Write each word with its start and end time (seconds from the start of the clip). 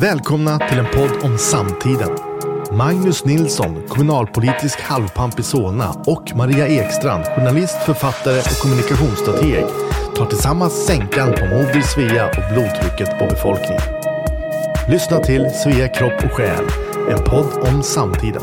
Välkomna 0.00 0.58
till 0.58 0.78
en 0.78 0.86
podd 0.86 1.10
om 1.22 1.38
samtiden. 1.38 2.10
Magnus 2.72 3.24
Nilsson, 3.24 3.82
kommunalpolitisk 3.88 4.80
halvpamp 4.80 5.40
i 5.40 5.42
Solna 5.42 5.90
och 6.06 6.36
Maria 6.36 6.68
Ekstrand, 6.68 7.24
journalist, 7.24 7.76
författare 7.86 8.38
och 8.38 8.58
kommunikationsstrateg 8.62 9.64
tar 10.16 10.26
tillsammans 10.26 10.86
sänkan 10.86 11.32
på 11.32 11.44
Moder 11.46 11.80
Svea 11.80 12.26
och 12.26 12.52
blodtrycket 12.52 13.18
på 13.18 13.26
befolkningen. 13.26 13.82
Lyssna 14.88 15.18
till 15.18 15.50
Svea 15.50 15.88
kropp 15.88 16.24
och 16.24 16.32
själ, 16.32 16.64
en 17.10 17.24
podd 17.24 17.68
om 17.68 17.82
samtiden. 17.82 18.42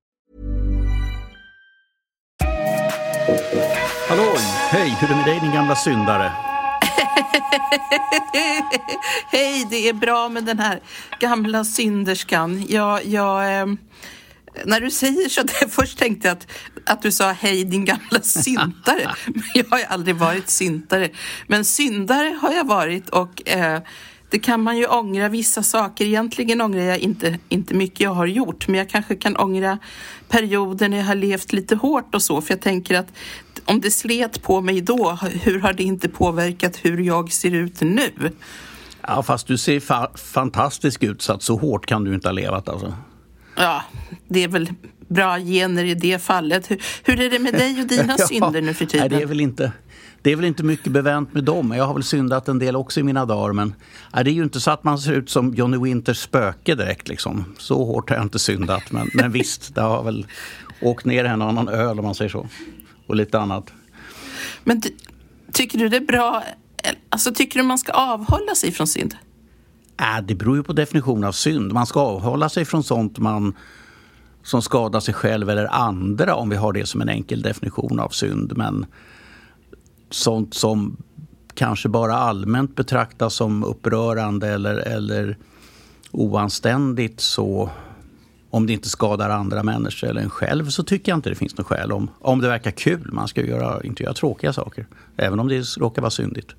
Hallå! 4.09 4.33
Hej, 4.71 4.97
hur 4.99 5.07
är 5.07 5.11
det 5.11 5.15
med 5.15 5.25
dig 5.25 5.39
din 5.39 5.51
gamla 5.51 5.75
syndare? 5.75 6.31
Hej, 9.31 9.67
det 9.69 9.89
är 9.89 9.93
bra 9.93 10.29
med 10.29 10.43
den 10.43 10.59
här 10.59 10.79
gamla 11.19 11.63
synderskan. 11.63 12.65
Jag, 12.69 13.05
jag, 13.05 13.59
eh, 13.59 13.65
när 14.65 14.81
du 14.81 14.91
säger 14.91 15.29
så, 15.29 15.43
det 15.43 15.69
först 15.69 15.97
tänkte 15.97 16.27
jag 16.27 16.37
att, 16.37 16.47
att 16.85 17.01
du 17.01 17.11
sa 17.11 17.31
hej 17.31 17.63
din 17.63 17.85
gamla 17.85 18.21
syntare. 18.21 19.15
Men 19.25 19.43
jag 19.53 19.65
har 19.69 19.79
ju 19.79 19.85
aldrig 19.85 20.15
varit 20.15 20.49
syntare. 20.49 21.09
Men 21.47 21.65
syndare 21.65 22.37
har 22.41 22.53
jag 22.53 22.67
varit 22.67 23.09
och 23.09 23.49
eh, 23.49 23.81
det 24.31 24.39
kan 24.39 24.63
man 24.63 24.77
ju 24.77 24.85
ångra 24.85 25.29
vissa 25.29 25.63
saker. 25.63 26.05
Egentligen 26.05 26.61
ångrar 26.61 26.81
jag 26.81 26.99
inte, 26.99 27.39
inte 27.49 27.73
mycket 27.73 27.99
jag 27.99 28.13
har 28.13 28.25
gjort, 28.25 28.67
men 28.67 28.77
jag 28.77 28.89
kanske 28.89 29.15
kan 29.15 29.37
ångra 29.37 29.79
perioder 30.29 30.89
när 30.89 30.97
jag 30.97 31.05
har 31.05 31.15
levt 31.15 31.53
lite 31.53 31.75
hårt 31.75 32.15
och 32.15 32.21
så, 32.21 32.41
för 32.41 32.53
jag 32.53 32.61
tänker 32.61 32.99
att 32.99 33.07
om 33.65 33.81
det 33.81 33.91
slet 33.91 34.41
på 34.41 34.61
mig 34.61 34.81
då, 34.81 35.17
hur 35.43 35.59
har 35.59 35.73
det 35.73 35.83
inte 35.83 36.09
påverkat 36.09 36.79
hur 36.81 36.97
jag 36.97 37.31
ser 37.31 37.51
ut 37.51 37.81
nu? 37.81 38.11
Ja, 39.07 39.23
fast 39.23 39.47
du 39.47 39.57
ser 39.57 39.79
fa 39.79 40.11
fantastisk 40.15 41.03
ut, 41.03 41.21
så 41.21 41.33
att 41.33 41.43
så 41.43 41.57
hårt 41.57 41.85
kan 41.85 42.03
du 42.03 42.13
inte 42.13 42.27
ha 42.27 42.33
levat 42.33 42.69
alltså. 42.69 42.93
Ja, 43.57 43.83
det 44.27 44.43
är 44.43 44.47
väl 44.47 44.69
bra 45.07 45.39
gener 45.39 45.83
i 45.83 45.93
det 45.93 46.23
fallet. 46.23 46.71
Hur, 46.71 46.81
hur 47.03 47.19
är 47.19 47.29
det 47.29 47.39
med 47.39 47.53
dig 47.53 47.81
och 47.81 47.87
dina 47.87 48.15
Ja, 48.17 48.27
synder 48.27 48.61
nu 48.61 48.73
för 48.73 48.85
tiden? 48.85 49.07
Nej, 49.09 49.19
det, 49.19 49.23
är 49.23 49.27
väl 49.27 49.41
inte, 49.41 49.71
det 50.21 50.31
är 50.31 50.35
väl 50.35 50.45
inte 50.45 50.63
mycket 50.63 50.91
bevänt 50.91 51.33
med 51.33 51.43
dem. 51.43 51.71
Jag 51.71 51.85
har 51.85 51.93
väl 51.93 52.03
syndat 52.03 52.47
en 52.47 52.59
del 52.59 52.75
också 52.75 52.99
i 52.99 53.03
mina 53.03 53.25
dagar. 53.25 53.53
Men 53.53 53.73
nej, 54.13 54.23
det 54.23 54.31
är 54.31 54.33
ju 54.33 54.43
inte 54.43 54.59
så 54.59 54.71
att 54.71 54.83
man 54.83 54.99
ser 54.99 55.13
ut 55.13 55.29
som 55.29 55.53
Johnny 55.53 55.77
Winters 55.77 56.17
spöke 56.17 56.75
direkt. 56.75 57.07
Liksom. 57.07 57.45
Så 57.57 57.85
hårt 57.85 58.09
har 58.09 58.17
jag 58.17 58.25
inte 58.25 58.39
syndat. 58.39 58.91
Men, 58.91 59.09
men 59.13 59.31
visst, 59.31 59.75
det 59.75 59.81
har 59.81 60.03
väl 60.03 60.27
åkt 60.81 61.05
ner 61.05 61.25
en 61.25 61.41
och 61.41 61.49
annan 61.49 61.67
öl 61.67 61.99
om 61.99 62.05
man 62.05 62.15
säger 62.15 62.29
så. 62.29 62.47
Och 63.07 63.15
lite 63.15 63.39
annat. 63.39 63.73
Men 64.63 64.81
ty, 64.81 64.89
tycker 65.51 65.77
du 65.79 65.89
det 65.89 65.97
är 65.97 66.01
bra, 66.01 66.43
alltså 67.09 67.33
tycker 67.33 67.59
du 67.59 67.65
man 67.65 67.77
ska 67.77 67.91
avhålla 67.91 68.55
sig 68.55 68.71
från 68.71 68.87
synd? 68.87 69.15
Äh, 69.99 70.21
det 70.23 70.35
beror 70.35 70.57
ju 70.57 70.63
på 70.63 70.73
definition 70.73 71.23
av 71.23 71.31
synd. 71.31 71.73
Man 71.73 71.85
ska 71.85 71.99
avhålla 71.99 72.49
sig 72.49 72.65
från 72.65 72.83
sånt 72.83 73.19
man, 73.19 73.55
som 74.43 74.61
skadar 74.61 74.99
sig 74.99 75.13
själv 75.13 75.49
eller 75.49 75.65
andra 75.65 76.35
om 76.35 76.49
vi 76.49 76.55
har 76.55 76.73
det 76.73 76.85
som 76.85 77.01
en 77.01 77.09
enkel 77.09 77.41
definition 77.41 77.99
av 77.99 78.09
synd. 78.09 78.57
Men 78.57 78.85
sånt 80.13 80.53
som 80.53 80.97
kanske 81.53 81.89
bara 81.89 82.15
allmänt 82.15 82.75
betraktas 82.75 83.33
som 83.33 83.63
upprörande 83.63 84.47
eller, 84.47 84.75
eller 84.75 85.37
oanständigt 86.11 87.19
så 87.19 87.69
om 88.49 88.67
det 88.67 88.73
inte 88.73 88.89
skadar 88.89 89.29
andra 89.29 89.63
människor 89.63 90.09
eller 90.09 90.21
en 90.21 90.29
själv 90.29 90.69
så 90.69 90.83
tycker 90.83 91.11
jag 91.11 91.17
inte 91.17 91.29
det 91.29 91.35
finns 91.35 91.57
något 91.57 91.67
skäl. 91.67 91.91
Om, 91.91 92.09
om 92.19 92.41
det 92.41 92.47
verkar 92.47 92.71
kul, 92.71 93.09
man 93.11 93.27
ska 93.27 93.45
göra, 93.45 93.83
inte 93.83 94.03
göra 94.03 94.13
tråkiga 94.13 94.53
saker. 94.53 94.87
Även 95.17 95.39
om 95.39 95.47
det 95.47 95.77
råkar 95.77 96.01
vara 96.01 96.11
syndigt. 96.11 96.55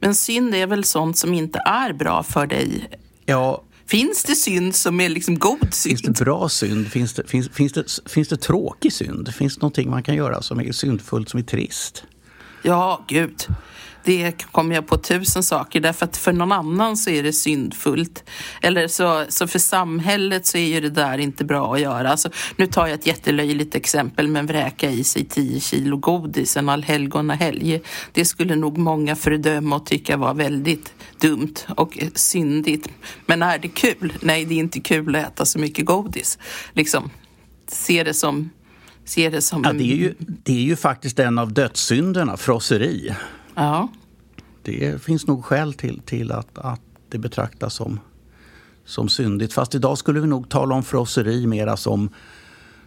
Men 0.00 0.14
synd 0.14 0.54
är 0.54 0.66
väl 0.66 0.84
sånt 0.84 1.18
som 1.18 1.34
inte 1.34 1.58
är 1.58 1.92
bra 1.92 2.22
för 2.22 2.46
dig? 2.46 2.90
Ja, 3.24 3.62
Finns 3.86 4.24
det 4.24 4.34
synd 4.34 4.74
som 4.74 5.00
är 5.00 5.08
liksom 5.08 5.38
god 5.38 5.74
synd? 5.74 5.98
Finns 5.98 6.18
det 6.18 6.24
bra 6.24 6.48
synd? 6.48 6.86
Finns 6.86 7.14
det, 7.14 7.28
finns, 7.28 7.48
finns, 7.48 7.72
det, 7.72 7.84
finns 8.06 8.28
det 8.28 8.36
tråkig 8.36 8.92
synd? 8.92 9.34
Finns 9.34 9.54
det 9.54 9.62
någonting 9.62 9.90
man 9.90 10.02
kan 10.02 10.14
göra 10.14 10.42
som 10.42 10.60
är 10.60 10.72
syndfullt, 10.72 11.28
som 11.28 11.40
är 11.40 11.44
trist? 11.44 12.04
Ja, 12.66 13.04
gud. 13.06 13.46
Det 14.04 14.46
kommer 14.52 14.74
jag 14.74 14.86
på 14.86 14.96
tusen 14.96 15.42
saker 15.42 15.80
därför 15.80 16.04
att 16.04 16.16
för 16.16 16.32
någon 16.32 16.52
annan 16.52 16.96
så 16.96 17.10
är 17.10 17.22
det 17.22 17.32
syndfullt. 17.32 18.30
Eller 18.62 18.88
så, 18.88 19.24
så 19.28 19.46
för 19.46 19.58
samhället 19.58 20.46
så 20.46 20.58
är 20.58 20.66
ju 20.66 20.80
det 20.80 20.90
där 20.90 21.18
inte 21.18 21.44
bra 21.44 21.74
att 21.74 21.80
göra. 21.80 22.10
Alltså, 22.10 22.30
nu 22.56 22.66
tar 22.66 22.86
jag 22.86 22.94
ett 22.94 23.06
jättelöjligt 23.06 23.74
exempel 23.74 24.28
men 24.28 24.46
vräka 24.46 24.90
i 24.90 25.04
sig 25.04 25.24
10 25.24 25.60
kilo 25.60 25.96
godis 25.96 26.56
en 26.56 26.68
allhelgonahelg. 26.68 27.80
Det 28.12 28.24
skulle 28.24 28.56
nog 28.56 28.78
många 28.78 29.16
fördöma 29.16 29.76
och 29.76 29.86
tycka 29.86 30.16
var 30.16 30.34
väldigt 30.34 30.94
dumt 31.20 31.54
och 31.76 31.98
syndigt. 32.14 32.88
Men 33.26 33.42
är 33.42 33.58
det 33.58 33.68
kul? 33.68 34.12
Nej, 34.20 34.44
det 34.44 34.54
är 34.54 34.58
inte 34.58 34.80
kul 34.80 35.16
att 35.16 35.26
äta 35.26 35.44
så 35.44 35.58
mycket 35.58 35.86
godis. 35.86 36.38
Liksom, 36.72 37.10
se 37.68 38.04
det 38.04 38.14
som 38.14 38.50
Se 39.04 39.30
det 39.30 39.42
som 39.42 39.62
Ja, 39.64 39.70
en- 39.70 39.78
det, 39.78 39.84
är 39.84 39.96
ju, 39.96 40.14
det 40.18 40.52
är 40.52 40.62
ju 40.62 40.76
faktiskt 40.76 41.18
en 41.18 41.38
av 41.38 41.52
dödssynderna, 41.52 42.36
frosseri. 42.36 43.14
Ja. 43.54 43.88
Det 44.62 45.02
finns 45.02 45.26
nog 45.26 45.44
skäl 45.44 45.74
till, 45.74 46.00
till 46.04 46.32
att, 46.32 46.58
att 46.58 46.80
det 47.08 47.18
betraktas 47.18 47.74
som, 47.74 48.00
som 48.84 49.08
syndigt. 49.08 49.52
Fast 49.52 49.74
idag 49.74 49.98
skulle 49.98 50.20
vi 50.20 50.26
nog 50.26 50.48
tala 50.48 50.74
om 50.74 50.82
frosseri 50.82 51.46
mera 51.46 51.76
som, 51.76 52.08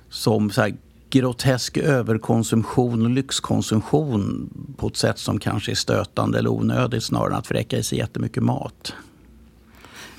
som 0.09 0.49
så 0.49 0.61
här 0.61 0.75
grotesk 1.09 1.77
överkonsumtion 1.77 3.03
och 3.05 3.09
lyxkonsumtion 3.09 4.49
på 4.77 4.87
ett 4.87 4.97
sätt 4.97 5.19
som 5.19 5.39
kanske 5.39 5.71
är 5.71 5.75
stötande 5.75 6.39
eller 6.39 6.49
onödigt 6.51 7.03
snarare 7.03 7.33
än 7.33 7.39
att 7.39 7.49
vräka 7.51 7.77
i 7.77 7.83
sig 7.83 7.97
jättemycket 7.97 8.43
mat. 8.43 8.93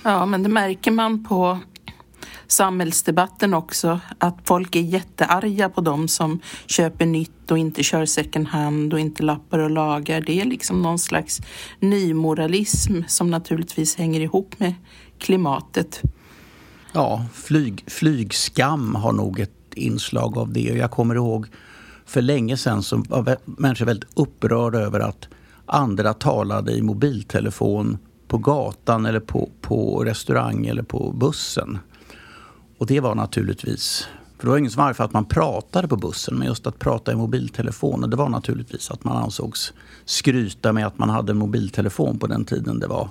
Ja, 0.03 0.26
men 0.26 0.42
det 0.42 0.48
märker 0.48 0.91
man 0.91 1.25
på 1.25 1.59
samhällsdebatten 2.48 3.54
också. 3.54 4.00
Att 4.19 4.38
folk 4.44 4.76
är 4.76 4.81
jättearga 4.81 5.69
på 5.69 5.81
dem 5.81 6.09
som 6.09 6.41
köper 6.66 7.06
nytt 7.06 7.50
och 7.50 7.59
inte 7.59 7.82
kör 7.82 8.06
second 8.06 8.48
hand 8.48 8.92
och 8.92 9.00
inte 9.00 9.22
lappar 9.22 9.59
och 9.59 9.70
lagar. 9.70 10.20
Det 10.20 10.41
är 10.41 10.44
liksom 10.44 10.82
någon 10.82 10.98
slags 10.98 11.41
nymoralism 11.81 13.03
som 13.09 13.31
naturligtvis 13.31 13.97
hänger 13.97 14.20
ihop 14.20 14.54
med 14.59 14.75
klimatet. 15.19 16.03
Ja, 16.92 17.26
flyg, 17.34 17.84
flygskam 17.86 18.94
har 18.94 19.12
nog 19.12 19.41
ett 19.41 19.75
inslag 19.75 20.38
av 20.38 20.53
det. 20.53 20.60
Jag 20.60 20.91
kommer 20.91 21.15
ihåg 21.15 21.47
för 22.06 22.22
länge 22.22 22.56
sedan 22.56 22.82
så 22.82 23.04
var 23.09 23.36
människor 23.44 23.86
väldigt 23.86 24.10
upprörda 24.15 24.78
över 24.78 25.00
att 25.00 25.28
andra 25.66 26.15
talade 26.15 26.72
i 26.72 26.82
mobiltelefon 26.82 27.98
på 28.28 28.38
gatan 28.38 29.06
eller 29.06 29.20
på, 29.20 29.50
på 29.60 30.04
restaurang 30.04 30.66
eller 30.66 30.82
på 30.82 31.12
bussen. 31.12 31.78
Och 32.78 32.86
det 32.86 33.01
var 33.01 33.15
naturligtvis, 33.15 34.09
för 34.39 34.47
det 34.47 34.51
var 34.51 34.59
ingen 34.59 34.71
som 34.71 34.80
var 34.80 34.89
arg 34.89 34.95
för 34.95 35.04
att 35.04 35.13
man 35.13 35.25
pratade 35.25 35.89
på 35.89 35.97
bussen, 35.97 36.39
men 36.39 36.48
just 36.48 36.66
att 36.66 36.78
prata 36.78 37.13
i 37.13 37.16
mobiltelefonen, 37.16 38.10
det 38.10 38.16
var 38.16 38.28
naturligtvis 38.28 38.91
att 38.91 39.04
man 39.04 39.16
ansågs 39.16 39.72
skryta 40.04 40.72
med 40.72 40.86
att 40.86 40.98
man 40.98 41.10
hade 41.10 41.33
en 41.33 41.39
mobiltelefon 41.39 42.19
på 42.19 42.27
den 42.27 42.45
tiden 42.45 42.78
det 42.80 42.86
var. 42.86 43.09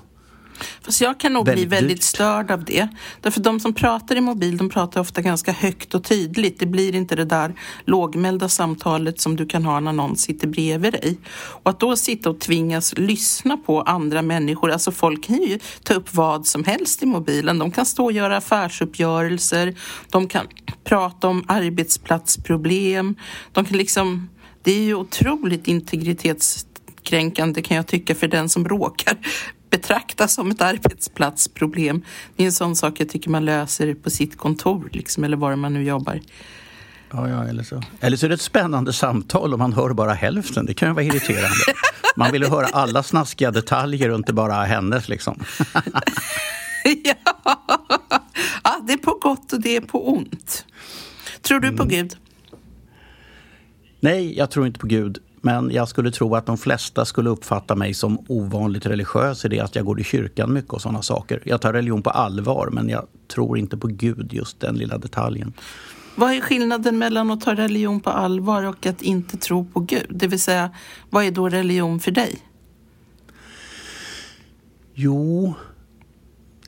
Fast 0.82 1.02
jag 1.02 1.20
kan 1.20 1.34
nog 1.34 1.44
bli 1.46 1.54
Väldigt 1.54 1.72
väldigt 1.72 1.98
dyrt. 1.98 2.04
störd 2.04 2.52
av 2.52 2.64
det. 2.64 2.88
Därför 3.22 3.42
de 3.42 3.60
som 3.60 3.74
pratar 3.74 4.16
i 4.16 4.22
mobil, 4.22 4.58
de 4.58 4.70
pratar 4.70 5.02
ofta 5.02 5.22
ganska 5.22 5.52
högt 5.52 5.94
och 5.94 6.04
tydligt. 6.04 6.60
Det 6.60 6.66
blir 6.66 6.96
inte 6.96 7.16
det 7.16 7.26
där 7.26 7.54
lågmälda 7.86 8.50
samtalet 8.50 9.22
som 9.22 9.36
du 9.36 9.46
kan 9.46 9.66
ha 9.66 9.80
när 9.80 9.94
någon 9.94 10.16
sitter 10.16 10.48
bredvid 10.48 10.94
dig. 10.94 11.18
Och 11.36 11.70
att 11.70 11.80
då 11.80 11.96
sitta 11.96 12.30
och 12.30 12.40
tvingas 12.40 12.94
lyssna 12.98 13.58
på 13.58 13.82
andra 13.82 14.22
människor, 14.22 14.72
alltså 14.72 14.92
folk 14.92 15.24
kan 15.24 15.36
ju 15.36 15.60
ta 15.84 15.94
upp 15.94 16.14
vad 16.14 16.48
som 16.48 16.64
helst 16.64 17.04
i 17.04 17.06
mobilen. 17.06 17.60
De 17.60 17.72
kan 17.72 17.86
stå 17.86 18.06
och 18.06 18.12
göra 18.12 18.38
affärsuppgörelser, 18.38 19.76
de 20.12 20.28
kan 20.28 20.48
prata 20.84 21.28
om 21.28 21.44
arbetsplatsproblem, 21.48 23.16
de 23.52 23.66
kan 23.66 23.78
liksom 23.78 24.30
det 24.64 24.72
är 24.72 24.82
ju 24.82 24.96
otroligt 24.96 25.68
integritetskränkande 25.68 27.62
kan 27.62 27.78
jag 27.78 27.88
tycka 27.88 28.16
för 28.16 28.28
den 28.28 28.50
som 28.50 28.68
råkar 28.70 29.18
betraktas 29.78 30.34
som 30.34 30.52
ett 30.52 30.62
arbetsplatsproblem. 30.62 32.02
Det 32.36 32.44
är 32.44 32.46
en 32.46 32.52
sån 32.52 32.76
sak 32.76 33.00
jag 33.00 33.10
tycker 33.10 33.30
man 33.30 33.46
löser 33.46 33.94
på 33.94 34.10
sitt 34.10 34.38
kontor 34.38 34.90
liksom, 34.92 35.24
eller 35.24 35.38
var 35.38 35.56
man 35.56 35.74
nu 35.74 35.84
jobbar. 35.84 36.20
Ja, 37.12 37.30
ja, 37.30 37.48
eller 37.48 37.64
så. 37.64 37.84
Eller 38.00 38.18
så 38.18 38.26
är 38.26 38.30
det 38.30 38.36
ett 38.36 38.42
spännande 38.42 38.94
samtal 38.94 39.54
och 39.54 39.60
man 39.60 39.74
hör 39.74 39.94
bara 39.94 40.14
hälften. 40.14 40.66
Det 40.66 40.74
kan 40.74 40.88
ju 40.88 40.94
vara 40.94 41.06
irriterande. 41.06 41.74
Man 42.16 42.32
ville 42.32 42.50
höra 42.50 42.66
alla 42.66 43.04
snaskiga 43.04 43.52
detaljer 43.52 44.10
och 44.10 44.18
inte 44.18 44.34
bara 44.34 44.64
hennes 44.64 45.10
liksom. 45.10 45.44
ja. 47.04 47.14
ja, 48.64 48.82
det 48.88 48.94
är 48.94 48.98
på 48.98 49.20
gott 49.22 49.54
och 49.54 49.62
det 49.62 49.76
är 49.76 49.82
på 49.82 50.10
ont. 50.10 50.66
Tror 51.42 51.60
du 51.60 51.68
på 51.68 51.84
mm. 51.84 51.88
Gud? 51.88 52.18
Nej, 54.00 54.38
jag 54.38 54.52
tror 54.52 54.68
inte 54.68 54.80
på 54.80 54.88
Gud. 54.88 55.20
Men 55.48 55.72
jag 55.72 55.88
skulle 55.88 56.12
tro 56.12 56.36
att 56.36 56.46
de 56.46 56.58
flesta 56.58 57.06
skulle 57.06 57.30
uppfatta 57.30 57.76
mig 57.76 57.94
som 57.94 58.26
ovanligt 58.28 58.86
religiös 58.86 59.46
i 59.46 59.48
det 59.48 59.60
att 59.60 59.76
jag 59.76 59.86
går 59.86 60.00
i 60.00 60.04
kyrkan 60.04 60.54
mycket 60.54 60.74
och 60.74 60.82
sådana 60.82 61.02
saker. 61.02 61.42
Jag 61.46 61.62
tar 61.62 61.74
religion 61.74 62.02
på 62.02 62.10
allvar, 62.10 62.70
men 62.72 62.90
jag 62.90 63.08
tror 63.28 63.58
inte 63.58 63.78
på 63.78 63.88
Gud, 63.88 64.34
just 64.34 64.60
den 64.60 64.76
lilla 64.76 64.98
detaljen. 64.98 65.54
Vad 66.16 66.32
är 66.32 66.42
skillnaden 66.42 66.98
mellan 66.98 67.32
att 67.32 67.42
ta 67.42 67.56
religion 67.56 68.00
på 68.00 68.10
allvar 68.10 68.64
och 68.64 68.86
att 68.86 69.02
inte 69.02 69.38
tro 69.38 69.66
på 69.66 69.80
Gud? 69.80 70.06
Det 70.10 70.28
vill 70.28 70.42
säga, 70.42 70.72
vad 71.10 71.26
är 71.26 71.32
då 71.32 71.50
religion 71.50 72.00
för 72.00 72.12
dig? 72.12 72.40
Jo, 74.94 75.54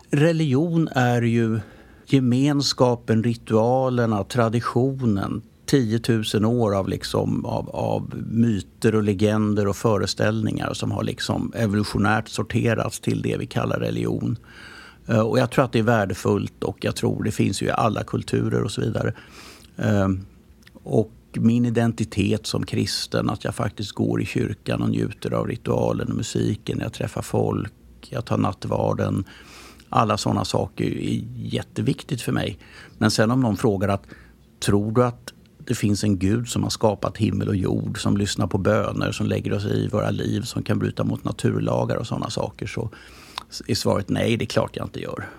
religion 0.10 0.88
är 0.88 1.22
ju 1.22 1.60
gemenskapen, 2.06 3.24
ritualerna, 3.24 4.24
traditionen, 4.24 5.42
10 5.70 6.02
000 6.34 6.46
år 6.46 6.76
av, 6.76 6.90
liksom, 6.90 7.46
av, 7.46 7.70
av 7.70 8.14
myter 8.32 8.96
och 8.96 9.04
legender 9.04 9.68
och 9.68 9.76
föreställningar 9.76 10.74
som 10.74 10.92
har 10.92 11.04
liksom 11.04 11.54
evolutionärt 11.56 12.28
sorterats 12.30 13.00
till 13.00 13.22
det 13.22 13.38
vi 13.38 13.46
kallar 13.46 13.80
religion. 13.80 14.38
Eh, 15.08 15.20
och 15.20 15.40
jag 15.40 15.52
tror 15.52 15.66
att 15.66 15.72
det 15.72 15.80
är 15.80 15.84
värdefullt 15.84 16.64
och 16.64 16.78
jag 16.82 16.96
tror 16.96 17.24
det 17.24 17.32
finns 17.32 17.62
ju 17.62 17.66
i 17.66 17.72
alla 17.72 18.04
kulturer 18.04 18.64
och 18.64 18.72
så 18.72 18.82
vidare. 18.82 19.14
Ehm, 19.78 20.26
och 20.74 21.12
min 21.34 21.66
identitet 21.66 22.48
som 22.48 22.66
kristen, 22.66 23.30
att 23.30 23.44
jag 23.44 23.56
faktiskt 23.56 23.92
går 23.92 24.22
i 24.22 24.26
kyrkan 24.26 24.82
och 24.82 24.90
njuter 24.90 25.34
av 25.34 25.48
ritualen 25.48 26.10
och 26.10 26.18
musiken, 26.18 26.80
jag 26.80 26.94
träffar 26.94 27.22
folk, 27.22 27.74
jag 28.10 28.26
tar 28.26 28.38
nattvarden. 28.38 29.24
Alla 29.90 30.18
sådana 30.18 30.46
saker 30.46 30.86
är 30.86 31.24
jätteviktigt 31.36 32.22
för 32.22 32.32
mig. 32.32 32.58
Men 32.98 33.12
sen 33.12 33.32
om 33.32 33.42
någon 33.42 33.58
frågar 33.58 33.90
att 33.90 34.04
tror 34.60 34.92
du 34.92 35.04
att 35.04 35.34
det 35.70 35.76
finns 35.76 36.04
en 36.04 36.18
gud 36.18 36.48
som 36.48 36.64
har 36.64 36.70
skapat 36.70 37.18
himmel 37.18 37.48
och 37.48 37.56
jord, 37.56 38.02
som 38.02 38.18
lyssnar 38.18 38.48
på 38.48 38.58
böner, 38.58 39.12
som 39.12 39.26
lägger 39.26 39.54
oss 39.54 39.66
i 39.66 39.88
våra 39.88 40.10
liv, 40.10 40.42
som 40.42 40.64
kan 40.64 40.80
bryta 40.80 41.04
mot 41.04 41.24
naturlagar 41.24 41.96
och 41.96 42.08
sådana 42.08 42.30
saker. 42.30 42.68
Så 42.68 42.90
är 43.68 43.76
svaret 43.76 44.10
nej, 44.10 44.38
det 44.38 44.44
är 44.44 44.48
klart 44.48 44.76
jag 44.76 44.86
inte 44.86 45.00
gör. 45.00 45.30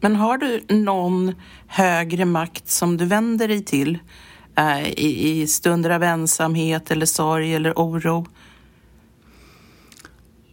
Men 0.00 0.16
har 0.16 0.38
du 0.38 0.60
någon 0.68 1.34
högre 1.66 2.24
makt 2.24 2.70
som 2.70 2.96
du 2.96 3.04
vänder 3.04 3.48
dig 3.48 3.64
till 3.64 3.98
äh, 4.56 4.88
i, 4.88 5.30
i 5.30 5.46
stunder 5.46 5.90
av 5.90 6.02
ensamhet 6.02 6.90
eller 6.90 7.06
sorg 7.06 7.54
eller 7.54 7.72
oro? 7.72 8.26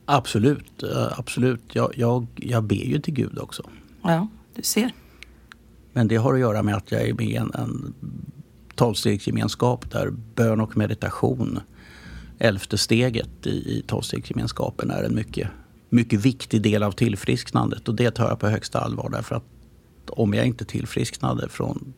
Absolut, 0.06 0.84
eh, 0.84 1.20
absolut. 1.20 1.64
Jag, 1.76 1.94
jag, 1.98 2.28
jag 2.36 2.64
ber 2.64 2.76
ju 2.76 3.00
till 3.00 3.14
Gud 3.14 3.40
också. 3.40 3.70
Ja, 4.02 4.28
du 4.56 4.62
ser. 4.64 4.92
Men 5.94 6.08
det 6.08 6.16
har 6.16 6.34
att 6.34 6.40
göra 6.40 6.64
med 6.64 6.76
att 6.76 6.92
jag 6.92 7.02
är 7.02 7.14
med 7.14 7.28
i 7.28 7.36
en, 7.36 7.52
en 7.54 7.94
tolvstegsgemenskap 8.82 9.92
där 9.92 10.10
bön 10.36 10.62
och 10.62 10.78
meditation, 10.78 11.60
elfte 12.40 12.78
steget 12.78 13.48
i, 13.48 13.50
i 13.50 13.84
tolvstegsgemenskapen, 13.88 14.92
är 14.92 15.04
en 15.04 15.16
mycket, 15.16 15.48
mycket 15.90 16.26
viktig 16.26 16.62
del 16.62 16.84
av 16.84 16.92
tillfrisknandet. 16.92 17.88
Och 17.88 17.96
det 17.96 18.12
tar 18.12 18.28
jag 18.28 18.40
på 18.40 18.48
högsta 18.48 18.80
allvar 18.80 19.10
därför 19.10 19.36
att 19.36 19.44
om 20.08 20.34
jag 20.34 20.46
inte 20.46 20.66
tillfrisknade 20.66 21.50
från 21.50 21.94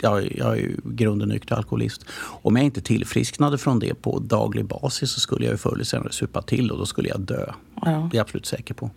jag, 0.00 0.36
jag 0.36 0.52
är 0.52 0.56
ju 0.56 0.76
grunden 0.84 1.28
nykter 1.28 1.56
alkoholist. 1.56 2.06
Om 2.42 2.56
jag 2.56 2.64
inte 2.64 2.80
tillfrisknade 2.80 3.58
från 3.58 3.78
det 3.78 3.94
på 3.94 4.18
daglig 4.18 4.64
basis 4.64 5.10
så 5.10 5.20
skulle 5.20 5.44
jag 5.44 5.52
ju 5.52 5.58
förr 5.58 5.74
eller 5.74 5.84
senare 5.84 6.12
supa 6.12 6.42
till 6.42 6.70
och 6.70 6.78
då 6.78 6.86
skulle 6.86 7.08
jag 7.08 7.20
dö. 7.20 7.52
Ja. 7.74 7.90
Det 7.90 7.90
är 7.90 8.08
jag 8.12 8.18
absolut 8.18 8.46
säker 8.46 8.74
på. 8.74 8.90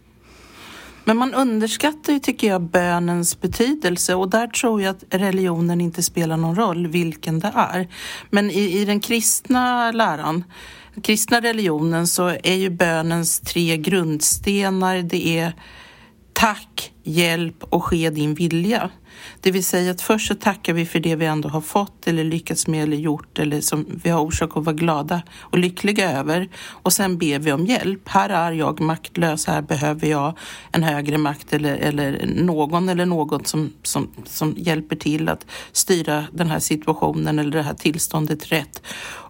Men 1.07 1.17
man 1.17 1.33
underskattar 1.33 2.13
ju, 2.13 2.19
tycker 2.19 2.47
jag, 2.47 2.61
bönens 2.61 3.41
betydelse 3.41 4.15
och 4.15 4.29
där 4.29 4.47
tror 4.47 4.81
jag 4.81 4.89
att 4.89 5.03
religionen 5.09 5.81
inte 5.81 6.03
spelar 6.03 6.37
någon 6.37 6.55
roll 6.55 6.87
vilken 6.87 7.39
det 7.39 7.51
är. 7.55 7.87
Men 8.29 8.51
i, 8.51 8.79
i 8.81 8.85
den 8.85 8.99
kristna 8.99 9.91
läran, 9.91 10.43
den 10.93 11.03
kristna 11.03 11.41
religionen, 11.41 12.07
så 12.07 12.27
är 12.27 12.53
ju 12.53 12.69
bönens 12.69 13.39
tre 13.39 13.77
grundstenar, 13.77 14.97
det 14.97 15.39
är 15.39 15.53
tack, 16.33 16.93
hjälp 17.03 17.63
och 17.63 17.83
ske 17.83 18.09
din 18.09 18.33
vilja. 18.33 18.89
Det 19.41 19.51
vill 19.51 19.65
säga 19.65 19.91
att 19.91 20.01
först 20.01 20.27
så 20.27 20.35
tackar 20.35 20.73
vi 20.73 20.85
för 20.85 20.99
det 20.99 21.15
vi 21.15 21.25
ändå 21.25 21.49
har 21.49 21.61
fått 21.61 22.07
eller 22.07 22.23
lyckats 22.23 22.67
med 22.67 22.83
eller 22.83 22.97
gjort 22.97 23.39
eller 23.39 23.61
som 23.61 23.85
vi 24.03 24.09
har 24.09 24.21
orsak 24.21 24.57
att 24.57 24.63
vara 24.63 24.75
glada 24.75 25.21
och 25.39 25.57
lyckliga 25.57 26.11
över. 26.11 26.49
Och 26.67 26.93
sen 26.93 27.17
ber 27.17 27.39
vi 27.39 27.51
om 27.51 27.65
hjälp. 27.65 28.09
Här 28.09 28.29
är 28.29 28.51
jag 28.51 28.79
maktlös, 28.79 29.47
här 29.47 29.61
behöver 29.61 30.07
jag 30.07 30.37
en 30.71 30.83
högre 30.83 31.17
makt 31.17 31.53
eller, 31.53 31.75
eller 31.75 32.25
någon 32.35 32.89
eller 32.89 33.05
något 33.05 33.47
som, 33.47 33.73
som, 33.83 34.09
som 34.25 34.53
hjälper 34.57 34.95
till 34.95 35.29
att 35.29 35.45
styra 35.71 36.23
den 36.31 36.49
här 36.49 36.59
situationen 36.59 37.39
eller 37.39 37.51
det 37.51 37.61
här 37.61 37.73
tillståndet 37.73 38.51
rätt. 38.51 38.81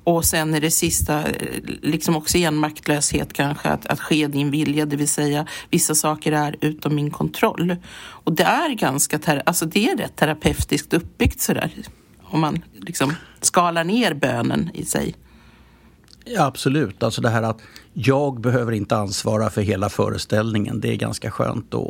Och 0.07 0.25
sen 0.25 0.53
är 0.53 0.61
det 0.61 0.71
sista, 0.71 1.25
eh, 1.25 1.61
liksom 1.81 2.15
också 2.15 2.37
igen 2.37 2.55
maktlöshet 2.55 3.33
kanske, 3.33 3.69
att, 3.69 3.85
att 3.85 3.99
ske 3.99 4.27
din 4.27 4.51
vilja, 4.51 4.85
det 4.85 4.95
vill 4.95 5.07
säga 5.07 5.47
vissa 5.69 5.95
saker 5.95 6.31
är 6.31 6.55
utom 6.61 6.95
min 6.95 7.11
kontroll. 7.11 7.75
Och 7.97 8.33
det 8.33 8.43
är 8.43 8.69
ganska, 8.73 9.41
alltså 9.45 9.65
det 9.65 9.89
är 9.89 9.97
rätt 9.97 10.15
terapeutiskt 10.15 10.93
uppbyggt 10.93 11.41
sådär, 11.41 11.71
om 12.23 12.41
man 12.41 12.63
liksom 12.73 13.13
skalar 13.41 13.83
ner 13.83 14.13
bönen 14.13 14.69
i 14.73 14.85
sig. 14.85 15.15
Ja, 16.25 16.45
absolut, 16.45 17.03
alltså 17.03 17.21
det 17.21 17.29
här 17.29 17.43
att 17.43 17.61
jag 17.93 18.41
behöver 18.41 18.71
inte 18.71 18.97
ansvara 18.97 19.49
för 19.49 19.61
hela 19.61 19.89
föreställningen, 19.89 20.79
det 20.79 20.91
är 20.91 20.95
ganska 20.95 21.31
skönt 21.31 21.73
att 21.73 21.87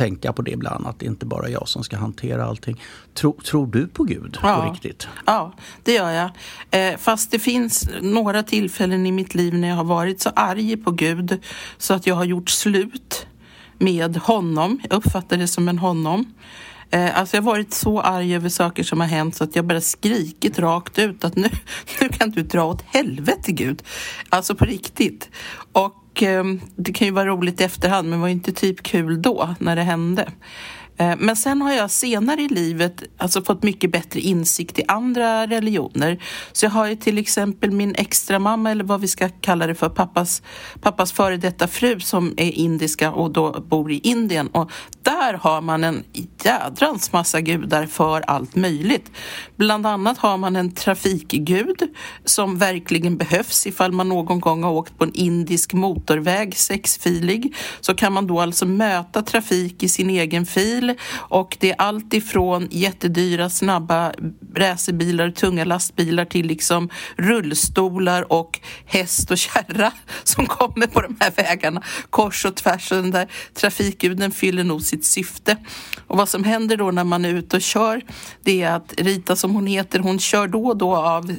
tänka 0.00 0.32
på 0.32 0.42
det 0.42 0.50
ibland, 0.50 0.86
att 0.86 0.98
det 0.98 1.06
inte 1.06 1.26
bara 1.26 1.46
är 1.46 1.52
jag 1.52 1.68
som 1.68 1.84
ska 1.84 1.96
hantera 1.96 2.44
allting. 2.44 2.82
Tro, 3.14 3.40
tror 3.44 3.66
du 3.66 3.86
på 3.86 4.04
Gud 4.04 4.38
ja. 4.42 4.62
på 4.62 4.72
riktigt? 4.72 5.08
Ja, 5.26 5.52
det 5.84 5.92
gör 5.92 6.10
jag. 6.10 6.30
Eh, 6.70 6.96
fast 6.98 7.30
det 7.30 7.38
finns 7.38 7.90
några 8.00 8.42
tillfällen 8.42 9.06
i 9.06 9.12
mitt 9.12 9.34
liv 9.34 9.54
när 9.54 9.68
jag 9.68 9.76
har 9.76 9.84
varit 9.84 10.20
så 10.20 10.30
arg 10.36 10.76
på 10.76 10.90
Gud 10.90 11.40
så 11.78 11.94
att 11.94 12.06
jag 12.06 12.14
har 12.14 12.24
gjort 12.24 12.50
slut 12.50 13.26
med 13.78 14.16
honom. 14.16 14.80
Jag 14.82 14.96
uppfattar 14.96 15.36
det 15.36 15.48
som 15.48 15.68
en 15.68 15.78
honom. 15.78 16.34
Eh, 16.90 17.18
alltså 17.18 17.36
jag 17.36 17.42
har 17.42 17.52
varit 17.52 17.74
så 17.74 18.00
arg 18.00 18.34
över 18.34 18.48
saker 18.48 18.82
som 18.82 19.00
har 19.00 19.06
hänt 19.06 19.36
så 19.36 19.44
att 19.44 19.56
jag 19.56 19.64
bara 19.64 19.80
skrikit 19.80 20.58
rakt 20.58 20.98
ut 20.98 21.24
att 21.24 21.36
nu, 21.36 21.48
nu 22.00 22.08
kan 22.08 22.30
du 22.30 22.42
dra 22.42 22.64
åt 22.64 22.82
helvete 22.82 23.52
Gud. 23.52 23.82
Alltså 24.28 24.54
på 24.54 24.64
riktigt. 24.64 25.30
Och 25.72 25.99
Ehm, 26.22 26.60
det 26.76 26.92
kan 26.92 27.06
ju 27.06 27.12
vara 27.12 27.26
roligt 27.26 27.60
i 27.60 27.64
efterhand 27.64 28.08
men 28.08 28.18
det 28.18 28.22
var 28.22 28.28
inte 28.28 28.52
typ 28.52 28.82
kul 28.82 29.22
då 29.22 29.54
när 29.58 29.76
det 29.76 29.82
hände. 29.82 30.28
Eh, 31.00 31.14
men 31.18 31.36
sen 31.36 31.62
har 31.62 31.72
jag 31.72 31.90
senare 31.90 32.42
i 32.42 32.48
livet 32.48 33.02
alltså 33.16 33.42
fått 33.42 33.62
mycket 33.62 33.92
bättre 33.92 34.20
insikt 34.20 34.78
i 34.78 34.84
andra 34.88 35.46
religioner. 35.46 36.22
Så 36.52 36.66
jag 36.66 36.70
har 36.70 36.86
ju 36.86 36.96
till 36.96 37.18
exempel 37.18 37.70
min 37.70 37.94
extra 37.94 38.38
mamma 38.38 38.70
eller 38.70 38.84
vad 38.84 39.00
vi 39.00 39.08
ska 39.08 39.28
kalla 39.28 39.66
det 39.66 39.74
för, 39.74 39.88
pappas, 39.88 40.42
pappas 40.80 41.12
före 41.12 41.36
detta 41.36 41.68
fru 41.68 42.00
som 42.00 42.34
är 42.36 42.50
indiska 42.50 43.12
och 43.12 43.30
då 43.30 43.60
bor 43.60 43.92
i 43.92 43.98
Indien. 43.98 44.46
Och 44.46 44.70
där 45.02 45.34
har 45.34 45.60
man 45.60 45.84
en 45.84 46.04
jädrans 46.44 47.12
massa 47.12 47.40
gudar 47.40 47.86
för 47.86 48.20
allt 48.20 48.56
möjligt. 48.56 49.10
Bland 49.56 49.86
annat 49.86 50.18
har 50.18 50.36
man 50.36 50.56
en 50.56 50.74
trafikgud 50.74 51.82
som 52.24 52.58
verkligen 52.58 53.16
behövs 53.16 53.66
ifall 53.66 53.92
man 53.92 54.08
någon 54.08 54.40
gång 54.40 54.62
har 54.62 54.70
åkt 54.70 54.98
på 54.98 55.04
en 55.04 55.14
indisk 55.14 55.72
motorväg, 55.72 56.56
sexfilig, 56.56 57.54
så 57.80 57.94
kan 57.94 58.12
man 58.12 58.26
då 58.26 58.40
alltså 58.40 58.66
möta 58.66 59.22
trafik 59.22 59.82
i 59.82 59.88
sin 59.88 60.10
egen 60.10 60.46
fil 60.46 60.89
och 61.12 61.56
det 61.60 61.70
är 61.70 61.76
allt 61.78 62.14
ifrån 62.14 62.68
jättedyra 62.70 63.50
snabba 63.50 64.12
racerbilar, 64.54 65.30
tunga 65.30 65.64
lastbilar 65.64 66.24
till 66.24 66.46
liksom 66.46 66.88
rullstolar 67.16 68.32
och 68.32 68.60
häst 68.86 69.30
och 69.30 69.38
kärra 69.38 69.92
som 70.24 70.46
kommer 70.46 70.86
på 70.86 71.00
de 71.00 71.16
här 71.20 71.32
vägarna 71.36 71.82
kors 72.10 72.44
och 72.44 72.54
tvärs. 72.54 72.92
Och 72.92 73.02
den 73.02 73.10
där 73.10 73.28
trafikguden 73.54 74.30
fyller 74.30 74.64
nog 74.64 74.82
sitt 74.82 75.04
syfte. 75.04 75.56
Och 76.06 76.16
vad 76.16 76.28
som 76.28 76.44
händer 76.44 76.76
då 76.76 76.90
när 76.90 77.04
man 77.04 77.24
är 77.24 77.34
ute 77.34 77.56
och 77.56 77.62
kör 77.62 78.00
det 78.42 78.62
är 78.62 78.72
att 78.72 78.94
Rita 78.96 79.36
som 79.36 79.54
hon 79.54 79.66
heter, 79.66 79.98
hon 79.98 80.18
kör 80.18 80.48
då 80.48 80.66
och 80.66 80.76
då 80.76 80.96
av 80.96 81.32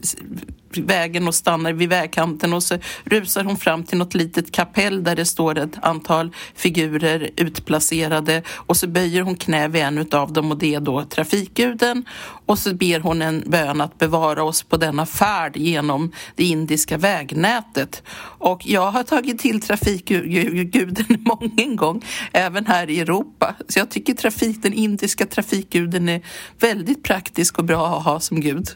vägen 0.78 1.28
och 1.28 1.36
stannar 1.36 1.74
vid 1.74 1.90
vägkanten 1.90 2.54
och 2.54 2.63
så 2.63 2.78
rusar 3.04 3.44
hon 3.44 3.58
fram 3.58 3.84
till 3.84 3.98
något 3.98 4.13
litet 4.13 4.51
kapell 4.51 5.04
där 5.04 5.16
det 5.16 5.25
står 5.25 5.58
ett 5.58 5.78
antal 5.82 6.36
figurer 6.56 7.30
utplacerade 7.38 8.44
och 8.50 8.78
så 8.78 8.88
böjer 8.88 9.22
hon 9.22 9.36
knä 9.36 9.68
vid 9.68 9.82
en 9.82 10.06
av 10.12 10.34
dem 10.34 10.51
och 10.51 10.58
det 10.58 10.75
är 10.75 10.80
då 10.80 11.04
trafikguden 11.04 12.06
och 12.46 12.60
så 12.60 12.74
ber 12.74 13.00
hon 13.00 13.22
en 13.22 13.44
bön 13.48 13.82
att 13.82 13.98
bevara 13.98 14.44
oss 14.44 14.63
på 14.63 14.78
denna 14.78 15.06
färd 15.06 15.58
genom 15.58 16.12
det 16.36 16.44
indiska 16.44 16.98
vägnätet. 16.98 18.04
Och 18.22 18.62
jag 18.66 18.92
har 18.92 19.04
tagit 19.04 19.40
till 19.40 19.62
trafikguden 19.62 21.06
många 21.20 21.75
gång, 21.75 22.06
även 22.32 22.66
här 22.66 22.90
i 22.90 23.00
Europa. 23.00 23.56
Så 23.68 23.80
jag 23.80 23.90
tycker 23.90 24.13
trafik, 24.13 24.63
den 24.63 24.74
indiska 24.74 25.25
trafikguden 25.25 26.10
är 26.10 26.22
väldigt 26.60 27.04
praktisk 27.04 27.58
och 27.60 27.66
bra 27.66 27.98
att 27.98 28.04
ha 28.04 28.20
som 28.20 28.42
gud. 28.42 28.70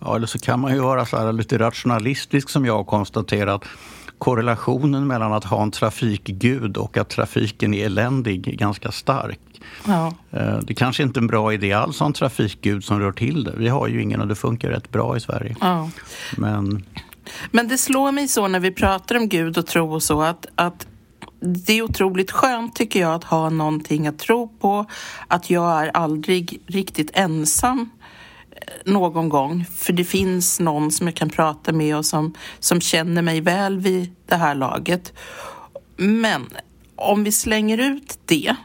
Ja, 0.00 0.16
eller 0.16 0.26
så 0.26 0.38
kan 0.38 0.60
man 0.60 0.74
ju 0.74 0.80
vara 0.80 1.06
så 1.06 1.16
här 1.16 1.32
lite 1.32 1.58
rationalistisk 1.58 2.50
som 2.50 2.66
jag 2.66 2.76
har 2.76 2.84
konstaterat. 2.84 3.64
Korrelationen 4.18 5.06
mellan 5.06 5.32
att 5.32 5.44
ha 5.44 5.62
en 5.62 5.70
trafikgud 5.70 6.76
och 6.76 6.96
att 6.96 7.08
trafiken 7.08 7.74
är 7.74 7.86
eländig 7.86 8.48
är 8.48 8.52
ganska 8.52 8.92
stark. 8.92 9.40
Ja. 9.86 10.14
Eh, 10.30 10.58
det 10.58 10.74
kanske 10.74 11.02
inte 11.02 11.18
är 11.18 11.22
en 11.22 11.26
bra 11.26 11.52
idé 11.52 11.72
alls 11.72 11.96
att 11.96 12.00
ha 12.00 12.06
en 12.06 12.12
trafikgud 12.12 12.84
som 12.84 13.00
rör 13.00 13.12
till 13.12 13.44
det. 13.44 13.52
Vi 13.56 13.68
har 13.68 13.88
ju 13.88 14.02
ingen 14.02 14.20
och 14.20 14.28
det 14.28 14.34
funkar 14.34 14.70
rätt 14.70 14.90
bra 14.90 15.16
i 15.16 15.20
Sverige. 15.20 15.56
Ja. 15.60 15.90
Men... 16.36 16.84
Men 17.50 17.68
det 17.68 17.78
slår 17.78 18.12
mig 18.12 18.28
så 18.28 18.48
när 18.48 18.60
vi 18.60 18.70
pratar 18.70 19.16
om 19.16 19.28
Gud 19.28 19.58
och 19.58 19.66
tro 19.66 19.94
och 19.94 20.02
så 20.02 20.22
att, 20.22 20.46
att 20.54 20.86
det 21.40 21.72
är 21.72 21.82
otroligt 21.82 22.30
skönt 22.30 22.76
tycker 22.76 23.00
jag 23.00 23.14
att 23.14 23.24
ha 23.24 23.50
någonting 23.50 24.06
att 24.06 24.18
tro 24.18 24.48
på. 24.48 24.86
Att 25.28 25.50
jag 25.50 25.82
är 25.82 25.96
aldrig 25.96 26.62
riktigt 26.66 27.10
ensam 27.14 27.90
någon 28.84 29.28
gång. 29.28 29.64
För 29.74 29.92
det 29.92 30.04
finns 30.04 30.60
någon 30.60 30.90
som 30.90 31.06
jag 31.06 31.16
kan 31.16 31.30
prata 31.30 31.72
med 31.72 31.96
och 31.96 32.06
som, 32.06 32.34
som 32.58 32.80
känner 32.80 33.22
mig 33.22 33.40
väl 33.40 33.78
vid 33.78 34.14
det 34.26 34.36
här 34.36 34.54
laget. 34.54 35.12
Men 35.96 36.48
om 36.96 37.24
vi 37.24 37.32
slänger 37.32 37.78
ut 37.78 38.18
det 38.24 38.56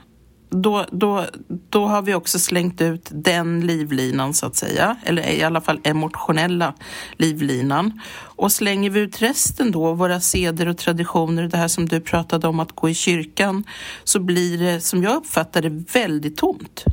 då, 0.49 0.85
då, 0.91 1.25
då 1.69 1.85
har 1.85 2.01
vi 2.01 2.13
också 2.13 2.39
slängt 2.39 2.81
ut 2.81 3.09
den 3.11 3.67
livlinan 3.67 4.33
så 4.33 4.45
att 4.45 4.55
säga, 4.55 4.97
eller 5.03 5.29
i 5.29 5.43
alla 5.43 5.61
fall 5.61 5.79
emotionella 5.83 6.73
livlinan. 7.17 8.01
Och 8.17 8.51
slänger 8.51 8.89
vi 8.89 8.99
ut 8.99 9.21
resten 9.21 9.71
då, 9.71 9.93
våra 9.93 10.19
seder 10.19 10.67
och 10.67 10.77
traditioner, 10.77 11.47
det 11.47 11.57
här 11.57 11.67
som 11.67 11.85
du 11.85 12.01
pratade 12.01 12.47
om 12.47 12.59
att 12.59 12.71
gå 12.71 12.89
i 12.89 12.93
kyrkan, 12.93 13.63
så 14.03 14.19
blir 14.19 14.57
det, 14.57 14.81
som 14.81 15.03
jag 15.03 15.15
uppfattar 15.15 15.61
det, 15.61 15.83
väldigt 15.93 16.37
tomt. 16.37 16.85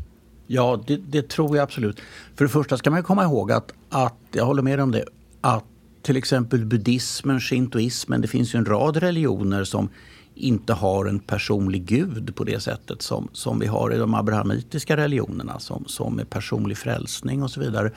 Ja, 0.55 0.81
det, 0.87 0.97
det 0.97 1.29
tror 1.29 1.57
jag 1.57 1.63
absolut. 1.63 2.01
För 2.35 2.45
det 2.45 2.49
första 2.49 2.77
ska 2.77 2.91
man 2.91 3.03
komma 3.03 3.25
ihåg 3.25 3.53
att, 3.53 3.73
att, 3.89 4.19
jag 4.33 4.45
håller 4.45 4.63
med 4.63 4.81
om 4.81 4.91
det, 4.91 5.05
att 5.41 5.65
till 6.03 6.17
exempel 6.17 6.65
buddhismen, 6.65 7.41
shintoismen, 7.41 8.21
det 8.21 8.29
finns 8.29 8.55
ju 8.55 8.57
en 8.57 8.65
rad 8.65 8.97
religioner 8.97 9.65
som 9.65 9.89
inte 10.35 10.73
har 10.73 11.07
en 11.07 11.19
personlig 11.19 11.85
gud 11.85 12.35
på 12.37 12.45
det 12.45 12.61
sättet 12.61 13.03
som, 13.03 13.29
som 13.33 13.59
vi 13.59 13.67
har 13.67 13.95
i 13.95 13.99
de 13.99 14.15
abrahamitiska 14.15 14.97
religionerna 14.97 15.61
som, 15.61 15.85
som 15.87 16.19
är 16.19 16.25
personlig 16.25 16.79
frälsning 16.79 17.43
och 17.43 17.51
så 17.51 17.61
vidare. 17.61 17.91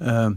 Eh, 0.00 0.30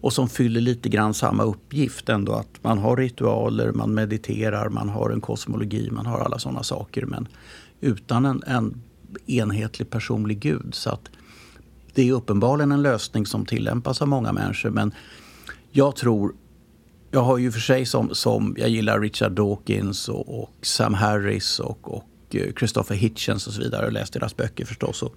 och 0.00 0.12
som 0.12 0.28
fyller 0.28 0.60
lite 0.60 0.88
grann 0.88 1.14
samma 1.14 1.42
uppgift 1.42 2.08
ändå 2.08 2.32
att 2.32 2.62
man 2.62 2.78
har 2.78 2.96
ritualer, 2.96 3.72
man 3.72 3.94
mediterar, 3.94 4.68
man 4.68 4.88
har 4.88 5.10
en 5.10 5.20
kosmologi, 5.20 5.90
man 5.90 6.06
har 6.06 6.20
alla 6.20 6.38
sådana 6.38 6.62
saker 6.62 7.06
men 7.06 7.28
utan 7.80 8.24
en, 8.24 8.42
en 8.46 8.82
enhetlig 9.26 9.90
personlig 9.90 10.38
gud. 10.38 10.74
Så 10.74 10.90
att 10.90 11.10
det 11.94 12.08
är 12.08 12.12
uppenbarligen 12.12 12.72
en 12.72 12.82
lösning 12.82 13.26
som 13.26 13.46
tillämpas 13.46 14.02
av 14.02 14.08
många 14.08 14.32
människor 14.32 14.70
men 14.70 14.94
jag 15.70 15.96
tror 15.96 16.34
jag 17.10 17.20
har 17.20 17.38
ju 17.38 17.52
för 17.52 17.60
sig 17.60 17.86
som, 17.86 18.14
som 18.14 18.56
jag 18.58 18.68
gillar 18.68 19.00
Richard 19.00 19.32
Dawkins 19.32 20.08
och, 20.08 20.42
och 20.42 20.50
Sam 20.62 20.94
Harris 20.94 21.58
och, 21.58 21.94
och 21.94 22.04
eh, 22.30 22.52
Christopher 22.58 22.94
Hitchens 22.94 23.46
och 23.46 23.52
så 23.52 23.60
vidare. 23.60 23.84
Jag 23.84 23.92
läst 23.92 24.12
deras 24.12 24.36
böcker 24.36 24.64
förstås. 24.64 25.02
Och, 25.02 25.14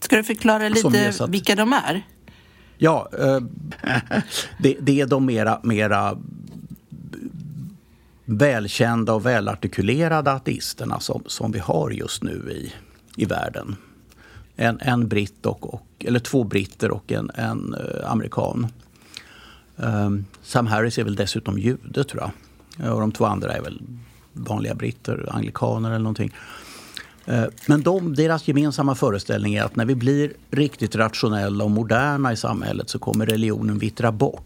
Ska 0.00 0.16
du 0.16 0.24
förklara 0.24 0.68
lite 0.68 1.12
att, 1.20 1.30
vilka 1.30 1.54
de 1.54 1.72
är? 1.72 2.06
Ja, 2.78 3.08
eh, 3.18 3.40
det, 4.58 4.76
det, 4.80 5.00
är 5.00 5.06
de 5.06 5.26
mera, 5.26 5.60
mera 5.62 6.18
välkända 8.24 9.12
och 9.14 9.26
välartikulerade 9.26 10.32
ateisterna 10.32 11.00
som, 11.00 11.22
som 11.26 11.52
vi 11.52 11.58
har 11.58 11.90
just 11.90 12.22
nu 12.22 12.50
i, 12.50 12.72
i 13.16 13.24
världen. 13.24 13.76
En, 14.56 14.80
en 14.80 15.08
britt 15.08 15.46
och, 15.46 15.74
och, 15.74 15.86
eller 15.98 16.18
två 16.18 16.44
britter 16.44 16.90
och 16.90 17.12
en, 17.12 17.30
en 17.34 17.74
eh, 17.74 18.10
amerikan. 18.10 18.66
Um, 19.76 20.24
Sam 20.42 20.66
Harris 20.66 20.98
är 20.98 21.04
väl 21.04 21.16
dessutom 21.16 21.58
jude 21.58 22.04
tror 22.04 22.22
jag. 22.22 22.94
Och 22.94 23.00
de 23.00 23.12
två 23.12 23.24
andra 23.24 23.52
är 23.52 23.62
väl 23.62 23.82
vanliga 24.32 24.74
britter, 24.74 25.28
anglikaner 25.30 25.88
eller 25.88 25.98
någonting. 25.98 26.32
Ehm, 27.26 27.50
men 27.66 27.82
de, 27.82 28.14
deras 28.14 28.48
gemensamma 28.48 28.94
föreställning 28.94 29.54
är 29.54 29.62
att 29.62 29.76
när 29.76 29.84
vi 29.84 29.94
blir 29.94 30.32
riktigt 30.50 30.96
rationella 30.96 31.64
och 31.64 31.70
moderna 31.70 32.32
i 32.32 32.36
samhället 32.36 32.90
så 32.90 32.98
kommer 32.98 33.26
religionen 33.26 33.78
vittra 33.78 34.12
bort. 34.12 34.42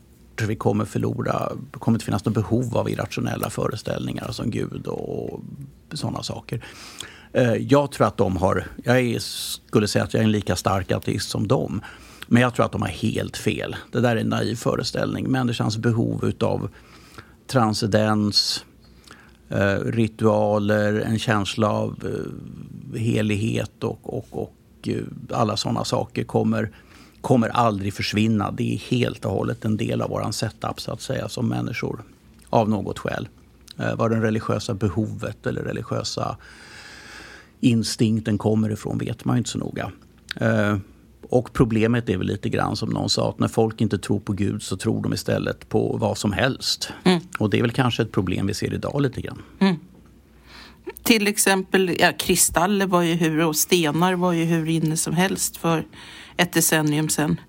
Vi 0.47 0.57
kommer 0.57 0.85
förlora, 0.85 1.53
det 1.73 1.79
kommer 1.79 1.97
inte 1.97 2.05
finnas 2.05 2.25
något 2.25 2.35
behov 2.35 2.77
av 2.77 2.91
irrationella 2.91 3.51
föreställningar 3.51 4.33
som 4.33 4.51
Gud 4.51 4.87
och 4.87 5.41
sådana 5.93 6.23
saker. 6.23 6.65
Eh, 7.33 7.55
jag 7.55 7.93
tror 7.93 8.07
att 8.07 8.17
de 8.17 8.37
har, 8.37 8.67
jag 8.85 9.01
är, 9.01 9.19
skulle 9.19 9.89
säga 9.89 10.05
att 10.05 10.15
jag 10.15 10.21
är 10.21 10.25
en 10.25 10.33
lika 10.33 10.57
stark 10.57 10.93
ateist 10.93 11.31
som 11.31 11.49
dem. 11.49 11.81
Men 12.27 12.43
jag 12.43 12.55
tror 12.55 12.67
att 12.67 12.73
de 12.73 12.83
har 12.83 12.89
helt 12.89 13.37
fel. 13.37 13.77
Det 13.93 14.01
där 14.01 14.17
är 14.17 14.21
en 14.21 14.29
naiv 14.29 14.57
föreställning. 14.57 15.29
Människans 15.31 15.79
behov 15.79 16.25
utav 16.25 16.69
transcendens, 17.47 18.65
eh, 19.49 19.75
ritualer, 19.75 21.01
en 21.01 21.19
känsla 21.19 21.71
av 21.71 21.97
eh, 22.95 23.01
helighet 23.01 23.85
och, 23.85 24.19
och, 24.19 24.27
och 24.31 24.89
alla 25.33 25.57
sådana 25.57 25.85
saker 25.85 26.25
kommer, 26.25 26.71
kommer 27.21 27.49
aldrig 27.49 27.95
försvinna. 27.95 28.51
Det 28.51 28.75
är 28.75 28.79
helt 28.79 29.25
och 29.25 29.33
hållet 29.33 29.65
en 29.65 29.77
del 29.77 30.03
av 30.03 30.11
vår 30.11 30.31
setup 30.31 30.81
så 30.81 30.93
att 30.93 31.01
säga 31.01 31.29
som 31.29 31.49
människor 31.49 32.03
av 32.51 32.69
något 32.69 32.99
skäl. 32.99 33.29
Vad 33.97 34.11
det 34.11 34.21
religiösa 34.21 34.75
behovet 34.75 35.47
eller 35.47 35.63
religiösa 35.63 36.37
instinkten 37.61 38.39
kommer 38.39 38.73
ifrån 38.73 38.99
vet 38.99 39.25
man 39.25 39.37
ju 39.37 39.39
inte 39.39 39.51
så 39.51 39.59
noga. 39.59 39.93
Eh, 40.37 40.77
och 41.31 41.53
problemet 41.53 42.09
är 42.09 42.17
väl 42.17 42.27
lite 42.27 42.49
grann 42.49 42.77
som 42.77 42.89
någon 42.91 43.09
sa 43.09 43.29
att 43.29 43.39
när 43.39 43.49
folk 43.49 43.81
inte 43.81 43.99
tror 43.99 44.21
på 44.21 44.33
Gud 44.33 44.63
så 44.63 44.77
tror 44.77 45.03
de 45.03 45.13
istället 45.13 45.69
på 45.69 45.97
vad 46.01 46.19
som 46.19 46.33
helst. 46.33 46.93
Mm. 47.05 47.21
Och 47.39 47.51
det 47.51 47.59
är 47.59 47.63
väl 47.63 47.71
kanske 47.71 48.03
ett 48.03 48.13
problem 48.13 48.47
vi 48.47 48.55
ser 48.55 48.75
idag 48.75 49.03
lite 49.03 49.21
grann. 49.21 49.43
Mm. 49.59 49.77
Till 51.03 51.27
exempel, 51.27 51.97
ja, 51.99 52.13
kristaller 52.19 52.87
var 52.87 53.03
ju 53.03 53.15
hur 53.15 53.45
och 53.45 53.57
stenar 53.57 54.15
var 54.15 54.33
ju 54.33 54.45
hur 54.45 54.69
inne 54.69 54.97
som 54.97 55.15
helst 55.15 55.57
för 55.57 55.87
ett 56.37 56.53
decennium 56.53 57.09
sedan 57.09 57.41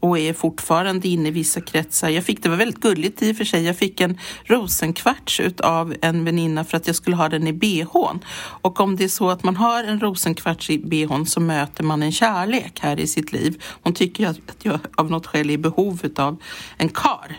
och 0.00 0.18
är 0.18 0.32
fortfarande 0.32 1.08
inne 1.08 1.28
i 1.28 1.30
vissa 1.32 1.60
kretsar. 1.60 2.08
Jag 2.08 2.24
fick, 2.24 2.42
det 2.42 2.48
var 2.48 2.56
väldigt 2.56 2.80
gulligt 2.80 3.22
i 3.22 3.32
och 3.32 3.36
för 3.36 3.44
sig, 3.44 3.64
jag 3.64 3.76
fick 3.76 4.00
en 4.00 4.18
rosenkvarts 4.44 5.40
av 5.58 5.94
en 6.02 6.24
väninna 6.24 6.64
för 6.64 6.76
att 6.76 6.86
jag 6.86 6.96
skulle 6.96 7.16
ha 7.16 7.28
den 7.28 7.46
i 7.46 7.52
bhn. 7.52 8.24
Och 8.38 8.80
om 8.80 8.96
det 8.96 9.04
är 9.04 9.08
så 9.08 9.30
att 9.30 9.42
man 9.42 9.56
har 9.56 9.84
en 9.84 10.00
rosenkvarts 10.00 10.70
i 10.70 10.78
bhn 10.78 11.26
så 11.26 11.40
möter 11.40 11.84
man 11.84 12.02
en 12.02 12.12
kärlek 12.12 12.78
här 12.80 13.00
i 13.00 13.06
sitt 13.06 13.32
liv. 13.32 13.62
Hon 13.82 13.94
tycker 13.94 14.26
att 14.26 14.38
jag 14.62 14.78
av 14.96 15.10
något 15.10 15.26
skäl 15.26 15.50
är 15.50 15.54
i 15.54 15.58
behov 15.58 16.00
av 16.16 16.42
en 16.76 16.88
kar. 16.88 17.38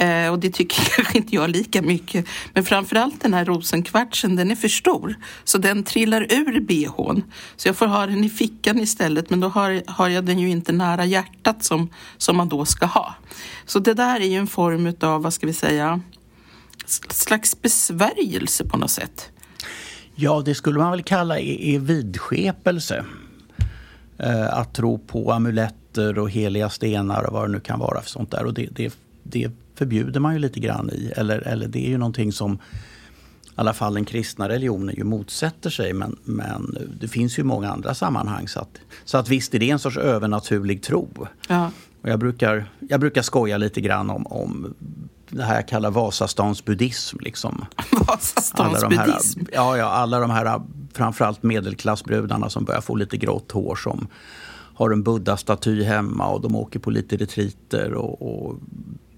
Eh, 0.00 0.32
och 0.32 0.38
det 0.38 0.50
tycker 0.50 0.82
kanske 0.96 1.18
inte 1.18 1.34
jag 1.34 1.50
lika 1.50 1.82
mycket. 1.82 2.26
Men 2.52 2.64
framförallt 2.64 3.20
den 3.20 3.34
här 3.34 3.44
rosenkvartsen, 3.44 4.36
den 4.36 4.50
är 4.50 4.54
för 4.54 4.68
stor. 4.68 5.14
Så 5.44 5.58
den 5.58 5.82
trillar 5.82 6.22
ur 6.32 6.60
bhn. 6.60 7.22
Så 7.56 7.68
jag 7.68 7.76
får 7.76 7.86
ha 7.86 8.06
den 8.06 8.24
i 8.24 8.28
fickan 8.28 8.78
istället. 8.78 9.30
Men 9.30 9.40
då 9.40 9.48
har, 9.48 9.82
har 9.86 10.08
jag 10.08 10.24
den 10.24 10.38
ju 10.38 10.50
inte 10.50 10.72
nära 10.72 11.04
hjärtat 11.04 11.64
som, 11.64 11.90
som 12.18 12.36
man 12.36 12.48
då 12.48 12.64
ska 12.64 12.86
ha. 12.86 13.14
Så 13.66 13.78
det 13.78 13.94
där 13.94 14.20
är 14.20 14.26
ju 14.26 14.36
en 14.36 14.46
form 14.46 14.94
av, 15.00 15.22
vad 15.22 15.32
ska 15.32 15.46
vi 15.46 15.52
säga, 15.52 16.00
slags 17.10 17.62
besvärjelse 17.62 18.64
på 18.64 18.76
något 18.76 18.90
sätt. 18.90 19.30
Ja, 20.14 20.42
det 20.44 20.54
skulle 20.54 20.78
man 20.78 20.90
väl 20.90 21.02
kalla 21.02 21.38
är 21.38 21.78
vidskepelse. 21.78 23.04
Eh, 24.18 24.58
att 24.58 24.74
tro 24.74 24.98
på 24.98 25.32
amuletter 25.32 26.18
och 26.18 26.30
heliga 26.30 26.70
stenar 26.70 27.26
och 27.26 27.32
vad 27.32 27.48
det 27.48 27.52
nu 27.52 27.60
kan 27.60 27.78
vara 27.78 28.00
för 28.00 28.10
sånt 28.10 28.30
där. 28.30 28.44
Och 28.44 28.54
det, 28.54 28.68
det, 28.72 28.98
det 29.22 29.50
förbjuder 29.80 30.20
man 30.20 30.32
ju 30.32 30.38
lite 30.38 30.60
grann 30.60 30.90
i. 30.90 31.12
Eller, 31.16 31.38
eller 31.38 31.68
det 31.68 31.86
är 31.86 31.88
ju 31.88 31.98
någonting 31.98 32.32
som 32.32 32.54
i 32.54 32.58
alla 33.54 33.74
fall 33.74 33.94
den 33.94 34.04
kristna 34.04 34.48
religionen 34.48 34.94
ju 34.96 35.04
motsätter 35.04 35.70
sig. 35.70 35.92
Men, 35.92 36.16
men 36.24 36.76
det 37.00 37.08
finns 37.08 37.38
ju 37.38 37.42
många 37.42 37.70
andra 37.70 37.94
sammanhang. 37.94 38.48
Så 38.48 38.60
att, 38.60 38.80
så 39.04 39.18
att 39.18 39.28
visst 39.28 39.54
är 39.54 39.58
det 39.58 39.70
en 39.70 39.78
sorts 39.78 39.96
övernaturlig 39.96 40.82
tro. 40.82 41.08
Ja. 41.48 41.70
Och 42.02 42.08
jag, 42.08 42.18
brukar, 42.18 42.70
jag 42.88 43.00
brukar 43.00 43.22
skoja 43.22 43.58
lite 43.58 43.80
grann 43.80 44.10
om, 44.10 44.26
om 44.26 44.74
det 45.28 45.42
här 45.42 45.54
jag 45.54 45.68
kallar 45.68 45.90
Vasastans 45.90 46.64
buddhism. 46.64 47.16
Liksom. 47.20 47.64
Vasastans 48.06 48.80
buddhism? 48.88 49.40
Ja, 49.52 49.76
ja, 49.76 49.84
alla 49.84 50.18
de 50.20 50.30
här 50.30 50.60
framförallt 50.92 51.42
medelklassbrudarna 51.42 52.50
som 52.50 52.64
börjar 52.64 52.80
få 52.80 52.94
lite 52.94 53.16
grått 53.16 53.52
hår 53.52 53.76
som 53.76 54.08
har 54.74 54.90
en 54.90 55.02
buddha-staty 55.02 55.82
hemma 55.82 56.28
och 56.28 56.40
de 56.40 56.56
åker 56.56 56.78
på 56.78 56.90
lite 56.90 57.16
retriter 57.16 57.92
och, 57.92 58.22
och 58.22 58.58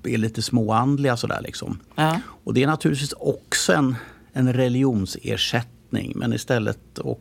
är 0.05 0.19
lite 0.19 0.43
småandliga 0.43 1.17
sådär 1.17 1.41
liksom. 1.43 1.79
Ja. 1.95 2.21
Och 2.27 2.55
det 2.55 2.63
är 2.63 2.67
naturligtvis 2.67 3.13
också 3.13 3.73
en, 3.73 3.97
en 4.33 4.53
religionsersättning 4.53 6.13
men 6.17 6.33
istället 6.33 6.99
och 6.99 7.21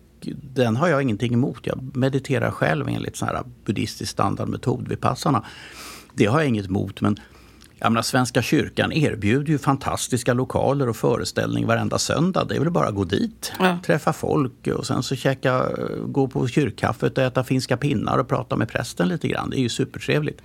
den 0.53 0.75
har 0.75 0.87
jag 0.87 1.01
ingenting 1.01 1.33
emot. 1.33 1.59
Jag 1.63 1.97
mediterar 1.97 2.51
själv 2.51 2.87
enligt 2.87 3.15
sån 3.15 3.27
här 3.27 3.43
buddhistisk 3.65 4.11
standardmetod 4.11 4.87
vid 4.87 5.01
passarna. 5.01 5.45
Det 6.13 6.25
har 6.25 6.39
jag 6.39 6.47
inget 6.47 6.65
emot 6.65 7.01
men 7.01 7.19
jag 7.83 7.91
menar, 7.91 8.01
Svenska 8.01 8.41
kyrkan 8.41 8.91
erbjuder 8.91 9.51
ju 9.51 9.57
fantastiska 9.57 10.33
lokaler 10.33 10.89
och 10.89 10.95
föreställning 10.95 11.67
varenda 11.67 11.99
söndag. 11.99 12.45
Det 12.49 12.55
är 12.55 12.59
väl 12.59 12.71
bara 12.71 12.87
att 12.87 12.95
gå 12.95 13.03
dit, 13.03 13.51
ja. 13.59 13.79
träffa 13.85 14.13
folk 14.13 14.67
och 14.67 14.87
sen 14.87 15.03
så 15.03 15.15
käka, 15.15 15.69
gå 16.05 16.27
på 16.27 16.47
kyrkkaffet 16.47 17.17
och 17.17 17.23
äta 17.23 17.43
finska 17.43 17.77
pinnar 17.77 18.17
och 18.17 18.27
prata 18.27 18.55
med 18.55 18.69
prästen 18.69 19.07
lite 19.07 19.27
grann. 19.27 19.49
Det 19.49 19.57
är 19.57 19.61
ju 19.61 19.69
supertrevligt. 19.69 20.41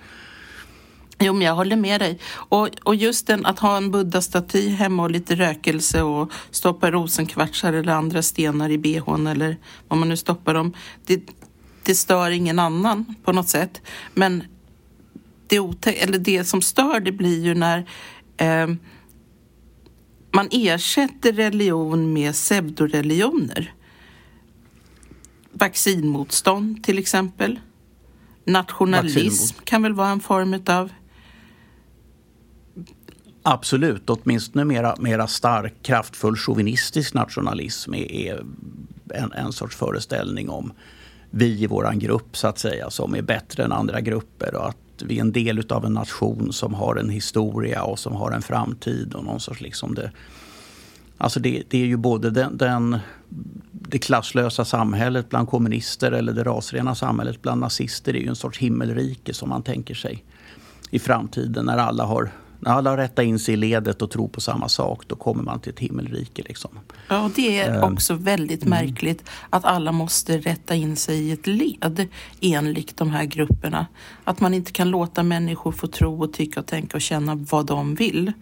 Jo, 1.18 1.32
men 1.32 1.42
jag 1.42 1.54
håller 1.54 1.76
med 1.76 2.00
dig. 2.00 2.18
Och, 2.32 2.68
och 2.82 2.94
just 2.94 3.26
den 3.26 3.46
att 3.46 3.58
ha 3.58 3.76
en 3.76 3.90
buddha-staty 3.90 4.68
hemma 4.68 5.02
och 5.02 5.10
lite 5.10 5.34
rökelse 5.34 6.02
och 6.02 6.32
stoppa 6.50 6.90
rosenkvartsar 6.90 7.72
eller 7.72 7.92
andra 7.92 8.22
stenar 8.22 8.70
i 8.70 8.78
bhn 8.78 9.26
eller 9.26 9.56
vad 9.88 9.98
man 9.98 10.08
nu 10.08 10.16
stoppar 10.16 10.54
dem. 10.54 10.72
Det, 11.06 11.22
det 11.82 11.94
stör 11.94 12.30
ingen 12.30 12.58
annan 12.58 13.14
på 13.24 13.32
något 13.32 13.48
sätt. 13.48 13.82
Men 14.14 14.42
det, 15.46 15.56
eller 16.02 16.18
det 16.18 16.44
som 16.44 16.62
stör 16.62 17.00
det 17.00 17.12
blir 17.12 17.44
ju 17.44 17.54
när 17.54 17.86
eh, 18.36 18.68
man 20.32 20.48
ersätter 20.50 21.32
religion 21.32 22.12
med 22.12 22.32
pseudoreligioner. 22.32 23.74
Vaccinmotstånd 25.52 26.84
till 26.84 26.98
exempel. 26.98 27.60
Nationalism 28.44 29.58
kan 29.64 29.82
väl 29.82 29.92
vara 29.92 30.08
en 30.08 30.20
form 30.20 30.62
av 30.66 30.90
Absolut, 33.48 34.10
åtminstone 34.10 34.64
mera, 34.64 34.94
mera 34.98 35.26
stark, 35.26 35.74
kraftfull 35.82 36.36
chauvinistisk 36.36 37.14
nationalism 37.14 37.94
är 37.94 38.44
en, 39.14 39.32
en 39.32 39.52
sorts 39.52 39.76
föreställning 39.76 40.50
om 40.50 40.72
vi 41.30 41.62
i 41.62 41.66
våran 41.66 41.98
grupp 41.98 42.36
så 42.36 42.48
att 42.48 42.58
säga 42.58 42.90
som 42.90 43.14
är 43.14 43.22
bättre 43.22 43.64
än 43.64 43.72
andra 43.72 44.00
grupper 44.00 44.54
och 44.54 44.68
att 44.68 45.02
vi 45.02 45.16
är 45.16 45.20
en 45.20 45.32
del 45.32 45.72
av 45.72 45.84
en 45.84 45.92
nation 45.92 46.52
som 46.52 46.74
har 46.74 46.96
en 46.96 47.10
historia 47.10 47.82
och 47.82 47.98
som 47.98 48.12
har 48.12 48.30
en 48.30 48.42
framtid 48.42 49.14
och 49.14 49.24
någon 49.24 49.40
sorts 49.40 49.60
liksom 49.60 49.94
det. 49.94 50.10
Alltså 51.18 51.40
det, 51.40 51.62
det 51.68 51.78
är 51.78 51.86
ju 51.86 51.96
både 51.96 52.30
den, 52.30 52.56
den, 52.56 52.98
det 53.72 53.98
klasslösa 53.98 54.64
samhället 54.64 55.28
bland 55.28 55.48
kommunister 55.48 56.12
eller 56.12 56.32
det 56.32 56.44
rasrena 56.44 56.94
samhället 56.94 57.42
bland 57.42 57.60
nazister 57.60 58.12
det 58.12 58.18
är 58.18 58.22
ju 58.22 58.28
en 58.28 58.36
sorts 58.36 58.58
himmelrike 58.58 59.34
som 59.34 59.48
man 59.48 59.62
tänker 59.62 59.94
sig 59.94 60.24
i 60.90 60.98
framtiden 60.98 61.66
när 61.66 61.78
alla 61.78 62.04
har 62.04 62.30
när 62.60 62.70
alla 62.70 62.96
rättar 62.96 63.22
in 63.22 63.38
sig 63.38 63.54
i 63.54 63.56
ledet 63.56 64.02
och 64.02 64.10
tror 64.10 64.28
på 64.28 64.40
samma 64.40 64.68
sak, 64.68 65.02
då 65.06 65.16
kommer 65.16 65.42
man 65.42 65.60
till 65.60 65.72
ett 65.72 65.78
himmelrike. 65.78 66.42
Liksom. 66.42 66.70
Ja, 67.08 67.30
det 67.36 67.60
är 67.60 67.76
ehm, 67.76 67.92
också 67.92 68.14
väldigt 68.14 68.66
mm. 68.66 68.86
märkligt 68.86 69.24
att 69.50 69.64
alla 69.64 69.92
måste 69.92 70.38
rätta 70.38 70.74
in 70.74 70.96
sig 70.96 71.18
i 71.18 71.32
ett 71.32 71.46
led 71.46 72.08
enligt 72.40 72.96
de 72.96 73.10
här 73.10 73.24
grupperna. 73.24 73.86
Att 74.24 74.40
man 74.40 74.54
inte 74.54 74.72
kan 74.72 74.90
låta 74.90 75.22
människor 75.22 75.72
få 75.72 75.86
tro 75.86 76.22
och 76.22 76.32
tycka 76.32 76.60
och 76.60 76.66
tänka 76.66 76.96
och 76.96 77.02
känna 77.02 77.34
vad 77.34 77.66
de 77.66 77.94
vill. 77.94 78.32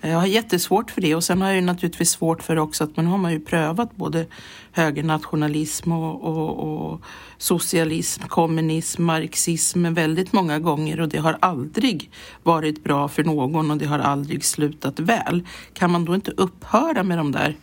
Eh, 0.00 0.10
jag 0.10 0.18
har 0.18 0.26
jättesvårt 0.26 0.90
för 0.90 1.00
det 1.00 1.14
och 1.14 1.24
sen 1.24 1.40
har 1.40 1.48
jag 1.48 1.56
ju 1.56 1.62
naturligtvis 1.62 2.10
svårt 2.10 2.42
för 2.42 2.56
också 2.56 2.84
att 2.84 2.96
man 2.96 3.06
har 3.06 3.18
man 3.18 3.32
ju 3.32 3.40
prövat 3.40 3.96
både 3.96 4.26
högernationalism 4.72 5.92
och, 5.92 6.24
och, 6.24 6.92
och 6.92 7.00
socialism, 7.38 8.22
kommunism, 8.22 9.02
marxism 9.02 9.94
väldigt 9.94 10.32
många 10.32 10.58
gånger 10.58 11.00
och 11.00 11.08
det 11.08 11.18
har 11.18 11.38
aldrig 11.40 12.10
varit 12.42 12.84
bra 12.84 13.08
för 13.08 13.24
någon 13.24 13.70
och 13.70 13.76
det 13.76 13.86
har 13.86 13.98
aldrig 13.98 14.44
slutat 14.44 15.00
väl. 15.00 15.46
Kan 15.72 15.90
man 15.90 16.04
då 16.04 16.14
inte 16.14 16.30
upphöra 16.30 17.02
med 17.02 17.18
de 17.18 17.32
där 17.32 17.56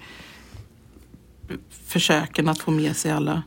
försöken 1.69 2.49
att 2.49 2.59
få 2.59 2.71
med 2.71 2.95
sig 2.95 3.11
alla? 3.11 3.43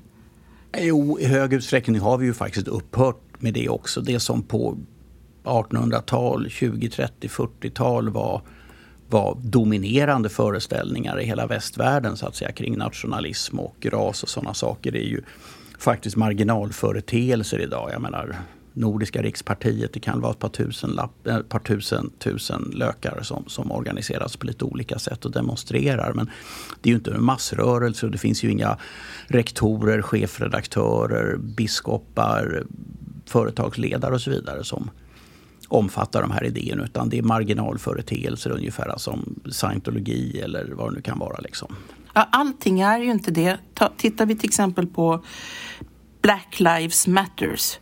Jo, 0.78 1.19
i 1.21 1.26
hög 1.26 1.52
utsträckning 1.52 2.00
har 2.00 2.19
vi 2.19 2.26
ju 2.26 2.35
faktiskt 2.35 2.69
upphört 2.69 3.23
med 3.38 3.55
det 3.55 3.69
också. 3.69 4.00
Det 4.00 4.21
som 4.21 4.43
på 4.43 4.78
1800-tal, 5.45 6.50
20, 6.50 6.88
30, 6.88 7.28
40-tal 7.28 8.11
var 8.11 8.43
var 9.09 9.39
dominerande 9.43 10.29
föreställningar 10.29 11.21
i 11.21 11.25
hela 11.25 11.47
västvärlden 11.47 12.17
så 12.17 12.27
att 12.27 12.37
säga 12.37 12.53
kring 12.53 12.79
nationalism 12.79 13.59
och 13.59 13.87
ras 13.87 14.23
och 14.23 14.29
sådana 14.29 14.55
saker 14.55 14.93
det 14.93 15.05
är 15.05 15.09
ju 15.09 15.23
faktiskt 15.79 16.17
marginalföreteelser 16.17 17.59
idag. 17.59 17.91
Jag 17.93 18.03
menar 18.03 18.37
Nordiska 18.77 19.23
rikspartiet, 19.23 19.93
det 19.93 20.00
kan 20.00 20.21
vara 20.21 20.33
ett 20.33 20.39
par 20.39 20.49
tusen, 20.49 20.91
lapp, 20.91 21.26
eh, 21.26 21.37
ett 21.37 21.49
par 21.49 21.59
tusen, 21.59 22.11
tusen 22.19 22.71
lökar 22.75 23.23
som, 23.23 23.45
som 23.47 23.73
organiseras 23.73 24.37
på 24.37 24.47
lite 24.47 24.65
olika 24.65 24.99
sätt 24.99 25.25
och 25.25 25.33
demonstrerar. 25.33 26.13
Men 26.13 26.30
det 26.80 26.89
är 26.89 26.91
ju 26.91 26.97
inte 26.97 27.11
en 27.11 27.25
massrörelse 27.25 28.07
och 28.07 28.13
det 28.13 28.19
finns 28.19 28.45
ju 28.45 28.50
inga 28.50 28.78
rektorer, 29.26 30.02
chefredaktörer, 30.02 31.37
biskopar, 31.37 32.65
företagsledare 33.26 34.15
och 34.15 34.21
så 34.21 34.30
vidare 34.30 34.65
som, 34.65 34.91
omfattar 35.69 36.23
de 36.23 36.31
här 36.31 36.45
idéerna 36.45 36.85
utan 36.85 37.09
det 37.09 37.19
är 37.19 37.23
marginalföreteelser 37.23 38.50
ungefär 38.50 38.95
som 38.97 39.41
scientologi 39.50 40.41
eller 40.41 40.73
vad 40.73 40.91
det 40.91 40.95
nu 40.95 41.00
kan 41.02 41.19
vara. 41.19 41.39
Liksom. 41.39 41.76
Ja, 42.15 42.29
allting 42.33 42.81
är 42.81 42.99
ju 42.99 43.11
inte 43.11 43.31
det. 43.31 43.59
Ta, 43.75 43.93
tittar 43.97 44.26
vi 44.26 44.37
till 44.37 44.49
exempel 44.49 44.87
på 44.87 45.25
Black 46.23 46.61
Lives 46.61 47.07
Matters 47.07 47.79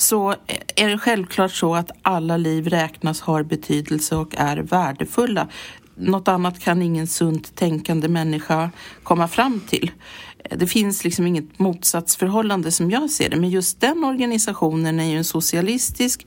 så 0.00 0.34
är 0.76 0.88
det 0.88 0.98
självklart 0.98 1.52
så 1.52 1.74
att 1.74 1.90
alla 2.02 2.36
liv 2.36 2.68
räknas, 2.68 3.20
har 3.20 3.42
betydelse 3.42 4.16
och 4.16 4.34
är 4.38 4.56
värdefulla. 4.56 5.48
Något 6.00 6.28
annat 6.28 6.60
kan 6.60 6.82
ingen 6.82 7.06
sunt 7.06 7.54
tänkande 7.54 8.08
människa 8.08 8.70
komma 9.02 9.28
fram 9.28 9.60
till. 9.60 9.90
Det 10.50 10.66
finns 10.66 11.04
liksom 11.04 11.26
inget 11.26 11.58
motsatsförhållande 11.58 12.72
som 12.72 12.90
jag 12.90 13.10
ser 13.10 13.28
det, 13.28 13.36
men 13.36 13.50
just 13.50 13.80
den 13.80 14.04
organisationen 14.04 15.00
är 15.00 15.04
ju 15.04 15.16
en 15.16 15.24
socialistisk, 15.24 16.26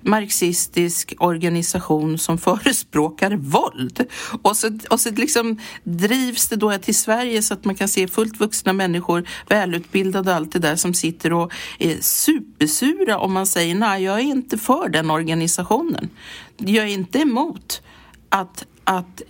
marxistisk 0.00 1.14
organisation 1.18 2.18
som 2.18 2.38
förespråkar 2.48 3.36
våld. 3.36 4.06
Och 4.42 4.56
så, 4.56 4.78
och 4.90 5.00
så 5.00 5.10
liksom 5.10 5.60
drivs 5.84 6.48
det 6.48 6.56
då 6.56 6.78
till 6.78 6.96
Sverige 6.96 7.42
så 7.42 7.54
att 7.54 7.64
man 7.64 7.74
kan 7.74 7.88
se 7.88 8.08
fullt 8.08 8.40
vuxna 8.40 8.72
människor, 8.72 9.28
välutbildade 9.48 10.30
och 10.30 10.36
allt 10.36 10.52
det 10.52 10.58
där 10.58 10.76
som 10.76 10.94
sitter 10.94 11.32
och 11.32 11.52
är 11.78 11.96
supersura 12.00 13.18
om 13.18 13.32
man 13.32 13.46
säger 13.46 13.74
nej, 13.74 14.02
jag 14.02 14.18
är 14.18 14.24
inte 14.24 14.58
för 14.58 14.88
den 14.88 15.10
organisationen. 15.10 16.10
Jag 16.56 16.84
är 16.84 16.92
inte 16.92 17.18
emot 17.18 17.82
att 18.28 18.64
att 18.84 19.22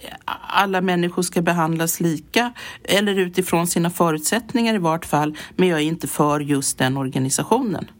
alla 0.48 0.80
människor 0.80 1.22
ska 1.22 1.42
behandlas 1.42 2.00
lika 2.00 2.52
eller 2.84 3.14
utifrån 3.14 3.66
sina 3.66 3.90
förutsättningar 3.90 4.74
i 4.74 4.78
vart 4.78 5.04
fall. 5.04 5.36
Men 5.56 5.68
jag 5.68 5.80
är 5.80 5.84
inte 5.84 6.08
för 6.08 6.40
just 6.40 6.78
den 6.78 6.96
organisationen. 6.96 7.90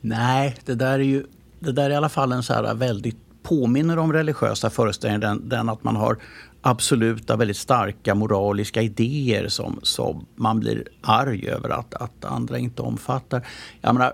Nej, 0.00 0.56
det 0.64 0.74
där 0.74 0.92
är 0.92 0.98
ju 0.98 1.26
det 1.58 1.72
där 1.72 1.84
är 1.84 1.90
i 1.90 1.96
alla 1.96 2.08
fall 2.08 2.32
en 2.32 2.42
så 2.42 2.52
här 2.52 2.74
väldigt 2.74 3.18
påminner 3.42 3.98
om 3.98 4.12
religiösa 4.12 4.70
föreställningar. 4.70 5.20
Den, 5.20 5.48
den, 5.48 5.68
att 5.68 5.84
man 5.84 5.96
har 5.96 6.18
absoluta, 6.60 7.36
väldigt 7.36 7.56
starka 7.56 8.14
moraliska 8.14 8.82
idéer 8.82 9.48
som, 9.48 9.80
som 9.82 10.26
man 10.34 10.60
blir 10.60 10.88
arg 11.00 11.48
över 11.48 11.68
att, 11.68 11.94
att 11.94 12.24
andra 12.24 12.58
inte 12.58 12.82
omfattar. 12.82 13.46
Jag 13.80 13.94
menar, 13.94 14.12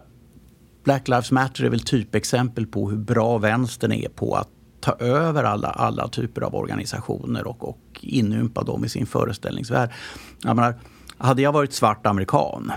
Black 0.84 1.08
Lives 1.08 1.30
Matter 1.30 1.64
är 1.64 1.68
väl 1.68 1.80
typexempel 1.80 2.66
på 2.66 2.90
hur 2.90 2.98
bra 2.98 3.38
vänstern 3.38 3.92
är 3.92 4.08
på 4.08 4.34
att 4.34 4.48
ta 4.82 4.92
över 4.92 5.44
alla, 5.44 5.68
alla 5.68 6.08
typer 6.08 6.40
av 6.40 6.54
organisationer 6.54 7.46
och, 7.46 7.68
och 7.68 7.78
inympa 8.00 8.62
dem 8.62 8.84
i 8.84 8.88
sin 8.88 9.06
föreställningsvärld. 9.06 9.90
Jag 10.42 10.56
menar, 10.56 10.74
hade 11.18 11.42
jag 11.42 11.52
varit 11.52 11.72
svart 11.72 12.06
amerikan, 12.06 12.72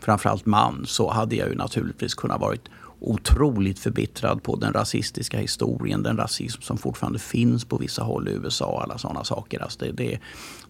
framförallt 0.00 0.46
man, 0.46 0.84
så 0.86 1.10
hade 1.10 1.36
jag 1.36 1.48
ju 1.48 1.54
naturligtvis 1.54 2.14
kunnat 2.14 2.40
varit 2.40 2.68
otroligt 3.00 3.78
förbittrad 3.78 4.42
på 4.42 4.56
den 4.56 4.72
rasistiska 4.72 5.38
historien, 5.38 6.02
den 6.02 6.16
rasism 6.16 6.62
som 6.62 6.78
fortfarande 6.78 7.18
finns 7.18 7.64
på 7.64 7.76
vissa 7.76 8.02
håll 8.02 8.28
i 8.28 8.32
USA 8.32 8.66
och 8.66 8.82
alla 8.82 8.98
sådana 8.98 9.24
saker. 9.24 9.62
Alltså 9.62 9.78
det, 9.78 9.92
det, 9.92 10.20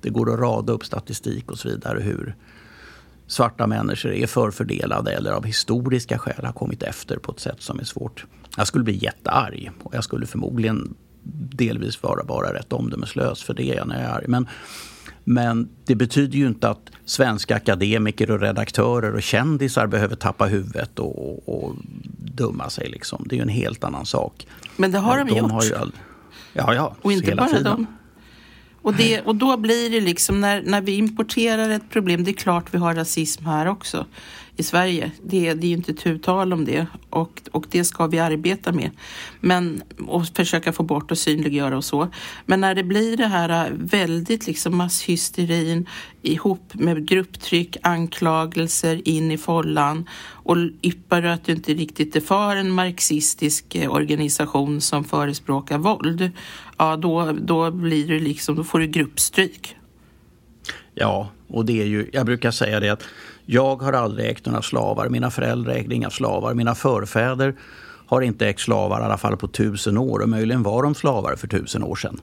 det, 0.00 0.10
går 0.10 0.32
att 0.32 0.40
rada 0.40 0.72
upp 0.72 0.84
statistik 0.84 1.50
och 1.50 1.58
så 1.58 1.68
vidare 1.68 2.00
hur 2.00 2.36
svarta 3.30 3.66
människor 3.66 4.12
är 4.12 4.26
förfördelade 4.26 5.12
eller 5.12 5.30
av 5.32 5.44
historiska 5.44 6.18
skäl 6.18 6.44
har 6.44 6.52
kommit 6.52 6.82
efter 6.82 7.16
på 7.16 7.32
ett 7.32 7.40
sätt 7.40 7.62
som 7.62 7.80
är 7.80 7.84
svårt 7.84 8.26
jag 8.56 8.66
skulle 8.66 8.84
bli 8.84 9.04
jättearg 9.04 9.70
och 9.82 9.94
jag 9.94 10.04
skulle 10.04 10.26
förmodligen 10.26 10.94
delvis 11.52 12.02
vara 12.02 12.24
bara 12.24 12.54
rätt 12.54 12.72
omdömeslös 12.72 13.42
för 13.42 13.54
det 13.54 13.64
jag 13.64 13.88
när 13.88 14.02
jag 14.02 14.10
är 14.10 14.14
arg. 14.14 14.24
Men, 14.28 14.48
men 15.24 15.68
det 15.84 15.94
betyder 15.94 16.38
ju 16.38 16.46
inte 16.46 16.68
att 16.68 16.90
svenska 17.04 17.56
akademiker 17.56 18.30
och 18.30 18.40
redaktörer 18.40 19.14
och 19.14 19.22
kändisar 19.22 19.86
behöver 19.86 20.16
tappa 20.16 20.46
huvudet 20.46 20.98
och, 20.98 21.48
och 21.48 21.74
dumma 22.18 22.70
sig. 22.70 22.88
Liksom. 22.88 23.26
Det 23.28 23.34
är 23.34 23.36
ju 23.36 23.42
en 23.42 23.48
helt 23.48 23.84
annan 23.84 24.06
sak. 24.06 24.46
Men 24.76 24.92
det 24.92 24.98
har 24.98 25.18
de, 25.18 25.28
de 25.28 25.38
gjort. 25.38 25.50
Har 25.50 25.64
ju 25.64 25.74
all... 25.74 25.92
Ja, 26.52 26.74
ja. 26.74 26.96
Och 27.02 27.12
inte 27.12 27.26
hela 27.26 27.42
bara 27.42 27.56
tiden. 27.56 27.64
de. 27.64 27.86
Och, 28.82 28.94
det, 28.94 29.20
och 29.20 29.36
då 29.36 29.56
blir 29.56 29.90
det 29.90 30.00
liksom 30.00 30.40
när, 30.40 30.62
när 30.62 30.80
vi 30.80 30.96
importerar 30.96 31.70
ett 31.70 31.90
problem, 31.90 32.24
det 32.24 32.30
är 32.30 32.32
klart 32.32 32.74
vi 32.74 32.78
har 32.78 32.94
rasism 32.94 33.46
här 33.46 33.66
också 33.66 34.06
i 34.60 34.62
Sverige. 34.62 35.10
Det, 35.22 35.54
det 35.54 35.66
är 35.66 35.68
ju 35.68 35.76
inte 35.76 35.94
tu 35.94 36.18
tal 36.18 36.52
om 36.52 36.64
det 36.64 36.86
och, 37.10 37.42
och 37.52 37.66
det 37.70 37.84
ska 37.84 38.06
vi 38.06 38.18
arbeta 38.18 38.72
med. 38.72 38.90
Men, 39.40 39.82
och 40.06 40.26
försöka 40.26 40.72
få 40.72 40.82
bort 40.82 41.10
och 41.10 41.18
synliggöra 41.18 41.76
och 41.76 41.84
så. 41.84 42.08
Men 42.46 42.60
när 42.60 42.74
det 42.74 42.84
blir 42.84 43.16
det 43.16 43.26
här 43.26 43.72
väldigt 43.74 44.46
liksom 44.46 44.76
masshysterin 44.76 45.86
ihop 46.22 46.74
med 46.74 47.06
grupptryck, 47.08 47.76
anklagelser 47.82 49.08
in 49.08 49.30
i 49.30 49.38
follan 49.38 50.08
och 50.50 50.56
yppar 50.82 51.22
att 51.22 51.44
du 51.44 51.52
inte 51.52 51.74
riktigt 51.74 52.16
är 52.16 52.20
för 52.20 52.56
en 52.56 52.70
marxistisk 52.70 53.74
eh, 53.74 53.92
organisation 53.92 54.80
som 54.80 55.04
förespråkar 55.04 55.78
våld, 55.78 56.30
ja 56.78 56.96
då, 56.96 57.32
då 57.32 57.70
blir 57.70 58.08
det 58.08 58.18
liksom, 58.18 58.56
då 58.56 58.64
får 58.64 58.78
du 58.78 58.86
gruppstryk. 58.86 59.76
Ja, 60.94 61.30
och 61.48 61.64
det 61.64 61.82
är 61.82 61.86
ju, 61.86 62.10
jag 62.12 62.26
brukar 62.26 62.50
säga 62.50 62.80
det 62.80 62.88
att 62.88 63.02
jag 63.52 63.82
har 63.82 63.92
aldrig 63.92 64.30
ägt 64.30 64.46
några 64.46 64.62
slavar, 64.62 65.08
mina 65.08 65.30
föräldrar 65.30 65.72
ägde 65.72 65.94
inga 65.94 66.10
slavar, 66.10 66.54
mina 66.54 66.74
förfäder 66.74 67.54
har 68.06 68.20
inte 68.20 68.48
ägt 68.48 68.60
slavar 68.60 69.00
i 69.00 69.04
alla 69.04 69.18
fall 69.18 69.36
på 69.36 69.48
tusen 69.48 69.98
år 69.98 70.18
och 70.18 70.28
möjligen 70.28 70.62
var 70.62 70.82
de 70.82 70.94
slavar 70.94 71.36
för 71.36 71.48
tusen 71.48 71.82
år 71.82 71.96
sedan. 71.96 72.20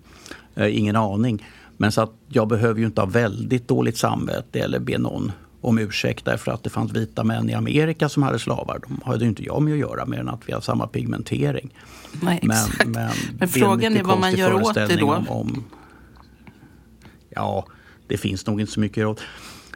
Eh, 0.56 0.78
ingen 0.78 0.96
aning. 0.96 1.48
Men 1.78 1.92
så 1.92 2.02
att 2.02 2.12
jag 2.28 2.48
behöver 2.48 2.80
ju 2.80 2.86
inte 2.86 3.02
ha 3.02 3.06
väldigt 3.06 3.68
dåligt 3.68 3.98
samvete 3.98 4.60
eller 4.60 4.80
be 4.80 4.98
någon 4.98 5.32
om 5.62 5.78
ursäkt 5.78 6.26
därför 6.26 6.52
att 6.52 6.64
det 6.64 6.70
fanns 6.70 6.92
vita 6.92 7.24
män 7.24 7.50
i 7.50 7.54
Amerika 7.54 8.10
som 8.10 8.24
hade 8.24 8.40
slavar. 8.40 8.80
De 8.88 9.02
hade 9.06 9.24
ju 9.24 9.30
inte 9.30 9.44
jag 9.44 9.62
med 9.62 9.74
att 9.74 9.80
göra 9.80 10.06
mer 10.06 10.20
än 10.20 10.30
att 10.30 10.42
vi 10.46 10.54
har 10.54 10.62
samma 10.62 10.88
pigmentering. 10.88 11.74
Nej, 12.22 12.40
men, 12.44 12.68
men, 12.86 13.12
men 13.40 13.48
frågan 13.48 13.98
är 13.98 14.04
vad 14.04 14.20
man 14.20 14.36
gör 14.36 14.54
åt 14.54 14.74
det 14.74 14.96
då? 14.96 15.14
Om, 15.14 15.30
om, 15.30 15.64
ja, 17.30 17.66
det 18.08 18.18
finns 18.18 18.48
nog 18.48 18.62
inte 18.62 18.74
så 18.74 18.80
mycket 18.80 19.04
råd. 19.04 19.22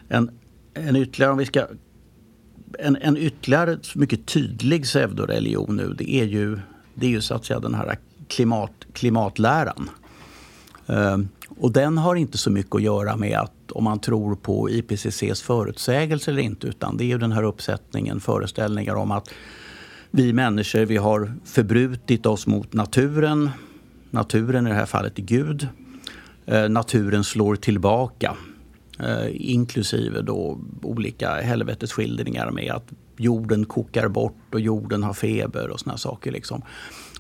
En, 0.10 0.32
en 0.74 0.96
ytterligare, 0.96 1.32
om 1.32 1.38
vi 1.38 1.46
ska 1.46 1.68
en, 2.80 2.98
en 3.02 3.18
ytterligare 3.18 3.78
mycket 3.96 4.26
tydlig 4.26 4.84
pseudoreligion 4.84 5.76
nu 5.76 5.94
det 5.98 6.12
är 6.12 6.26
ju, 6.26 6.60
det 6.94 7.06
är 7.06 7.10
ju 7.10 7.22
så 7.22 7.36
att 7.36 7.46
säga 7.46 7.60
den 7.60 7.74
här 7.74 7.98
klimat, 8.28 8.72
klimatläran. 8.94 9.90
Uh, 10.90 11.18
och 11.50 11.72
den 11.72 11.98
har 11.98 12.16
inte 12.16 12.38
så 12.38 12.52
mycket 12.52 12.76
att 12.76 12.82
göra 12.82 13.18
med 13.18 13.40
att 13.40 13.72
om 13.72 13.84
man 13.84 14.00
tror 14.00 14.36
på 14.36 14.70
IPCCs 14.70 15.42
förutsägelse 15.42 16.32
eller 16.32 16.42
inte 16.42 16.68
utan 16.68 16.98
det 16.98 17.04
är 17.04 17.08
ju 17.08 17.18
den 17.18 17.32
här 17.32 17.44
uppsättningen 17.44 18.20
föreställningar 18.20 18.96
om 18.96 19.12
att 19.12 19.30
vi 20.12 20.34
människor 20.34 20.86
vi 20.86 20.98
har 20.98 21.34
förbrutit 21.46 22.26
oss 22.26 22.48
mot 22.48 22.74
naturen. 22.74 23.50
Naturen 24.10 24.68
i 24.68 24.70
det 24.70 24.76
här 24.76 24.86
fallet 24.86 25.20
är 25.20 25.24
Gud. 25.24 25.68
Ehm, 26.46 26.74
naturen 26.74 27.24
slår 27.24 27.56
tillbaka. 27.56 28.36
Eh, 29.04 29.28
inklusive 29.52 30.22
då 30.22 30.60
olika 30.82 31.36
helvetesskildringar 31.36 32.52
med 32.52 32.72
att 32.72 32.92
jorden 33.18 33.66
kokar 33.66 34.08
bort 34.08 34.54
och 34.54 34.60
jorden 34.60 35.04
har 35.04 35.14
feber 35.14 35.70
och 35.70 35.80
såna 35.80 35.98
saker. 35.98 36.32
Liksom, 36.32 36.62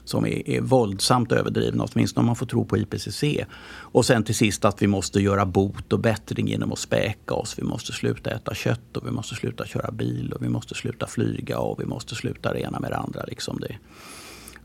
som 0.03 0.25
är, 0.25 0.49
är 0.49 0.61
våldsamt 0.61 1.31
överdrivna, 1.31 1.85
åtminstone 1.91 2.21
om 2.21 2.25
man 2.25 2.35
får 2.35 2.45
tro 2.45 2.65
på 2.65 2.77
IPCC. 2.77 3.23
Och 3.71 4.05
sen 4.05 4.23
till 4.23 4.35
sist 4.35 4.65
att 4.65 4.81
vi 4.81 4.87
måste 4.87 5.19
göra 5.19 5.45
bot 5.45 5.93
och 5.93 5.99
bättring 5.99 6.47
genom 6.47 6.71
att 6.71 6.79
späka 6.79 7.33
oss. 7.33 7.59
Vi 7.59 7.63
måste 7.63 7.93
sluta 7.93 8.31
äta 8.31 8.53
kött 8.53 8.97
och 8.97 9.07
vi 9.07 9.11
måste 9.11 9.35
sluta 9.35 9.65
köra 9.65 9.91
bil 9.91 10.33
och 10.33 10.43
vi 10.43 10.49
måste 10.49 10.75
sluta 10.75 11.07
flyga 11.07 11.59
och 11.59 11.79
vi 11.81 11.85
måste 11.85 12.15
sluta 12.15 12.53
det 12.53 12.59
ena 12.59 12.79
med 12.79 12.91
det 12.91 12.97
andra. 12.97 13.23
Liksom 13.23 13.59
det. 13.59 13.75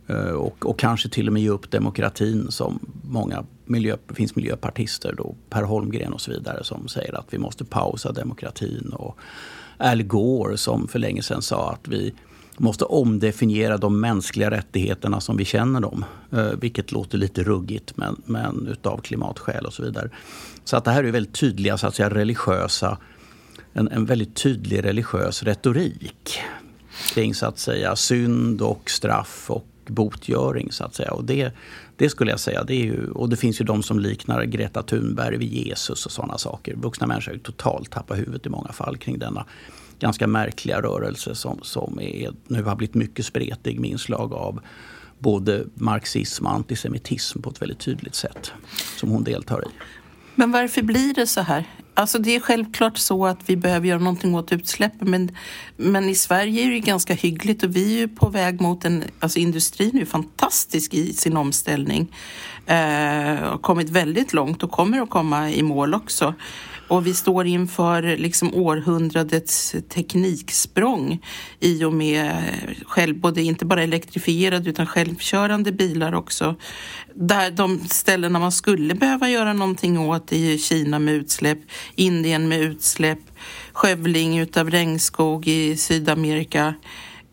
Eh, 0.07 0.31
och, 0.31 0.67
och, 0.67 0.79
kanske 0.79 1.09
till 1.09 1.27
och 1.27 1.33
med 1.33 1.43
ge 1.43 1.49
upp 1.49 1.71
demokratin 1.71 2.51
som 2.51 2.79
många 3.03 3.45
miljö, 3.65 3.97
finns 4.15 4.37
miljöpartister, 4.37 5.15
då, 5.17 5.35
Per 5.51 5.63
Holmgren 5.63 6.13
och 6.13 6.21
så 6.21 6.31
vidare, 6.31 6.65
som 6.65 6.89
säger 6.89 7.19
att 7.19 7.27
vi 7.31 7.39
måste 7.39 7.65
pausa 7.65 8.13
demokratin. 8.13 8.93
Och 8.93 9.19
Al 9.79 10.03
Gore 10.03 10.57
som 10.57 10.89
för 10.89 10.99
länge 10.99 11.23
sedan 11.23 11.43
sa 11.43 11.71
att 11.71 11.89
vi 11.89 12.15
måste 12.57 12.85
omdefiniera 12.85 13.77
de 13.77 14.01
mänskliga 14.01 14.51
rättigheterna 14.51 15.21
som 15.21 15.37
vi 15.37 15.45
känner 15.45 15.81
dem. 15.81 16.05
Eh, 16.33 16.51
vilket 16.61 16.93
låter 16.93 17.19
lite 17.19 17.43
ruggigt 17.43 17.97
men, 17.97 18.23
men 18.25 18.69
utav 18.71 18.99
klimatskäl 18.99 19.67
och 19.67 19.73
så 19.73 19.83
vidare. 19.83 20.11
Så 20.65 20.77
att 20.77 20.85
det 20.85 20.91
här 20.91 21.05
är 21.05 21.13
väldigt 21.13 21.35
tydliga 21.35 21.79
så 21.79 21.87
att 21.87 21.95
säga, 21.95 22.11
religiösa, 22.11 22.99
en, 23.73 23.89
en 23.89 24.05
väldigt 24.05 24.35
tydlig 24.35 24.85
religiös 24.85 25.43
retorik 25.43 26.39
kring 27.15 27.35
så 27.35 27.47
att 27.47 27.59
säga 27.59 27.97
synd 27.97 28.63
och 28.63 28.91
straff 28.91 29.51
och 29.51 29.67
botgöring 29.89 30.73
så 30.73 30.85
att 30.85 30.95
säga. 30.95 31.13
Och 31.13 31.25
det, 31.25 31.53
det 31.97 32.11
skulle 32.11 32.31
jag 32.31 32.41
säga, 32.41 32.65
det 32.65 32.75
är 32.75 32.85
ju, 32.85 33.11
och 33.11 33.29
det 33.29 33.37
finns 33.37 33.61
ju 33.61 33.65
de 33.65 33.83
som 33.83 33.99
liknar 33.99 34.45
Greta 34.45 34.83
Thunberg 34.83 35.37
vid 35.37 35.53
Jesus 35.53 36.07
och 36.07 36.13
sådana 36.13 36.39
saker. 36.39 36.75
Vuxna 36.75 37.07
människor 37.07 37.31
har 37.31 37.37
ju 37.37 37.43
totalt 37.43 37.91
tappat 37.91 38.19
huvudet 38.19 38.47
i 38.47 38.49
många 38.49 38.73
fall 38.73 38.97
kring 38.97 39.19
denna 39.19 39.47
ganska 39.99 40.27
märkliga 40.27 40.83
rörelse 40.83 41.35
som, 41.35 41.59
som 41.63 42.01
är, 42.01 42.31
nu 42.47 42.63
har 42.63 42.77
blivit 42.77 42.95
mycket 42.95 43.27
spretig 43.27 43.81
med 43.81 43.91
inslag 43.91 44.33
av 44.33 44.61
både 45.19 45.65
marxism 45.75 46.47
och 46.47 46.53
antisemitism 46.53 47.41
på 47.41 47.51
ett 47.51 47.63
väldigt 47.63 47.79
tydligt 47.79 48.15
sätt 48.15 48.53
som 48.97 49.11
hon 49.11 49.25
deltar 49.25 49.65
i. 49.69 49.71
Men 50.35 50.53
varför 50.53 50.83
blir 50.83 51.15
det 51.15 51.27
så 51.27 51.41
här? 51.41 51.65
Alltså 51.99 52.19
det 52.19 52.37
är 52.37 52.41
självklart 52.41 52.99
så 52.99 53.27
att 53.27 53.39
vi 53.47 53.57
behöver 53.57 53.89
göra 53.89 53.99
någonting 53.99 54.35
åt 54.35 54.53
utsläppen 54.53 55.11
men, 55.11 55.31
men 55.77 56.09
i 56.09 56.15
Sverige 56.15 56.67
är 56.67 56.71
det 56.71 56.81
ganska 56.81 57.15
hyggligt 57.15 57.63
och 57.63 57.77
vi 57.77 57.95
är 57.95 57.99
ju 57.99 58.09
på 58.09 58.29
väg 58.29 58.61
mot 58.61 58.85
en, 58.85 59.05
alltså 59.21 59.39
industrin 59.39 59.91
är 59.95 59.99
ju 59.99 60.07
fantastisk 60.07 60.95
i 60.95 61.13
sin 61.13 61.37
omställning. 61.37 62.17
Eh, 62.67 62.77
har 62.77 63.59
kommit 63.59 63.91
väldigt 63.91 64.33
långt 64.33 64.63
och 64.63 64.71
kommer 64.71 65.01
att 65.01 65.11
komma 65.11 65.51
i 65.51 65.63
mål 65.63 65.95
också. 65.95 66.35
Och 66.89 67.07
vi 67.07 67.15
står 67.15 67.47
inför 67.47 68.17
liksom 68.17 68.55
århundradets 68.55 69.77
tekniksprång 69.89 71.25
i 71.61 71.85
och 71.85 71.93
med 71.93 72.43
själv, 72.87 73.21
både 73.21 73.43
inte 73.43 73.65
bara 73.65 73.83
elektrifierade 73.83 74.71
utan 74.71 74.87
självkörande 74.87 75.73
bilar 75.73 76.15
också. 76.15 76.57
Där 77.15 77.51
de 77.51 77.81
ställena 77.89 78.39
man 78.39 78.53
skulle 78.53 78.95
behöva 78.95 79.29
göra 79.29 79.53
någonting 79.53 79.99
åt 79.99 80.33
är 80.33 80.59
Kina 80.59 80.99
med 80.99 81.15
utsläpp, 81.15 81.59
Indien 81.95 82.49
med 82.49 82.61
utsläpp, 82.61 83.21
skövling 83.73 84.39
utav 84.39 84.71
regnskog 84.71 85.49
i 85.49 85.77
Sydamerika. 85.77 86.75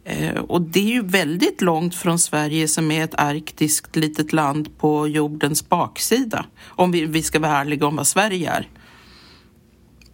Eh, 0.05 0.35
och 0.35 0.61
det 0.61 0.79
är 0.79 0.93
ju 0.93 1.01
väldigt 1.01 1.61
långt 1.61 1.95
från 1.95 2.19
Sverige 2.19 2.67
som 2.67 2.91
är 2.91 3.03
ett 3.03 3.15
arktiskt 3.15 3.95
litet 3.95 4.33
land 4.33 4.77
på 4.77 5.07
jordens 5.07 5.69
baksida. 5.69 6.45
Om 6.65 6.91
vi, 6.91 7.05
vi 7.05 7.23
ska 7.23 7.39
vara 7.39 7.57
ärliga 7.57 7.87
om 7.87 7.95
vad 7.95 8.07
Sverige 8.07 8.51
är. 8.51 8.67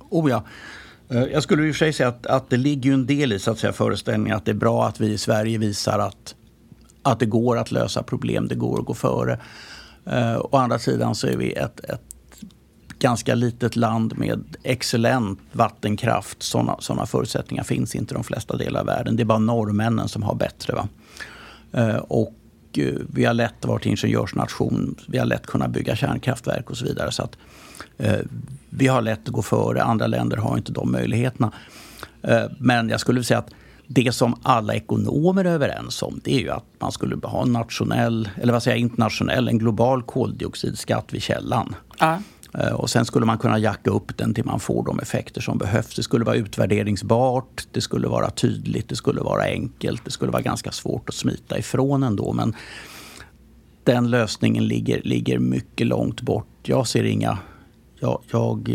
Oh 0.09 0.29
ja. 0.29 0.43
Eh, 1.09 1.23
jag 1.23 1.43
skulle 1.43 1.67
i 1.67 1.71
och 1.71 1.75
för 1.75 1.79
sig 1.79 1.93
säga 1.93 2.09
att, 2.09 2.25
att 2.25 2.49
det 2.49 2.57
ligger 2.57 2.93
en 2.93 3.05
del 3.05 3.33
i 3.33 3.39
så 3.39 3.51
att 3.51 3.59
säga, 3.59 3.73
föreställningen 3.73 4.37
att 4.37 4.45
det 4.45 4.51
är 4.51 4.55
bra 4.55 4.87
att 4.87 4.99
vi 4.99 5.07
i 5.07 5.17
Sverige 5.17 5.57
visar 5.57 5.99
att, 5.99 6.35
att 7.01 7.19
det 7.19 7.25
går 7.25 7.57
att 7.57 7.71
lösa 7.71 8.03
problem, 8.03 8.47
det 8.47 8.55
går 8.55 8.79
att 8.79 8.85
gå 8.85 8.93
före. 8.93 9.39
Uh, 10.07 10.39
å 10.39 10.57
andra 10.57 10.79
sidan 10.79 11.15
så 11.15 11.27
är 11.27 11.37
vi 11.37 11.51
ett, 11.51 11.79
ett 11.79 12.01
ganska 12.99 13.35
litet 13.35 13.75
land 13.75 14.17
med 14.17 14.43
excellent 14.63 15.39
vattenkraft. 15.51 16.43
Sådana 16.43 16.75
såna 16.79 17.05
förutsättningar 17.05 17.63
finns 17.63 17.95
inte 17.95 18.13
i 18.13 18.15
de 18.15 18.23
flesta 18.23 18.57
delar 18.57 18.79
av 18.79 18.85
världen. 18.85 19.15
Det 19.15 19.23
är 19.23 19.25
bara 19.25 19.39
norrmännen 19.39 20.07
som 20.07 20.23
har 20.23 20.35
bättre. 20.35 20.73
Va? 20.73 20.87
Uh, 21.77 21.95
och 21.95 22.33
uh, 22.77 22.99
vi 23.13 23.25
har 23.25 23.33
lätt 23.33 23.65
varit 23.65 23.85
ingenjörsnation. 23.85 24.95
Vi 25.07 25.17
har 25.17 25.25
lätt 25.25 25.45
kunnat 25.45 25.69
bygga 25.69 25.95
kärnkraftverk 25.95 26.69
och 26.69 26.77
så 26.77 26.85
vidare. 26.85 27.11
Så 27.11 27.23
att, 27.23 27.37
vi 28.69 28.87
har 28.87 29.01
lätt 29.01 29.27
att 29.27 29.33
gå 29.33 29.41
före, 29.41 29.83
andra 29.83 30.07
länder 30.07 30.37
har 30.37 30.57
inte 30.57 30.71
de 30.71 30.91
möjligheterna. 30.91 31.51
Eh, 32.21 32.43
men 32.59 32.89
jag 32.89 32.99
skulle 32.99 33.23
säga 33.23 33.37
att 33.39 33.49
det 33.87 34.15
som 34.15 34.35
alla 34.43 34.73
ekonomer 34.73 35.45
är 35.45 35.49
överens 35.49 36.03
om 36.03 36.21
det 36.23 36.35
är 36.35 36.39
ju 36.39 36.49
att 36.49 36.65
man 36.79 36.91
skulle 36.91 37.15
ha 37.27 37.41
en 37.41 37.53
nationell, 37.53 38.29
eller 38.35 38.53
vad 38.53 38.63
säger 38.63 38.77
jag, 38.77 38.81
internationell, 38.81 39.47
en 39.47 39.57
global 39.57 40.03
koldioxidskatt 40.03 41.13
vid 41.13 41.21
källan. 41.21 41.75
Ja. 41.99 42.19
Eh, 42.53 42.73
och 42.73 42.89
sen 42.89 43.05
skulle 43.05 43.25
man 43.25 43.37
kunna 43.37 43.59
jacka 43.59 43.91
upp 43.91 44.17
den 44.17 44.33
till 44.33 44.45
man 44.45 44.59
får 44.59 44.85
de 44.85 44.99
effekter 44.99 45.41
som 45.41 45.57
behövs. 45.57 45.95
Det 45.95 46.03
skulle 46.03 46.25
vara 46.25 46.35
utvärderingsbart, 46.35 47.67
det 47.71 47.81
skulle 47.81 48.07
vara 48.07 48.29
tydligt, 48.29 48.89
det 48.89 48.95
skulle 48.95 49.21
vara 49.21 49.43
enkelt, 49.43 50.05
det 50.05 50.11
skulle 50.11 50.31
vara 50.31 50.41
ganska 50.41 50.71
svårt 50.71 51.09
att 51.09 51.15
smita 51.15 51.57
ifrån 51.57 52.03
ändå. 52.03 52.33
Men 52.33 52.55
den 53.83 54.09
lösningen 54.09 54.67
ligger, 54.67 55.01
ligger 55.03 55.39
mycket 55.39 55.87
långt 55.87 56.21
bort. 56.21 56.47
Jag 56.63 56.87
ser 56.87 57.03
inga 57.03 57.37
jag, 57.99 58.21
jag 58.31 58.69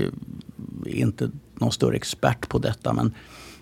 är 0.86 0.96
inte 0.96 1.30
någon 1.54 1.72
större 1.72 1.96
expert 1.96 2.48
på 2.48 2.58
detta 2.58 2.92
men 2.92 3.14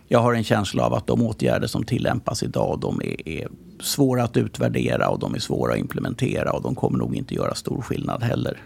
jag 0.08 0.18
har 0.18 0.34
en 0.34 0.44
känsla 0.44 0.86
av 0.86 0.94
att 0.94 1.06
de 1.06 1.22
åtgärder 1.22 1.66
som 1.66 1.84
tillämpas 1.84 2.42
idag 2.42 2.78
de 2.80 3.00
är, 3.00 3.28
är, 3.28 3.48
svåra 3.80 4.24
att 4.24 4.36
utvärdera 4.36 5.08
och 5.08 5.18
de 5.18 5.34
är 5.34 5.38
svåra 5.38 5.72
att 5.72 5.78
implementera 5.78 6.52
och 6.52 6.62
de 6.62 6.74
kommer 6.74 6.98
nog 6.98 7.16
inte 7.16 7.34
göra 7.34 7.54
stor 7.54 7.82
skillnad 7.82 8.22
heller. 8.22 8.60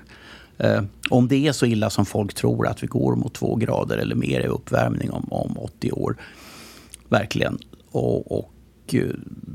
Eh, 0.58 0.82
om 1.10 1.28
det 1.28 1.46
är 1.46 1.52
så 1.52 1.66
illa 1.66 1.90
som 1.90 2.06
folk 2.06 2.34
tror 2.34 2.66
att 2.66 2.82
vi 2.82 2.86
går 2.86 3.16
mot 3.16 3.34
två 3.34 3.54
grader 3.54 3.98
eller 3.98 4.14
mer 4.14 4.40
i 4.40 4.46
uppvärmning 4.46 5.10
om, 5.10 5.32
om 5.32 5.58
80 5.58 5.92
år, 5.92 6.16
verkligen, 7.08 7.58
och, 7.90 8.38
och 8.38 8.52
eh, 8.92 9.02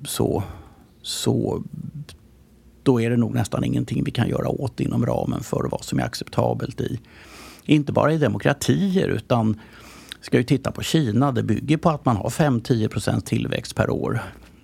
så, 0.05 0.43
så 1.01 1.63
då 2.83 3.01
är 3.01 3.09
det 3.09 3.17
nog 3.17 3.33
nästan 3.33 3.63
ingenting 3.63 4.03
vi 4.03 4.11
kan 4.11 4.29
göra 4.29 4.49
åt 4.49 4.79
inom 4.79 5.05
ramen 5.05 5.43
för 5.43 5.67
vad 5.71 5.83
som 5.83 5.99
är 5.99 6.03
acceptabelt 6.03 6.81
i 6.81 6.99
inte 7.65 7.91
bara 7.91 8.13
i 8.13 8.17
demokratier 8.17 9.07
utan 9.07 9.59
ska 10.21 10.37
ju 10.37 10.43
titta 10.43 10.71
på 10.71 10.81
Kina. 10.81 11.31
Det 11.31 11.43
bygger 11.43 11.77
på 11.77 11.89
att 11.89 12.05
man 12.05 12.17
har 12.17 12.29
5-10% 12.29 13.21
tillväxt 13.21 13.75
per 13.75 13.89
år. 13.89 14.19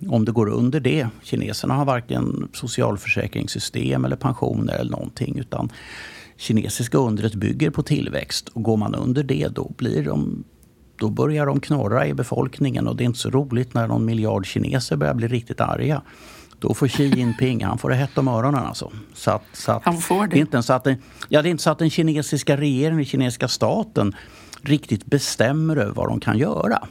Om 0.08 0.24
det 0.24 0.32
går 0.32 0.48
under 0.48 0.80
det, 0.80 1.08
kineserna 1.22 1.74
har 1.74 1.84
varken 1.84 2.48
socialförsäkringssystem 2.52 4.04
eller 4.04 4.16
pensioner 4.16 4.74
eller 4.74 4.90
någonting 4.90 5.38
utan 5.38 5.70
kinesiska 6.36 6.98
undret 6.98 7.34
bygger 7.34 7.70
på 7.70 7.82
tillväxt 7.82 8.48
och 8.48 8.62
går 8.62 8.76
man 8.76 8.94
under 8.94 9.22
det 9.22 9.48
då 9.48 9.72
blir 9.76 10.04
de 10.04 10.44
då 10.98 11.10
börjar 11.10 11.46
de 11.46 11.60
knorra 11.60 12.06
i 12.06 12.14
befolkningen 12.14 12.88
och 12.88 12.96
det 12.96 13.04
är 13.04 13.06
inte 13.06 13.18
så 13.18 13.30
roligt 13.30 13.74
när 13.74 13.88
någon 13.88 14.04
miljard 14.04 14.46
kineser 14.46 14.96
börjar 14.96 15.14
bli 15.14 15.28
riktigt 15.28 15.60
arga. 15.60 16.02
Då 16.60 16.74
får 16.74 16.88
Xi 16.88 17.06
Jinping, 17.06 17.64
han 17.64 17.78
får 17.78 17.90
det 17.90 17.96
hett 17.96 18.18
om 18.18 18.28
öronen 18.28 18.64
alltså. 18.64 18.92
Så 19.14 19.30
att, 19.30 19.42
så 19.52 19.72
att, 19.72 19.84
han 19.84 19.98
får 19.98 20.22
det? 20.22 20.26
det 20.26 20.36
är 20.36 20.40
inte 20.40 20.62
så 20.62 20.72
att 20.72 20.84
den, 20.84 21.02
ja, 21.28 21.42
det 21.42 21.48
är 21.48 21.50
inte 21.50 21.62
så 21.62 21.70
att 21.70 21.78
den 21.78 21.90
kinesiska 21.90 22.56
regeringen, 22.56 22.96
den 22.96 23.04
kinesiska 23.04 23.48
staten 23.48 24.16
riktigt 24.62 25.06
bestämmer 25.06 25.76
över 25.76 25.92
vad 25.92 26.08
de 26.08 26.20
kan 26.20 26.38
göra. 26.38 26.88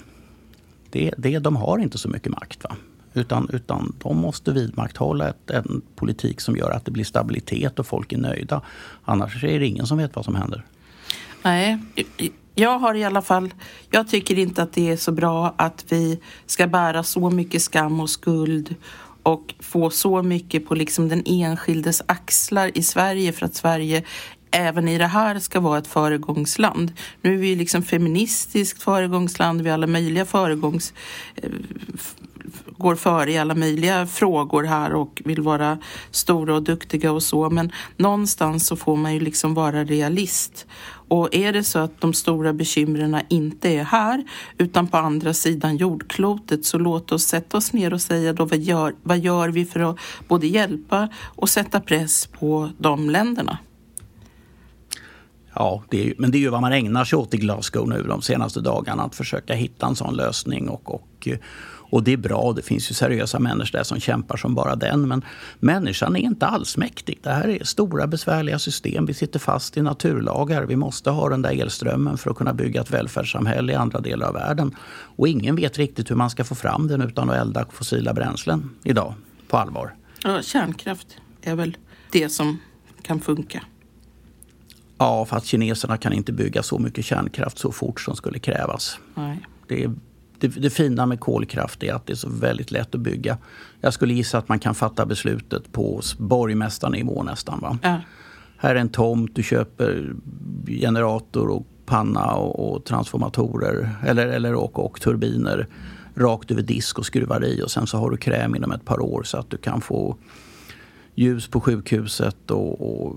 Det, 0.89 1.13
det, 1.17 1.39
de 1.39 1.56
har 1.56 1.80
inte 1.80 1.97
så 1.97 2.10
mycket 2.10 2.32
makt. 2.32 2.63
Va? 2.63 2.75
Utan, 3.13 3.49
utan 3.53 3.95
de 4.03 4.17
måste 4.17 4.51
vidmakthålla 4.51 5.30
ett, 5.30 5.49
en 5.49 5.82
politik 5.95 6.41
som 6.41 6.58
gör 6.58 6.71
att 6.71 6.86
det 6.86 6.91
blir 6.91 7.03
stabilitet 7.03 7.80
och 7.80 7.88
folk 7.88 8.13
är 8.13 8.17
nöjda. 8.17 8.62
Annars 9.03 9.43
är 9.43 9.60
det 9.60 9.67
ingen 9.67 9.88
som 9.88 9.97
vet 9.97 10.15
vad 10.15 10.25
som 10.25 10.36
händer. 10.36 10.65
Nej, 11.43 11.80
jag 12.56 12.80
har 12.80 12.95
i 12.95 13.03
alla 13.03 13.21
fall, 13.21 13.53
jag 13.89 14.08
tycker 14.08 14.39
inte 14.39 14.63
att 14.63 14.73
det 14.73 14.91
är 14.91 14.97
så 14.97 15.12
bra 15.12 15.56
att 15.58 15.86
vi 15.89 16.19
ska 16.45 16.67
bära 16.67 17.03
så 17.03 17.30
mycket 17.30 17.62
skam 17.62 17.99
och 17.99 18.10
skuld 18.10 18.75
och 19.28 19.56
få 19.60 19.90
så 19.90 20.24
mycket 20.24 20.68
på 20.68 20.76
liksom 20.76 21.10
den 21.10 21.24
enskildes 21.26 22.02
axlar 22.06 22.78
i 22.78 22.84
Sverige 22.84 23.34
för 23.34 23.46
att 23.46 23.56
Sverige 23.56 24.04
även 24.52 24.88
i 24.88 24.98
det 24.98 25.08
här 25.08 25.40
ska 25.40 25.60
vara 25.60 25.78
ett 25.78 25.88
föregångsland. 25.88 26.94
Nu 27.22 27.34
är 27.34 27.38
vi 27.38 27.48
ju 27.48 27.56
liksom 27.56 27.84
feministiskt 27.84 28.84
föregångsland, 28.84 29.62
vi 29.62 29.70
har 29.70 29.74
alla 29.74 29.88
möjliga 29.88 30.26
föregångs 30.26 30.94
eh, 31.36 31.50
går 32.78 32.96
före 32.96 33.32
i 33.32 33.38
alla 33.38 33.56
möjliga 33.56 34.08
frågor 34.08 34.63
här 34.63 34.94
och 34.94 35.22
vill 35.26 35.42
vara 35.42 35.78
stora 36.12 36.56
och 36.56 36.63
duktiga 36.63 37.12
och 37.12 37.24
så. 37.24 37.50
Men 37.50 37.72
någonstans 37.98 38.68
så 38.68 38.76
får 38.76 38.96
man 38.96 39.13
ju 39.13 39.20
liksom 39.20 39.54
vara 39.54 39.84
realist. 39.84 40.68
Och 41.08 41.36
är 41.36 41.54
det 41.54 41.63
så 41.63 41.80
att 41.80 42.02
de 42.02 42.13
stora 42.13 42.54
bekymren 42.54 43.22
inte 43.30 43.70
är 43.70 43.84
här 43.84 44.24
utan 44.58 44.88
på 44.88 44.98
andra 44.98 45.34
sidan 45.34 45.78
jordklotet 45.78 46.65
så 46.65 46.78
låt 46.78 47.12
oss 47.12 47.24
sätta 47.24 47.58
oss 47.58 47.74
ner 47.74 47.93
och 47.93 48.02
säga 48.02 48.34
då 48.34 48.46
vad 48.46 48.60
gör, 48.60 48.96
vad 49.04 49.20
gör 49.20 49.50
vi 49.50 49.65
för 49.65 49.80
att 49.80 49.98
både 50.28 50.48
hjälpa 50.48 51.10
och 51.26 51.50
sätta 51.50 51.80
press 51.80 52.28
på 52.28 52.70
de 52.78 53.10
länderna? 53.10 53.58
Ja, 55.60 55.84
det 55.89 56.08
är, 56.08 56.13
men 56.17 56.32
det 56.32 56.38
är 56.38 56.39
ju 56.39 56.50
vad 56.50 56.62
man 56.62 56.74
ägnar 56.74 57.06
sig 57.06 57.17
åt 57.17 57.34
i 57.34 57.38
Glasgow 57.38 57.89
nu 57.89 58.04
de 58.04 58.22
senaste 58.22 58.62
dagarna. 58.62 59.04
Att 59.04 59.15
försöka 59.15 59.54
hitta 59.54 59.88
en 59.88 59.96
sån 59.96 60.15
lösning. 60.15 60.70
Och, 60.70 60.96
och, 60.96 61.28
och 61.89 62.04
det 62.04 62.13
är 62.13 62.17
bra, 62.17 62.54
det 62.54 62.62
finns 62.62 62.91
ju 62.91 62.93
seriösa 62.93 63.39
människor 63.39 63.78
där 63.78 63.84
som 63.84 64.00
kämpar 64.00 64.38
som 64.38 64.56
bara 64.56 64.76
den. 64.76 65.08
Men 65.08 65.21
människan 65.60 66.15
är 66.15 66.19
inte 66.19 66.45
alls 66.45 66.78
mäktig. 66.78 67.19
Det 67.23 67.30
här 67.30 67.47
är 67.47 67.63
stora 67.63 68.08
besvärliga 68.08 68.60
system. 68.60 69.06
Vi 69.06 69.13
sitter 69.13 69.39
fast 69.39 69.78
i 69.78 69.82
naturlagar. 69.82 70.63
Vi 70.63 70.76
måste 70.76 71.10
ha 71.10 71.30
den 71.30 71.41
där 71.41 71.62
elströmmen 71.62 72.17
för 72.17 72.32
att 72.32 72.38
kunna 72.38 72.54
bygga 72.54 72.82
ett 72.82 72.91
välfärdssamhälle 72.91 73.73
i 73.73 73.76
andra 73.76 74.00
delar 74.00 74.28
av 74.28 74.34
världen. 74.34 74.76
Och 75.17 75.28
ingen 75.28 75.56
vet 75.56 75.78
riktigt 75.78 76.12
hur 76.12 76.15
man 76.15 76.30
ska 76.30 76.43
få 76.43 76.56
fram 76.56 76.88
den 76.88 77.02
utan 77.02 77.30
att 77.30 77.36
elda 77.36 77.65
fossila 77.71 78.13
bränslen 78.13 78.69
idag, 78.84 79.13
på 79.47 79.58
allvar. 79.58 79.93
Ja, 80.23 80.41
kärnkraft 80.41 81.08
är 81.41 81.56
väl 81.56 81.78
det 82.12 82.30
som 82.30 82.58
kan 83.02 83.19
funka. 83.19 83.63
Ja, 84.97 85.26
för 85.26 85.38
att 85.38 85.45
kineserna 85.45 85.97
kan 85.97 86.13
inte 86.13 86.34
bygga 86.34 86.63
så 86.63 86.80
mycket 86.80 87.06
kärnkraft 87.06 87.58
så 87.58 87.71
fort 87.71 88.02
som 88.02 88.15
skulle 88.15 88.39
krävas. 88.39 89.00
Nej. 89.15 89.39
Det, 89.67 89.84
är, 89.84 89.91
det, 90.39 90.47
det 90.47 90.69
fina 90.69 91.06
med 91.06 91.19
kolkraft 91.19 91.84
är 91.84 91.93
att 91.93 92.06
det 92.06 92.13
är 92.13 92.17
så 92.17 92.30
väldigt 92.30 92.71
lätt 92.71 92.95
att 92.95 93.02
bygga. 93.02 93.38
Jag 93.82 93.93
skulle 93.93 94.13
gissa 94.13 94.38
att 94.38 94.50
man 94.50 94.60
kan 94.60 94.76
fatta 94.76 95.06
beslutet 95.06 95.71
på 95.71 96.02
borgmästarnivå 96.17 97.23
nästan. 97.23 97.60
Va? 97.60 97.78
Ja. 97.84 98.02
Här 98.58 98.76
är 98.76 98.80
en 98.80 98.89
tomt, 98.89 99.36
du 99.36 99.43
köper 99.43 100.15
generator 100.67 101.50
och 101.50 101.67
panna 101.86 102.36
och, 102.36 102.76
och 102.76 102.86
transformatorer 102.86 103.89
eller, 104.06 104.28
eller 104.28 104.54
och, 104.54 104.86
och 104.86 105.02
turbiner 105.02 105.67
rakt 106.15 106.52
över 106.52 106.62
disk 106.62 107.00
och 107.00 107.06
skruvar 107.06 107.45
i 107.45 107.62
och 107.63 107.71
sen 107.71 107.88
så 107.88 107.97
har 107.97 108.10
du 108.10 108.17
kräm 108.17 108.56
inom 108.56 108.71
ett 108.71 108.86
par 108.86 109.00
år 109.00 109.23
så 109.23 109.38
att 109.38 109.50
du 109.50 109.58
kan 109.58 109.82
få 109.82 110.17
ljus 111.15 111.47
på 111.47 111.62
sjukhuset 111.62 112.52
och, 112.52 112.82
och 112.82 113.15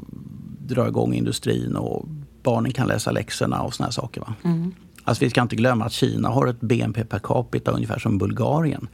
dra 0.59 0.89
igång 0.89 1.15
industrin 1.15 1.77
och 1.77 2.09
barnen 2.43 2.73
kan 2.73 2.89
läsa 2.89 3.11
läxorna 3.11 3.63
och 3.63 3.75
såna 3.75 3.91
saker. 3.91 4.21
Va? 4.21 4.35
Mm. 4.43 4.75
Alltså 5.11 5.25
vi 5.25 5.31
ska 5.31 5.43
inte 5.43 5.57
glömma 5.57 5.85
att 5.85 5.93
Kina 5.93 6.29
har 6.29 6.47
ett 6.47 6.61
BNP 6.61 7.05
per 7.05 7.19
capita 7.19 7.71
ungefär 7.71 7.99
som 7.99 8.19
Bulgarien. 8.19 8.89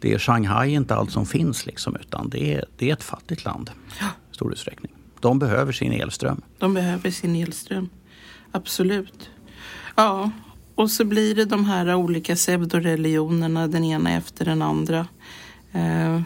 Det 0.00 0.12
är 0.12 0.18
Shanghai 0.18 0.72
inte 0.72 0.94
allt 0.94 1.10
som 1.10 1.26
finns 1.26 1.66
liksom, 1.66 1.96
utan 1.96 2.28
det 2.28 2.54
är, 2.54 2.64
det 2.76 2.90
är 2.90 2.92
ett 2.92 3.02
fattigt 3.02 3.44
land 3.44 3.70
i 4.32 4.34
stor 4.34 4.52
utsträckning. 4.52 4.92
De 5.20 5.38
behöver 5.38 5.72
sin 5.72 5.92
elström. 5.92 6.42
De 6.58 6.74
behöver 6.74 7.10
sin 7.10 7.36
elström. 7.36 7.88
Absolut. 8.52 9.30
Ja, 9.94 10.30
och 10.74 10.90
så 10.90 11.04
blir 11.04 11.34
det 11.34 11.44
de 11.44 11.64
här 11.64 11.94
olika 11.94 12.34
pseudoreligionerna, 12.34 13.66
den 13.66 13.84
ena 13.84 14.12
efter 14.12 14.44
den 14.44 14.62
andra. 14.62 15.06
Eh, 15.72 16.20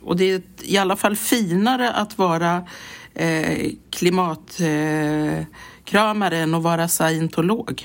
och 0.00 0.16
det 0.16 0.24
är 0.24 0.42
i 0.62 0.78
alla 0.78 0.96
fall 0.96 1.16
finare 1.16 1.92
att 1.92 2.18
vara 2.18 2.66
eh, 3.14 3.70
klimatkramare 3.90 6.38
än 6.38 6.54
att 6.54 6.62
vara 6.62 6.88
scientolog. 6.88 7.84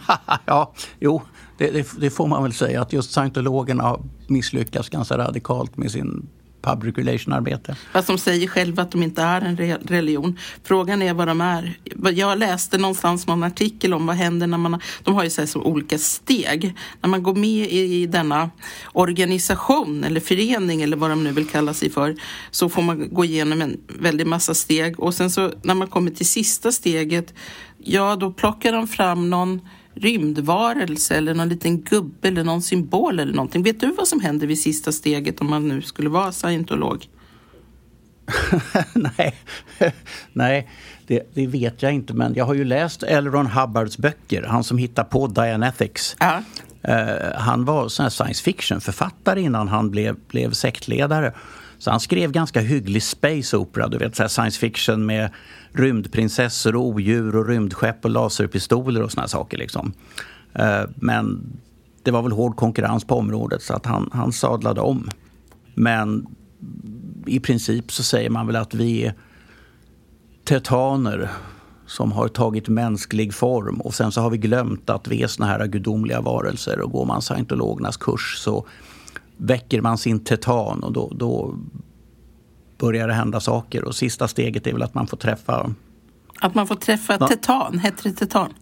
ja, 0.46 0.74
jo, 1.00 1.22
det, 1.58 1.70
det, 1.70 1.88
det, 2.00 2.10
får 2.10 2.26
man 2.26 2.42
väl 2.42 2.52
säga 2.52 2.82
att 2.82 2.92
just 2.92 3.12
scientologerna 3.12 3.82
har 3.82 4.02
misslyckats 4.26 4.88
ganska 4.88 5.18
radikalt 5.18 5.76
med 5.76 5.90
sin 5.90 6.28
public 6.62 6.98
relation-arbete. 6.98 7.76
Fast 7.92 8.08
de 8.08 8.18
säger 8.18 8.48
själva 8.48 8.82
att 8.82 8.90
de 8.90 9.02
inte 9.02 9.22
är 9.22 9.40
en 9.40 9.56
religion. 9.86 10.38
Frågan 10.64 11.02
är 11.02 11.14
vad 11.14 11.28
de 11.28 11.40
är. 11.40 11.78
Jag 12.12 12.38
läste 12.38 12.78
någonstans 12.78 13.26
någon 13.26 13.42
artikel 13.42 13.94
om 13.94 14.06
vad 14.06 14.16
händer 14.16 14.46
när 14.46 14.58
man... 14.58 14.80
De 15.02 15.14
har 15.14 15.24
ju 15.24 15.30
så, 15.30 15.46
så 15.46 15.62
olika 15.62 15.98
steg. 15.98 16.74
När 17.00 17.08
man 17.08 17.22
går 17.22 17.34
med 17.34 17.72
i 17.72 18.06
denna 18.06 18.50
organisation 18.92 20.04
eller 20.04 20.20
förening 20.20 20.82
eller 20.82 20.96
vad 20.96 21.10
de 21.10 21.24
nu 21.24 21.32
vill 21.32 21.48
kalla 21.48 21.74
sig 21.74 21.90
för 21.90 22.16
så 22.50 22.68
får 22.68 22.82
man 22.82 23.14
gå 23.14 23.24
igenom 23.24 23.62
en 23.62 23.80
väldig 23.88 24.26
massa 24.26 24.54
steg 24.54 25.00
och 25.00 25.14
sen 25.14 25.30
så 25.30 25.52
när 25.62 25.74
man 25.74 25.88
kommer 25.88 26.10
till 26.10 26.26
sista 26.26 26.72
steget 26.72 27.34
ja, 27.78 28.16
då 28.16 28.32
plockar 28.32 28.72
de 28.72 28.86
fram 28.86 29.30
någon 29.30 29.60
rymdvarelse 29.94 31.16
eller 31.16 31.34
någon 31.34 31.48
liten 31.48 31.80
gubbe 31.80 32.28
eller 32.28 32.44
någon 32.44 32.62
symbol 32.62 33.20
eller 33.20 33.32
någonting. 33.32 33.62
Vet 33.62 33.80
du 33.80 33.92
vad 33.92 34.08
som 34.08 34.20
händer 34.20 34.46
vid 34.46 34.58
sista 34.60 34.92
steget 34.92 35.40
om 35.40 35.50
man 35.50 35.68
nu 35.68 35.82
skulle 35.82 36.08
vara 36.08 36.32
scientolog? 36.32 37.08
Nej, 38.94 39.34
Nej 40.32 40.68
det, 41.06 41.34
det, 41.34 41.46
vet 41.46 41.82
jag 41.82 41.92
inte. 41.92 42.14
Men 42.14 42.34
jag 42.34 42.44
har 42.44 42.54
ju 42.54 42.64
läst 42.64 43.02
L. 43.02 43.26
Ron 43.26 43.46
Hubbards 43.46 43.98
böcker. 43.98 44.42
Han 44.42 44.64
som 44.64 44.78
hittar 44.78 45.04
på 45.04 45.26
Dianetics. 45.26 46.16
Ja. 46.20 46.42
Uh, 46.88 47.34
han 47.34 47.64
var 47.64 47.88
sån 47.88 48.10
science 48.10 48.42
fiction-författare 48.42 49.40
innan 49.40 49.68
han 49.68 49.90
blev, 49.90 50.16
blev 50.28 50.52
sektledare. 50.52 51.32
Så 51.78 51.90
han 51.90 52.00
skrev 52.00 52.32
ganska 52.32 52.60
hygglig 52.60 53.02
space 53.02 53.56
opera, 53.56 53.88
du 53.88 53.98
vet 53.98 54.16
så 54.16 54.28
science 54.28 54.60
fiction 54.60 55.06
med 55.06 55.30
rymdprinsessor, 55.72 56.76
och 56.76 56.86
odjur 56.86 57.36
och 57.36 57.48
rymdskepp 57.48 58.04
och 58.04 58.10
laserpistoler 58.10 59.02
och 59.02 59.12
såna 59.12 59.28
saker. 59.28 59.58
Liksom. 59.58 59.92
Eh, 60.54 60.82
men 60.96 61.52
det 62.02 62.10
var 62.10 62.22
väl 62.22 62.32
hård 62.32 62.56
konkurrens 62.56 63.04
på 63.04 63.14
området 63.14 63.62
så 63.62 63.74
att 63.74 63.86
han, 63.86 64.10
han 64.12 64.32
sadlade 64.32 64.80
om. 64.80 65.10
Men 65.74 66.26
i 67.26 67.40
princip 67.40 67.92
så 67.92 68.02
säger 68.02 68.30
man 68.30 68.46
väl 68.46 68.56
att 68.56 68.74
vi 68.74 69.04
är 69.04 69.14
tetaner 70.44 71.30
som 71.86 72.12
har 72.12 72.28
tagit 72.28 72.68
mänsklig 72.68 73.34
form 73.34 73.80
och 73.80 73.94
sen 73.94 74.12
så 74.12 74.20
har 74.20 74.30
vi 74.30 74.38
glömt 74.38 74.90
att 74.90 75.08
vi 75.08 75.22
är 75.22 75.26
såna 75.26 75.46
här 75.46 75.66
gudomliga 75.66 76.20
varelser 76.20 76.80
och 76.80 76.90
går 76.90 77.04
man 77.04 77.22
scientologernas 77.22 77.96
kurs 77.96 78.36
så 78.38 78.66
väcker 79.36 79.80
man 79.80 79.98
sin 79.98 80.24
tetan 80.24 80.82
och 80.82 80.92
då, 80.92 81.12
då 81.16 81.54
börjar 82.82 83.08
det 83.08 83.14
hända 83.14 83.40
saker. 83.40 83.84
Och 83.84 83.94
sista 83.94 84.28
steget 84.28 84.66
är 84.66 84.72
väl 84.72 84.82
att 84.82 84.94
man 84.94 85.06
får 85.06 85.16
träffa... 85.16 85.74
Att 86.40 86.54
man 86.54 86.66
får 86.66 86.74
träffa 86.74 87.16
ja. 87.20 87.28
tetan? 87.28 87.78
Heter 87.78 88.04
det 88.04 88.12
tetan? 88.12 88.52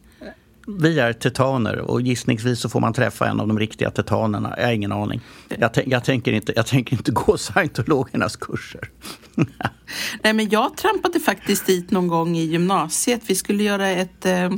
Vi 0.66 0.98
är 0.98 1.12
tetaner 1.12 1.78
och 1.78 2.02
gissningsvis 2.02 2.60
så 2.60 2.68
får 2.68 2.80
man 2.80 2.92
träffa 2.92 3.28
en 3.28 3.40
av 3.40 3.48
de 3.48 3.58
riktiga 3.58 3.90
tetanerna. 3.90 4.54
Jag 4.58 4.66
har 4.66 4.72
ingen 4.72 4.92
aning. 4.92 5.20
Jag, 5.58 5.70
jag, 5.86 6.04
tänker, 6.04 6.32
inte, 6.32 6.52
jag 6.56 6.66
tänker 6.66 6.96
inte 6.96 7.12
gå 7.12 7.36
scientologernas 7.38 8.36
kurser. 8.36 8.90
Nej, 10.22 10.32
men 10.32 10.48
jag 10.48 10.76
trampade 10.76 11.20
faktiskt 11.20 11.66
dit 11.66 11.90
någon 11.90 12.08
gång 12.08 12.36
i 12.36 12.44
gymnasiet. 12.44 13.20
Vi 13.26 13.34
skulle 13.34 13.62
göra 13.62 13.88
ett 13.88 14.26
eh, 14.26 14.50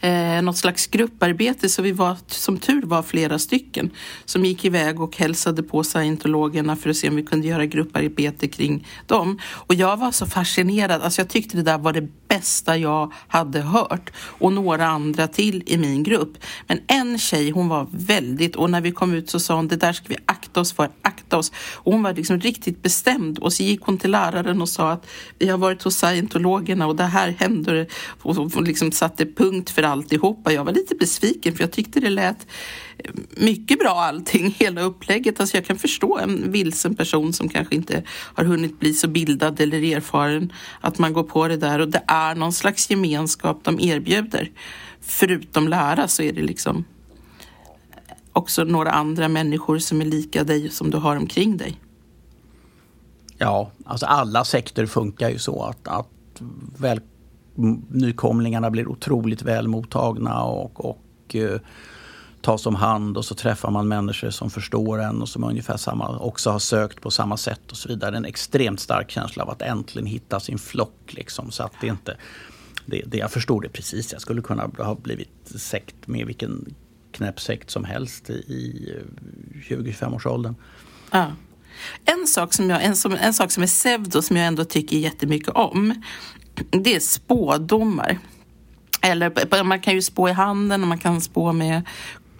eh, 0.00 0.42
något 0.42 0.56
slags 0.56 0.86
grupparbete 0.86 1.68
så 1.68 1.82
vi 1.82 1.92
var 1.92 2.16
som 2.26 2.58
tur 2.58 2.82
var 2.82 3.02
flera 3.02 3.38
stycken 3.38 3.90
som 4.24 4.44
gick 4.44 4.64
iväg 4.64 5.00
och 5.00 5.16
hälsade 5.16 5.62
på 5.62 5.84
scientologerna 5.84 6.76
för 6.76 6.90
att 6.90 6.96
se 6.96 7.08
om 7.08 7.16
vi 7.16 7.22
kunde 7.22 7.48
göra 7.48 7.66
grupparbete 7.66 8.48
kring 8.48 8.86
dem. 9.06 9.38
Och 9.44 9.74
jag 9.74 9.96
var 9.96 10.12
så 10.12 10.26
fascinerad, 10.26 11.02
alltså 11.02 11.20
jag 11.20 11.28
tyckte 11.28 11.56
det 11.56 11.62
där 11.62 11.78
var 11.78 11.92
det 11.92 12.28
bästa 12.28 12.76
jag 12.76 13.12
hade 13.28 13.60
hört 13.60 14.10
och 14.16 14.52
några 14.52 14.86
andra 14.86 15.28
till 15.28 15.62
i 15.66 15.76
min 15.76 16.02
grupp. 16.02 16.38
Men 16.66 16.80
en 16.86 17.18
tjej 17.18 17.50
hon 17.50 17.68
var 17.68 17.86
väldigt, 17.90 18.56
och 18.56 18.70
när 18.70 18.80
vi 18.80 18.92
kom 18.92 19.14
ut 19.14 19.30
så 19.30 19.40
sa 19.40 19.56
hon 19.56 19.68
det 19.68 19.76
där 19.76 19.92
ska 19.92 20.04
vi 20.08 20.16
akta 20.26 20.60
oss 20.60 20.72
för, 20.72 20.90
akta 21.02 21.36
oss. 21.38 21.52
Och 21.74 21.92
hon 21.92 22.02
var 22.02 22.14
liksom 22.14 22.40
riktigt 22.40 22.82
bestämd 22.82 23.38
och 23.38 23.52
så 23.52 23.62
gick 23.62 23.82
hon 23.82 23.98
till 23.98 24.10
läraren 24.10 24.62
och 24.62 24.68
sa 24.68 24.90
att 24.90 25.06
vi 25.38 25.48
har 25.48 25.58
varit 25.58 25.82
hos 25.82 25.96
scientologerna 25.96 26.86
och 26.86 26.96
det 26.96 27.04
här 27.04 27.34
händer 27.38 27.86
och 28.22 28.62
liksom 28.62 28.92
satte 28.92 29.26
punkt 29.26 29.70
för 29.70 29.82
alltihopa. 29.88 30.52
Jag 30.52 30.64
var 30.64 30.72
lite 30.72 30.94
besviken 30.94 31.54
för 31.54 31.62
jag 31.62 31.72
tyckte 31.72 32.00
det 32.00 32.10
lät 32.10 32.46
eh, 32.98 33.10
mycket 33.36 33.78
bra 33.78 33.90
allting, 33.90 34.50
hela 34.58 34.80
upplägget. 34.80 35.40
Alltså 35.40 35.56
jag 35.56 35.64
kan 35.64 35.78
förstå 35.78 36.18
en 36.18 36.52
vilsen 36.52 36.94
person 36.94 37.32
som 37.32 37.48
kanske 37.48 37.74
inte 37.74 38.02
har 38.08 38.44
hunnit 38.44 38.80
bli 38.80 38.94
så 38.94 39.08
bildad 39.08 39.60
eller 39.60 39.96
erfaren 39.96 40.52
att 40.80 40.98
man 40.98 41.12
går 41.12 41.24
på 41.24 41.48
det 41.48 41.56
där 41.56 41.78
och 41.78 41.88
det 41.88 42.02
är 42.06 42.34
någon 42.34 42.52
slags 42.52 42.90
gemenskap 42.90 43.60
de 43.62 43.80
erbjuder. 43.80 44.50
Förutom 45.00 45.68
lära 45.68 46.08
så 46.08 46.22
är 46.22 46.32
det 46.32 46.42
liksom 46.42 46.84
också 48.32 48.64
några 48.64 48.90
andra 48.90 49.28
människor 49.28 49.78
som 49.78 50.00
är 50.00 50.04
lika 50.04 50.44
dig 50.44 50.70
som 50.70 50.90
du 50.90 50.96
har 50.96 51.16
omkring 51.16 51.56
dig. 51.56 51.80
Ja, 53.38 53.70
alltså 53.84 54.06
alla 54.06 54.44
sekter 54.44 54.86
funkar 54.86 55.30
ju 55.30 55.38
så 55.38 55.62
att, 55.62 55.88
att 55.88 56.42
väl, 56.78 57.00
nykomlingarna 57.88 58.70
blir 58.70 58.88
otroligt 58.88 59.42
väl 59.42 59.68
mottagna 59.68 60.42
och, 60.42 60.84
och 60.84 61.34
eh, 61.34 61.60
tas 62.46 62.66
om 62.66 62.74
hand 62.74 63.16
och 63.16 63.24
så 63.24 63.34
träffar 63.34 63.70
man 63.70 63.88
människor 63.88 64.30
som 64.30 64.50
förstår 64.50 65.02
en 65.02 65.22
och 65.22 65.28
som 65.28 65.44
ungefär 65.44 65.76
samma, 65.76 66.18
också 66.18 66.50
har 66.50 66.58
sökt 66.58 67.00
på 67.00 67.10
samma 67.10 67.36
sätt 67.36 67.70
och 67.70 67.76
så 67.76 67.88
vidare. 67.88 68.16
En 68.16 68.24
extremt 68.24 68.80
stark 68.80 69.10
känsla 69.10 69.42
av 69.42 69.50
att 69.50 69.62
äntligen 69.62 70.06
hitta 70.06 70.40
sin 70.40 70.58
flock. 70.58 71.00
Liksom, 71.08 71.50
så 71.50 71.62
att 71.62 71.72
det 71.80 71.86
inte, 71.86 72.16
det, 72.86 73.02
det, 73.06 73.18
jag 73.18 73.30
förstår 73.30 73.60
det 73.60 73.68
precis. 73.68 74.12
Jag 74.12 74.20
skulle 74.20 74.42
kunna 74.42 74.70
ha 74.78 74.94
blivit 74.94 75.52
sekt 75.54 76.06
med 76.06 76.26
vilken 76.26 76.74
knäpp 77.12 77.40
sekt 77.40 77.70
som 77.70 77.84
helst 77.84 78.30
i 78.30 78.92
20-25-årsåldern. 79.68 80.54
Eh, 81.12 81.18
ja. 81.18 81.26
En 82.04 82.26
sak, 82.26 82.54
som 82.54 82.70
jag, 82.70 82.84
en, 82.84 82.96
som, 82.96 83.12
en 83.12 83.34
sak 83.34 83.50
som 83.50 83.62
är 83.62 83.66
pseudo 83.66 84.22
som 84.22 84.36
jag 84.36 84.46
ändå 84.46 84.64
tycker 84.64 84.96
jättemycket 84.96 85.48
om 85.48 86.02
det 86.70 86.94
är 86.94 87.00
spådomar. 87.00 88.18
Eller 89.00 89.64
man 89.64 89.80
kan 89.80 89.94
ju 89.94 90.02
spå 90.02 90.28
i 90.28 90.32
handen 90.32 90.82
och 90.82 90.88
man 90.88 90.98
kan 90.98 91.20
spå 91.20 91.52
med 91.52 91.82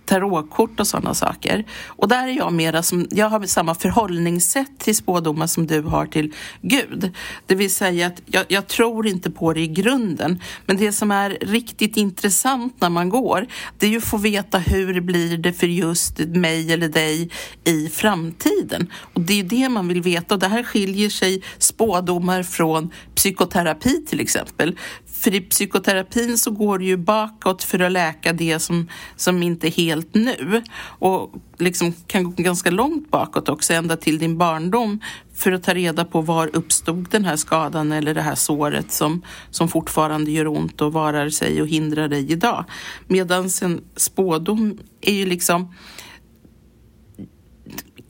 tarotkort 0.07 0.81
och 0.81 0.87
sådana 0.87 1.15
saker. 1.15 1.65
Och 1.87 2.09
där 2.09 2.29
är 2.29 2.33
jag 2.33 2.53
mera 2.53 2.83
som, 2.83 3.07
jag 3.11 3.29
har 3.29 3.47
samma 3.47 3.75
förhållningssätt 3.75 4.79
till 4.79 4.97
spådomar 4.97 5.47
som 5.47 5.67
du 5.67 5.83
har 5.83 6.07
till 6.07 6.33
Gud. 6.63 7.11
Det 7.47 7.55
vill 7.55 7.75
säga 7.75 8.07
att 8.07 8.23
jag, 8.27 8.45
jag, 8.49 8.67
tror 8.67 9.07
inte 9.07 9.31
på 9.31 9.53
det 9.53 9.61
i 9.61 9.69
grunden. 9.69 10.41
Men 10.67 10.77
det 10.77 10.93
som 10.93 11.11
är 11.11 11.39
riktigt 11.41 11.97
intressant 11.97 12.81
när 12.81 12.91
man 12.91 13.09
går, 13.09 13.47
det 13.79 13.87
är 13.87 13.91
ju 13.91 13.99
att 13.99 14.05
få 14.05 14.17
veta 14.17 14.59
hur 14.59 15.01
blir 15.01 15.39
det 15.39 15.53
för 15.53 15.67
just 15.67 16.19
mig 16.19 16.73
eller 16.73 16.89
dig 16.89 17.31
i 17.65 17.89
framtiden. 17.89 18.93
Och 19.15 19.21
det 19.21 19.41
är 19.41 19.45
det 19.45 19.69
man 19.69 19.89
vill 19.89 20.03
veta 20.03 20.35
och 20.35 20.41
det 20.41 20.49
här 20.49 20.63
skiljer 20.63 21.11
sig 21.11 21.43
spådomar 21.59 22.43
från 22.43 22.91
psykoterapi 23.15 24.05
till 24.07 24.21
exempel. 24.21 24.79
För 25.21 25.35
i 25.35 25.41
psykoterapin 25.41 26.39
så 26.39 26.51
går 26.51 26.79
det 26.79 26.85
ju 26.85 26.97
bakåt 26.97 27.63
för 27.63 27.79
att 27.79 27.93
läka 27.93 28.33
det 28.33 28.59
som, 28.59 28.89
som 29.17 29.43
inte 29.43 29.67
är 29.67 29.71
helt 29.71 30.15
nu. 30.15 30.63
Och 30.79 31.35
liksom 31.59 31.93
kan 32.07 32.25
gå 32.25 32.43
ganska 32.43 32.71
långt 32.71 33.11
bakåt 33.11 33.49
också, 33.49 33.73
ända 33.73 33.97
till 33.97 34.19
din 34.19 34.39
barndom 34.39 35.01
för 35.35 35.53
att 35.53 35.63
ta 35.63 35.75
reda 35.75 36.05
på 36.05 36.21
var 36.21 36.57
uppstod 36.57 37.09
den 37.11 37.25
här 37.25 37.37
skadan 37.37 37.93
eller 37.93 38.15
det 38.15 38.23
här 38.23 38.35
såret 38.35 38.93
som, 38.93 39.23
som 39.51 39.69
fortfarande 39.69 40.31
gör 40.31 40.47
ont 40.47 40.81
och 40.81 40.93
varar 40.93 41.29
sig 41.29 41.63
och 41.63 41.69
hindrar 41.69 42.09
dig 42.09 42.33
idag. 42.33 42.65
Medan 43.07 43.51
en 43.63 43.81
spådom 43.97 44.79
är 45.01 45.13
ju 45.13 45.27
liksom 45.27 45.75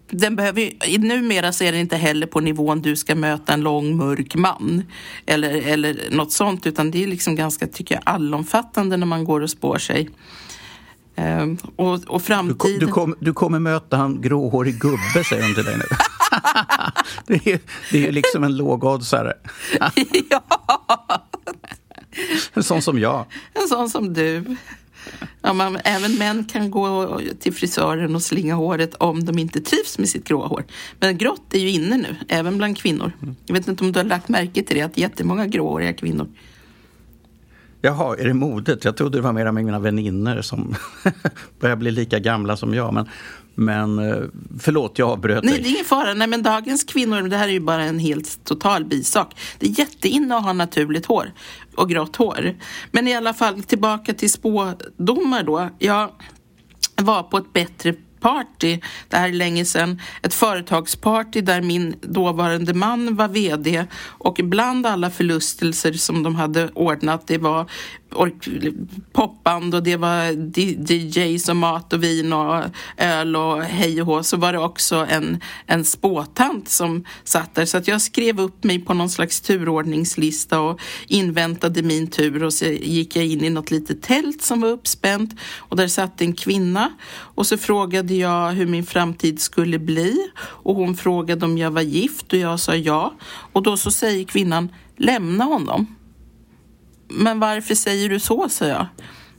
den 0.08 0.36
behöver, 0.36 0.98
numera 0.98 1.52
så 1.52 1.64
är 1.64 1.72
det 1.72 1.78
inte 1.78 1.96
heller 1.96 2.26
på 2.26 2.40
nivån 2.40 2.82
du 2.82 2.96
ska 2.96 3.14
möta 3.14 3.52
en 3.52 3.60
lång 3.60 3.96
mörk 3.96 4.34
man 4.34 4.82
eller, 5.26 5.68
eller 5.68 5.96
något 6.10 6.32
sånt 6.32 6.66
utan 6.66 6.90
det 6.90 7.02
är 7.02 7.06
liksom 7.06 7.36
ganska, 7.36 7.66
tycker 7.66 7.94
jag, 7.94 8.02
allomfattande 8.06 8.96
när 8.96 9.06
man 9.06 9.24
går 9.24 9.40
och 9.40 9.50
spår 9.50 9.78
sig. 9.78 10.10
Um, 11.16 11.58
och, 11.76 12.04
och 12.06 12.22
framtiden... 12.22 12.78
Du, 12.78 12.86
kom, 12.86 13.14
du 13.20 13.32
kommer 13.32 13.58
möta 13.58 13.96
en 13.96 14.20
gråhårig 14.20 14.78
gubbe, 14.78 15.24
säger 15.28 15.48
de 15.48 15.54
till 15.54 15.64
dig 15.64 15.76
nu. 15.76 15.84
det, 17.26 17.52
är, 17.52 17.60
det 17.92 18.08
är 18.08 18.12
liksom 18.12 18.44
en 18.44 18.56
lågoddsare. 18.56 19.32
ja! 20.30 20.42
En 22.52 22.62
sån 22.62 22.82
som 22.82 22.98
jag. 22.98 23.24
En 23.54 23.68
sån 23.68 23.90
som 23.90 24.14
du. 24.14 24.56
Ja, 25.46 25.52
man, 25.52 25.78
även 25.85 26.18
män 26.18 26.44
kan 26.44 26.70
gå 26.70 27.20
till 27.40 27.52
frisören 27.52 28.14
och 28.14 28.22
slinga 28.22 28.54
håret 28.54 28.94
om 28.94 29.24
de 29.24 29.38
inte 29.38 29.61
trivs 29.61 29.98
med 29.98 30.09
sitt 30.09 30.24
gråa 30.24 30.46
hår. 30.46 30.64
Men 31.00 31.18
grått 31.18 31.54
är 31.54 31.59
ju 31.59 31.70
inne 31.70 31.96
nu, 31.96 32.16
även 32.28 32.59
bland 32.59 32.78
kvinnor. 32.78 33.12
Jag 33.46 33.54
vet 33.54 33.68
inte 33.68 33.85
om 33.85 33.92
du 33.92 33.98
har 33.98 34.04
lagt 34.04 34.28
märke 34.28 34.62
till 34.62 34.76
det, 34.76 34.82
att 34.82 34.98
jättemånga 34.98 35.46
gråhåriga 35.46 35.92
kvinnor 35.92 36.28
Jaha, 37.80 38.16
är 38.16 38.24
det 38.24 38.35
modet? 38.35 38.85
Jag 38.85 38.96
trodde 38.96 39.18
det 39.18 39.22
var 39.22 39.32
mera 39.32 39.52
med 39.52 39.64
mina 39.64 39.78
vänner 39.78 40.42
som 40.42 40.74
börjar 41.61 41.76
bli 41.76 41.90
lika 41.90 42.18
gamla 42.18 42.56
som 42.56 42.74
jag. 42.74 42.94
Men, 42.94 43.09
men 43.56 43.98
eh, 43.98 44.16
förlåt, 44.60 44.98
jag 44.98 45.10
avbröt 45.10 45.42
dig. 45.42 45.50
Nej, 45.50 45.62
det 45.62 45.68
är 45.68 45.70
ingen 45.70 45.84
fara. 45.84 46.14
Nej, 46.14 46.28
men 46.28 46.42
dagens 46.42 46.84
kvinnor, 46.84 47.22
det 47.22 47.36
här 47.36 47.48
är 47.48 47.52
ju 47.52 47.60
bara 47.60 47.82
en 47.82 47.98
helt 47.98 48.44
total 48.44 48.84
bisak. 48.84 49.36
Det 49.58 49.66
är 49.66 49.78
jätteinne 49.78 50.36
att 50.36 50.44
ha 50.44 50.52
naturligt 50.52 51.06
hår 51.06 51.32
och 51.76 51.90
grått 51.90 52.16
hår. 52.16 52.54
Men 52.90 53.08
i 53.08 53.14
alla 53.14 53.34
fall 53.34 53.62
tillbaka 53.62 54.14
till 54.14 54.32
spådomar 54.32 55.42
då. 55.42 55.70
Jag 55.78 56.10
var 56.96 57.22
på 57.22 57.38
ett 57.38 57.52
bättre 57.52 57.94
party, 58.20 58.80
det 59.08 59.16
här 59.16 59.28
är 59.28 59.32
länge 59.32 59.64
sedan, 59.64 60.00
ett 60.22 60.34
företagsparty 60.34 61.40
där 61.40 61.60
min 61.62 61.94
dåvarande 62.00 62.74
man 62.74 63.16
var 63.16 63.28
VD 63.28 63.84
och 64.02 64.40
bland 64.42 64.86
alla 64.86 65.10
förlustelser 65.10 65.92
som 65.92 66.22
de 66.22 66.34
hade 66.34 66.68
ordnat, 66.68 67.26
det 67.26 67.38
var 67.38 67.70
popband 69.12 69.74
och 69.74 69.82
det 69.82 69.96
var 69.96 70.32
DJs 70.92 71.48
och 71.48 71.56
mat 71.56 71.92
och 71.92 72.02
vin 72.02 72.32
och 72.32 72.64
öl 72.96 73.36
och 73.36 73.62
hej 73.62 74.00
och 74.00 74.06
hå 74.06 74.22
så 74.22 74.36
var 74.36 74.52
det 74.52 74.58
också 74.58 75.06
en, 75.10 75.40
en 75.66 75.84
spåtant 75.84 76.68
som 76.68 77.04
satt 77.24 77.54
där. 77.54 77.64
Så 77.64 77.76
att 77.76 77.88
jag 77.88 78.00
skrev 78.02 78.40
upp 78.40 78.64
mig 78.64 78.78
på 78.78 78.94
någon 78.94 79.10
slags 79.10 79.40
turordningslista 79.40 80.60
och 80.60 80.80
inväntade 81.06 81.82
min 81.82 82.06
tur 82.06 82.42
och 82.42 82.52
så 82.52 82.64
gick 82.64 83.16
jag 83.16 83.26
in 83.26 83.44
i 83.44 83.50
något 83.50 83.70
litet 83.70 84.02
tält 84.02 84.42
som 84.42 84.60
var 84.60 84.68
uppspänt 84.68 85.34
och 85.58 85.76
där 85.76 85.88
satt 85.88 86.20
en 86.20 86.32
kvinna 86.32 86.92
och 87.12 87.46
så 87.46 87.58
frågade 87.58 88.14
jag 88.14 88.52
hur 88.52 88.66
min 88.66 88.86
framtid 88.86 89.40
skulle 89.40 89.78
bli 89.78 90.30
och 90.38 90.74
hon 90.74 90.96
frågade 90.96 91.44
om 91.44 91.58
jag 91.58 91.70
var 91.70 91.82
gift 91.82 92.32
och 92.32 92.38
jag 92.38 92.60
sa 92.60 92.74
ja 92.74 93.14
och 93.52 93.62
då 93.62 93.76
så 93.76 93.90
säger 93.90 94.24
kvinnan 94.24 94.68
lämna 94.96 95.44
honom. 95.44 95.95
Men 97.08 97.40
varför 97.40 97.74
säger 97.74 98.08
du 98.08 98.20
så, 98.20 98.48
sa 98.48 98.66
jag. 98.66 98.86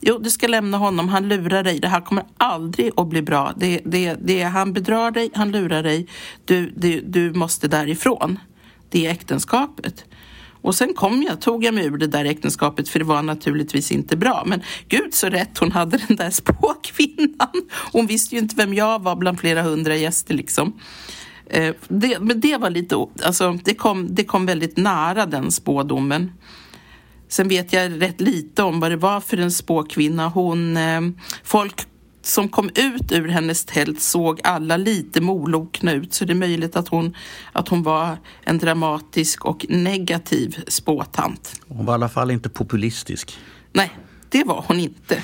Jo, 0.01 0.17
du 0.17 0.29
ska 0.29 0.47
lämna 0.47 0.77
honom. 0.77 1.09
Han 1.09 1.29
lurar 1.29 1.63
dig. 1.63 1.79
Det 1.79 1.87
här 1.87 2.01
kommer 2.01 2.23
aldrig 2.37 2.91
att 2.97 3.07
bli 3.07 3.21
bra. 3.21 3.53
Det, 3.57 3.81
det, 3.85 4.13
det, 4.13 4.43
han 4.43 4.73
bedrar 4.73 5.11
dig, 5.11 5.29
han 5.33 5.51
lurar 5.51 5.83
dig. 5.83 6.07
Du, 6.45 6.73
du, 6.75 7.01
du 7.01 7.33
måste 7.33 7.67
därifrån. 7.67 8.39
Det 8.89 9.07
är 9.07 9.11
äktenskapet. 9.11 10.05
Och 10.61 10.75
sen 10.75 10.93
kom 10.93 11.23
jag, 11.23 11.41
tog 11.41 11.63
jag 11.63 11.73
mig 11.73 11.85
ur 11.85 11.97
det 11.97 12.07
där 12.07 12.25
äktenskapet 12.25 12.89
för 12.89 12.99
det 12.99 13.05
var 13.05 13.21
naturligtvis 13.21 13.91
inte 13.91 14.17
bra. 14.17 14.43
Men 14.45 14.61
gud 14.87 15.13
så 15.13 15.29
rätt 15.29 15.57
hon 15.57 15.71
hade 15.71 15.97
den 16.07 16.17
där 16.17 16.29
spåkvinnan. 16.31 17.69
Hon 17.91 18.07
visste 18.07 18.35
ju 18.35 18.41
inte 18.41 18.55
vem 18.55 18.73
jag 18.73 19.01
var 19.03 19.15
bland 19.15 19.39
flera 19.39 19.61
hundra 19.61 19.95
gäster 19.95 20.33
liksom. 20.33 20.73
Eh, 21.49 21.75
det, 21.87 22.19
men 22.19 22.39
det 22.39 22.57
var 22.57 22.69
lite, 22.69 22.95
alltså 23.23 23.59
det 23.63 23.75
kom, 23.75 24.15
det 24.15 24.23
kom 24.23 24.45
väldigt 24.45 24.77
nära 24.77 25.25
den 25.25 25.51
spådomen. 25.51 26.31
Sen 27.29 27.47
vet 27.47 27.73
jag 27.73 28.01
rätt 28.01 28.21
lite 28.21 28.63
om 28.63 28.79
vad 28.79 28.91
det 28.91 28.97
var 28.97 29.21
för 29.21 29.37
en 29.37 29.51
spåkvinna. 29.51 30.27
Hon, 30.27 30.77
eh, 30.77 31.01
folk 31.43 31.87
som 32.21 32.49
kom 32.49 32.69
ut 32.69 33.11
ur 33.11 33.27
hennes 33.27 33.65
tält 33.65 34.01
såg 34.01 34.41
alla 34.43 34.77
lite 34.77 35.21
molokna 35.21 35.93
ut 35.93 36.13
så 36.13 36.25
det 36.25 36.33
är 36.33 36.35
möjligt 36.35 36.75
att 36.75 36.87
hon, 36.87 37.15
att 37.51 37.67
hon 37.67 37.83
var 37.83 38.17
en 38.43 38.57
dramatisk 38.57 39.45
och 39.45 39.65
negativ 39.69 40.63
spåtant. 40.67 41.61
Hon 41.67 41.85
var 41.85 41.93
i 41.93 41.95
alla 41.95 42.09
fall 42.09 42.31
inte 42.31 42.49
populistisk. 42.49 43.37
Nej, 43.73 43.91
det 44.29 44.43
var 44.43 44.65
hon 44.67 44.79
inte. 44.79 45.23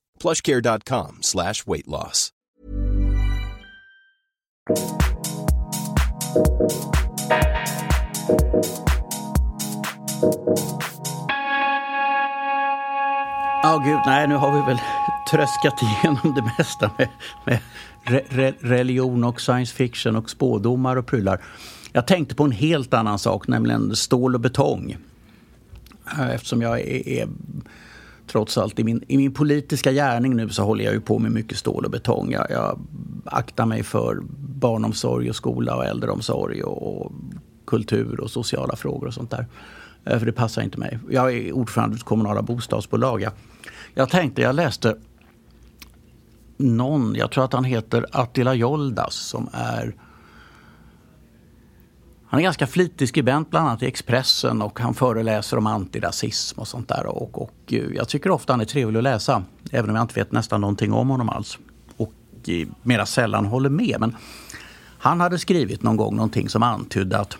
plushcare.com 0.21 1.17
slash 1.21 1.53
weight 1.65 1.87
loss. 1.87 2.29
Ja, 13.63 13.75
oh, 13.75 13.83
gud, 13.85 13.99
nej, 14.05 14.27
nu 14.27 14.35
har 14.35 14.51
vi 14.51 14.61
väl 14.65 14.79
tröskat 15.31 15.81
igenom 15.81 16.35
det 16.35 16.51
mesta 16.57 16.91
med, 16.97 17.09
med 17.45 17.59
re, 18.03 18.21
re, 18.29 18.53
religion 18.59 19.23
och 19.23 19.41
science 19.41 19.75
fiction 19.75 20.15
och 20.15 20.29
spådomar 20.29 20.95
och 20.95 21.05
prylar. 21.07 21.43
Jag 21.91 22.07
tänkte 22.07 22.35
på 22.35 22.43
en 22.43 22.51
helt 22.51 22.93
annan 22.93 23.19
sak, 23.19 23.47
nämligen 23.47 23.95
stål 23.95 24.35
och 24.35 24.41
betong. 24.41 24.97
Eh, 26.11 26.29
eftersom 26.29 26.61
jag 26.61 26.79
är, 26.79 27.07
är 27.07 27.27
trots 28.31 28.57
allt 28.57 28.79
i 28.79 28.83
min, 28.83 29.03
i 29.07 29.17
min 29.17 29.33
politiska 29.33 29.91
gärning 29.91 30.35
nu 30.35 30.49
så 30.49 30.63
håller 30.63 30.85
jag 30.85 30.93
ju 30.93 31.01
på 31.01 31.19
med 31.19 31.31
mycket 31.31 31.57
stål 31.57 31.85
och 31.85 31.91
betong. 31.91 32.31
Jag, 32.31 32.47
jag 32.49 32.79
aktar 33.25 33.65
mig 33.65 33.83
för 33.83 34.21
barnomsorg 34.59 35.29
och 35.29 35.35
skola 35.35 35.75
och 35.75 35.85
äldreomsorg 35.85 36.63
och, 36.63 37.01
och 37.01 37.11
kultur 37.65 38.19
och 38.19 38.31
sociala 38.31 38.75
frågor 38.75 39.07
och 39.07 39.13
sånt 39.13 39.31
där. 39.31 39.47
Eh, 40.05 40.19
för 40.19 40.25
det 40.25 40.31
passar 40.31 40.61
inte 40.61 40.79
mig. 40.79 40.99
Jag 41.09 41.33
är 41.33 41.51
ordförande 41.51 41.97
för 41.97 42.05
kommunala 42.05 42.41
bostadsbolag. 42.41 43.21
Jag, 43.21 43.31
jag 43.93 44.09
tänkte, 44.09 44.41
jag 44.41 44.55
läste 44.55 44.95
någon, 46.57 47.15
jag 47.15 47.31
tror 47.31 47.43
att 47.43 47.53
han 47.53 47.63
heter 47.63 48.05
Attila 48.11 48.53
Joldas 48.53 49.15
som 49.15 49.49
är 49.53 49.95
han 52.31 52.39
är 52.39 52.43
ganska 52.43 52.67
flitig 52.67 53.09
skribent 53.09 53.49
bland 53.49 53.67
annat 53.67 53.83
i 53.83 53.87
Expressen 53.87 54.61
och 54.61 54.79
han 54.79 54.93
föreläser 54.93 55.57
om 55.57 55.67
antirasism 55.67 56.59
och 56.59 56.67
sånt 56.67 56.87
där. 56.87 57.05
Och, 57.05 57.41
och 57.41 57.53
eh, 57.67 57.83
jag 57.95 58.09
tycker 58.09 58.31
ofta 58.31 58.53
han 58.53 58.61
är 58.61 58.65
trevlig 58.65 58.97
att 58.97 59.03
läsa, 59.03 59.43
även 59.71 59.89
om 59.89 59.95
jag 59.95 60.03
inte 60.03 60.19
vet 60.19 60.31
nästan 60.31 60.61
någonting 60.61 60.93
om 60.93 61.09
honom 61.09 61.29
alls. 61.29 61.57
Och 61.97 62.13
eh, 62.47 62.67
mera 62.83 63.05
sällan 63.05 63.45
håller 63.45 63.69
med. 63.69 63.95
Men 63.99 64.15
han 64.97 65.21
hade 65.21 65.39
skrivit 65.39 65.83
någon 65.83 65.97
gång 65.97 66.15
någonting 66.15 66.49
som 66.49 66.63
antydde 66.63 67.19
att, 67.19 67.37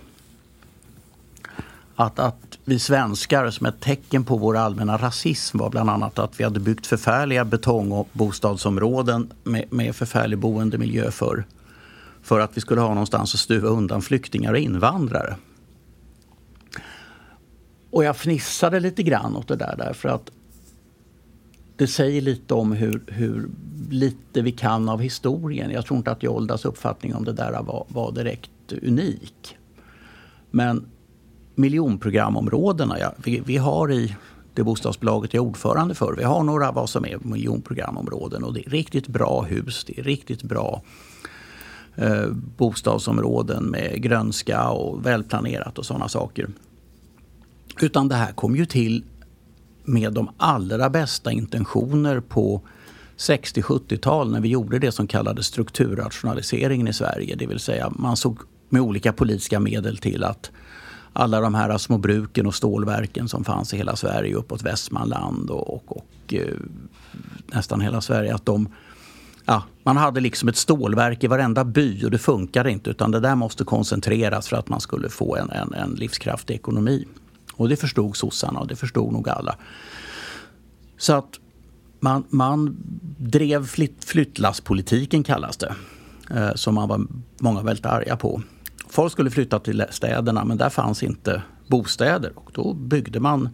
att, 1.96 2.20
att 2.20 2.58
vi 2.66 2.80
svenskar 2.80 3.50
som 3.50 3.66
ett 3.66 3.80
tecken 3.80 4.24
på 4.24 4.38
vår 4.38 4.58
allmänna 4.58 4.98
rasism 4.98 5.58
var 5.58 5.70
bland 5.70 5.90
annat 5.90 6.20
att 6.20 6.40
vi 6.40 6.44
hade 6.44 6.60
byggt 6.60 6.88
förfärliga 6.88 7.46
betong 7.46 7.92
och 7.92 8.10
bostadsområden 8.14 9.32
med, 9.44 9.74
med 9.74 9.96
förfärlig 9.96 10.40
boendemiljö 10.40 11.12
för 11.12 11.46
för 12.22 12.40
att 12.40 12.58
vi 12.58 12.62
skulle 12.62 12.82
ha 12.82 12.90
någonstans 12.90 13.34
att 13.34 13.40
stuva 13.40 13.68
undan 13.68 14.02
flyktingar 14.02 14.54
och 14.54 14.60
invandrare. 14.60 15.36
Och 17.92 18.04
jag 18.04 18.18
fnissade 18.18 18.80
lite 18.80 19.04
grann 19.04 19.36
åt 19.36 19.48
det 19.48 19.56
där 19.56 19.76
därför 19.78 20.10
att 20.10 20.32
det 21.76 21.88
säger 21.88 22.22
lite 22.22 22.54
om 22.54 22.72
hur, 22.72 23.04
hur 23.08 23.50
lite 23.90 24.42
vi 24.42 24.52
kan 24.52 24.90
av 24.90 25.02
historien. 25.02 25.72
Jag 25.72 25.86
tror 25.86 25.98
inte 25.98 26.12
att 26.12 26.24
Joldas 26.24 26.66
uppfattning 26.66 27.16
om 27.16 27.24
det 27.24 27.34
där 27.34 27.62
var, 27.64 27.86
var 27.88 28.12
direkt 28.12 28.74
unik. 28.82 29.58
Men 30.52 30.86
miljonprogramområdena, 31.56 33.00
ja, 33.00 33.14
vi, 33.24 33.40
vi 33.46 33.58
har 33.58 33.92
i 33.92 34.16
det 34.54 34.64
bostadsbolaget 34.64 35.34
jag 35.34 35.44
är 35.46 35.50
ordförande 35.50 35.96
för, 35.96 36.16
vi 36.18 36.24
har 36.24 36.44
några 36.44 36.72
vad 36.72 36.90
som 36.90 37.06
är 37.06 37.18
miljonprogramområden 37.22 38.44
och 38.44 38.54
det 38.54 38.68
är 38.68 38.70
riktigt 38.70 39.08
bra 39.08 39.42
hus, 39.42 39.84
det 39.88 40.00
är 40.00 40.04
riktigt 40.04 40.44
bra 40.44 40.82
eh, 42.02 42.28
bostadsområden 42.58 43.64
med 43.64 44.02
grönska 44.02 44.70
och 44.70 45.06
välplanerat 45.06 45.78
och 45.78 45.86
sådana 45.86 46.08
saker. 46.08 46.50
Utan 47.82 48.08
det 48.08 48.16
här 48.16 48.32
kom 48.32 48.56
ju 48.56 48.66
till 48.66 49.04
med 49.84 50.14
de 50.14 50.30
allra 50.38 50.90
bästa 50.90 51.32
intentioner 51.32 52.20
på 52.20 52.62
60-70-tal 53.18 54.32
när 54.32 54.42
vi 54.42 54.50
gjorde 54.50 54.80
det 54.80 54.92
som 54.92 55.08
kallades 55.08 55.46
strukturrationaliseringen 55.46 56.88
i 56.88 56.94
Sverige. 56.94 57.36
Det 57.36 57.48
vill 57.48 57.60
säga 57.60 57.92
man 57.96 58.18
såg 58.18 58.38
med 58.70 58.82
olika 58.82 59.14
politiska 59.14 59.60
medel 59.60 59.98
till 59.98 60.24
att 60.24 60.52
alla 61.14 61.42
de 61.42 61.56
här 61.56 61.78
små 61.78 61.98
bruken 61.98 62.48
och 62.48 62.56
stålverken 62.56 63.28
som 63.28 63.44
fanns 63.44 63.74
i 63.74 63.78
hela 63.78 63.96
Sverige 63.96 64.36
uppåt 64.36 64.62
Västmanland 64.64 65.50
och, 65.50 65.74
och, 65.74 65.98
och 65.98 66.34
eh, 66.34 66.56
nästan 67.54 67.82
hela 67.82 68.02
Sverige, 68.02 68.36
att 68.36 68.46
de 68.46 68.70
ja, 69.46 69.64
man 69.84 69.98
hade 69.98 70.20
liksom 70.20 70.50
ett 70.50 70.58
stålverk 70.58 71.24
i 71.24 71.28
varenda 71.28 71.66
by 71.66 72.04
och 72.06 72.12
det 72.12 72.18
funkade 72.18 72.72
inte 72.72 72.90
utan 72.90 73.12
det 73.12 73.20
där 73.20 73.36
måste 73.36 73.64
koncentreras 73.64 74.48
för 74.48 74.58
att 74.58 74.70
man 74.70 74.82
skulle 74.82 75.10
få 75.10 75.36
en, 75.36 75.50
en, 75.50 75.74
en 75.74 75.92
livskraftig 75.92 76.54
ekonomi. 76.54 77.08
Och 77.54 77.70
det 77.70 77.76
förstod 77.76 78.18
sossarna 78.18 78.60
och 78.60 78.68
det 78.68 78.76
förstod 78.76 79.14
nog 79.14 79.30
alla. 79.30 79.56
Så 80.98 81.14
att 81.14 81.40
man, 82.00 82.24
man 82.30 82.78
drev 83.18 83.66
flytt, 83.66 84.04
flyttlasspolitiken 84.04 85.24
kallas 85.24 85.58
det. 85.58 85.76
Eh, 86.30 86.54
som 86.56 86.76
man 86.76 86.90
var 86.90 87.08
många 87.40 87.62
väldigt 87.62 87.86
arga 87.86 88.18
på. 88.18 88.42
Folk 88.90 89.12
skulle 89.12 89.32
flytta 89.32 89.60
till 89.60 89.86
städerna 89.90 90.46
men 90.46 90.58
där 90.58 90.70
fanns 90.70 91.04
inte 91.04 91.42
bostäder. 91.68 92.32
Och 92.36 92.52
då 92.54 92.74
byggde 92.74 93.20
man, 93.20 93.50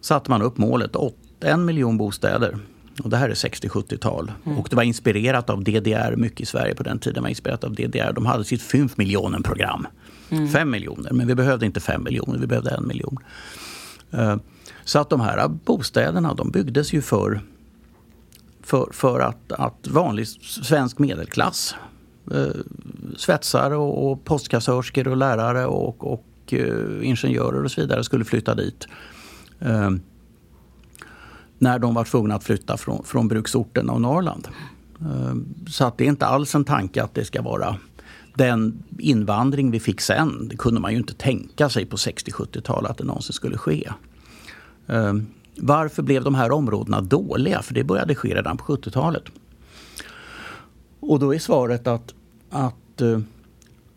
satte 0.00 0.30
man 0.30 0.42
upp 0.42 0.58
målet, 0.58 0.96
en 1.40 1.64
miljon 1.64 1.96
bostäder 1.98 2.58
och 3.02 3.10
det 3.10 3.16
här 3.16 3.28
är 3.28 3.34
60-70-tal. 3.34 4.32
Mm. 4.46 4.58
Och 4.58 4.66
det 4.70 4.76
var 4.76 4.82
inspirerat 4.82 5.50
av 5.50 5.64
DDR, 5.64 6.16
mycket 6.16 6.40
i 6.40 6.46
Sverige 6.46 6.74
på 6.74 6.82
den 6.82 6.98
tiden 6.98 7.22
var 7.22 7.30
inspirerat 7.30 7.64
av 7.64 7.74
DDR. 7.74 8.12
De 8.12 8.26
hade 8.26 8.44
sitt 8.44 8.62
5 8.62 8.88
miljoner 8.96 9.40
program. 9.40 9.86
Mm. 10.30 10.48
5 10.48 10.70
miljoner, 10.70 11.12
men 11.12 11.26
vi 11.26 11.34
behövde 11.34 11.66
inte 11.66 11.80
5 11.80 12.04
miljoner, 12.04 12.38
vi 12.38 12.46
behövde 12.46 12.70
en 12.70 12.86
miljon. 12.86 13.18
Uh, 14.14 14.36
så 14.84 14.98
att 14.98 15.10
de 15.10 15.20
här 15.20 15.48
bostäderna 15.48 16.34
de 16.34 16.50
byggdes 16.50 16.92
ju 16.92 17.02
för, 17.02 17.40
för, 18.62 18.88
för 18.92 19.20
att, 19.20 19.52
att 19.52 19.88
vanlig 19.88 20.28
svensk 20.28 20.98
medelklass, 20.98 21.74
uh, 22.34 22.46
svetsare 23.16 23.76
och, 23.76 24.24
postkassörskor 24.24 25.08
och 25.08 25.16
lärare 25.16 25.66
och, 25.66 26.12
och 26.12 26.24
uh, 26.52 27.08
ingenjörer 27.08 27.64
och 27.64 27.70
så 27.70 27.80
vidare 27.80 28.04
skulle 28.04 28.24
flytta 28.24 28.54
dit. 28.54 28.88
När 31.58 31.78
de 31.78 31.94
var 31.94 32.04
tvungna 32.04 32.34
att 32.34 32.44
flytta 32.44 32.76
från, 32.76 33.04
från 33.04 33.28
bruksorterna 33.28 33.92
och 33.92 34.00
Norrland. 34.00 34.48
Ehm, 35.00 35.54
så 35.68 35.84
att 35.84 35.98
det 35.98 36.04
är 36.04 36.08
inte 36.08 36.26
alls 36.26 36.54
en 36.54 36.64
tanke 36.64 37.02
att 37.02 37.14
det 37.14 37.24
ska 37.24 37.42
vara 37.42 37.76
den 38.34 38.82
invandring 38.98 39.70
vi 39.70 39.80
fick 39.80 40.00
sen. 40.00 40.48
Det 40.48 40.56
kunde 40.56 40.80
man 40.80 40.92
ju 40.92 40.98
inte 40.98 41.14
tänka 41.14 41.68
sig 41.68 41.86
på 41.86 41.96
60-70-talet 41.96 42.90
att 42.90 42.98
det 42.98 43.04
någonsin 43.04 43.32
skulle 43.32 43.58
ske. 43.58 43.92
Ehm, 44.86 45.26
varför 45.56 46.02
blev 46.02 46.24
de 46.24 46.34
här 46.34 46.52
områdena 46.52 47.00
dåliga? 47.00 47.62
För 47.62 47.74
det 47.74 47.84
började 47.84 48.14
ske 48.14 48.34
redan 48.34 48.56
på 48.56 48.76
70-talet. 48.76 49.24
Och 51.00 51.18
då 51.18 51.34
är 51.34 51.38
svaret 51.38 51.86
att, 51.86 52.14
att 52.50 53.00
eh, 53.00 53.20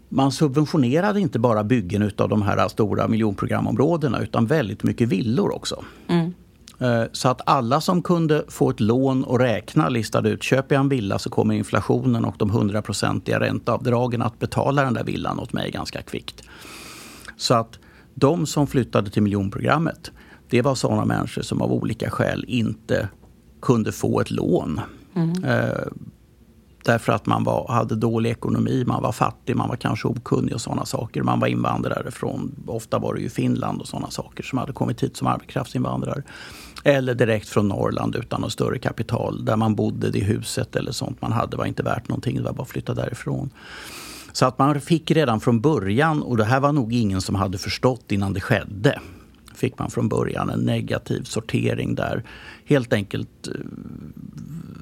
man 0.10 0.32
subventionerade 0.32 1.20
inte 1.20 1.40
bara 1.40 1.64
byggen 1.64 2.12
av 2.18 2.30
de 2.30 2.42
här 2.42 2.68
stora 2.68 3.08
miljonprogramområdena 3.08 4.20
utan 4.20 4.46
väldigt 4.46 4.84
mycket 4.84 5.10
villor 5.10 5.56
också. 5.56 5.84
Mm. 6.08 6.34
Eh, 6.80 7.04
så 7.12 7.30
att 7.30 7.42
alla 7.46 7.82
som 7.82 8.02
kunde 8.02 8.44
få 8.48 8.70
ett 8.70 8.80
lån 8.80 9.24
och 9.24 9.40
räkna 9.40 9.90
listade 9.90 10.30
ut, 10.30 10.44
köper 10.44 10.76
jag 10.76 10.82
en 10.82 10.90
villa 10.90 11.20
så 11.20 11.30
kommer 11.30 11.54
inflationen 11.54 12.26
och 12.26 12.36
de 12.38 12.50
hundraprocentiga 12.50 13.40
ränteavdragen 13.40 14.22
att 14.22 14.40
betala 14.40 14.84
den 14.84 14.94
där 14.94 15.04
villan 15.04 15.40
åt 15.40 15.54
mig 15.54 15.72
ganska 15.72 16.02
kvickt. 16.02 16.44
Så 17.38 17.54
att 17.54 17.80
de 18.16 18.46
som 18.46 18.68
flyttade 18.68 19.10
till 19.10 19.24
miljonprogrammet, 19.24 20.12
det 20.50 20.62
var 20.62 20.76
sådana 20.76 21.06
människor 21.06 21.42
som 21.42 21.62
av 21.62 21.72
olika 21.72 22.10
skäl 22.10 22.46
inte 22.48 23.10
kunde 23.62 23.92
få 23.92 24.22
ett 24.22 24.32
lån. 24.32 24.82
Mm. 25.16 25.44
Eh, 25.44 25.88
därför 26.86 27.14
att 27.14 27.26
man 27.26 27.44
var, 27.44 27.68
hade 27.68 27.96
dålig 27.96 28.30
ekonomi, 28.30 28.84
man 28.88 29.04
var 29.04 29.12
fattig, 29.12 29.56
man 29.56 29.70
var 29.70 29.76
kanske 29.76 30.08
okunnig 30.08 30.54
och 30.54 30.62
sådana 30.62 30.86
saker. 30.86 31.24
Man 31.24 31.40
var 31.40 31.48
invandrare 31.48 32.12
från, 32.12 32.64
ofta 32.68 33.00
var 33.00 33.14
det 33.14 33.22
ju 33.22 33.30
Finland 33.30 33.82
och 33.82 33.88
sådana 33.88 34.10
saker 34.10 34.44
som 34.44 34.58
hade 34.58 34.74
kommit 34.74 35.04
hit 35.04 35.18
som 35.18 35.28
arbetskraftsinvandrare. 35.28 36.24
Eller 36.84 37.16
direkt 37.16 37.50
från 37.50 37.68
Norrland 37.68 38.16
utan 38.16 38.42
något 38.42 38.52
större 38.52 38.80
kapital. 38.80 39.46
Där 39.46 39.56
man 39.56 39.76
bodde, 39.76 40.10
det 40.10 40.20
huset 40.20 40.76
eller 40.76 40.92
sånt 40.92 41.22
man 41.22 41.32
hade 41.32 41.58
var 41.58 41.66
inte 41.66 41.84
värt 41.84 42.10
någonting. 42.10 42.36
Det 42.36 42.44
var 42.44 42.54
bara 42.54 42.64
att 42.64 42.70
flytta 42.70 42.94
därifrån. 42.94 43.50
Så 44.32 44.46
att 44.46 44.60
man 44.60 44.82
fick 44.82 45.12
redan 45.12 45.40
från 45.40 45.62
början, 45.62 46.24
och 46.24 46.38
det 46.38 46.44
här 46.44 46.60
var 46.60 46.72
nog 46.72 46.94
ingen 46.94 47.22
som 47.22 47.36
hade 47.36 47.58
förstått 47.58 48.12
innan 48.12 48.34
det 48.34 48.42
skedde, 48.42 49.00
fick 49.56 49.80
man 49.80 49.92
från 49.92 50.10
början 50.10 50.50
en 50.50 50.60
negativ 50.60 51.24
sortering 51.24 51.96
där 51.96 52.24
helt 52.66 52.94
enkelt 52.94 53.48
eh, 53.48 53.54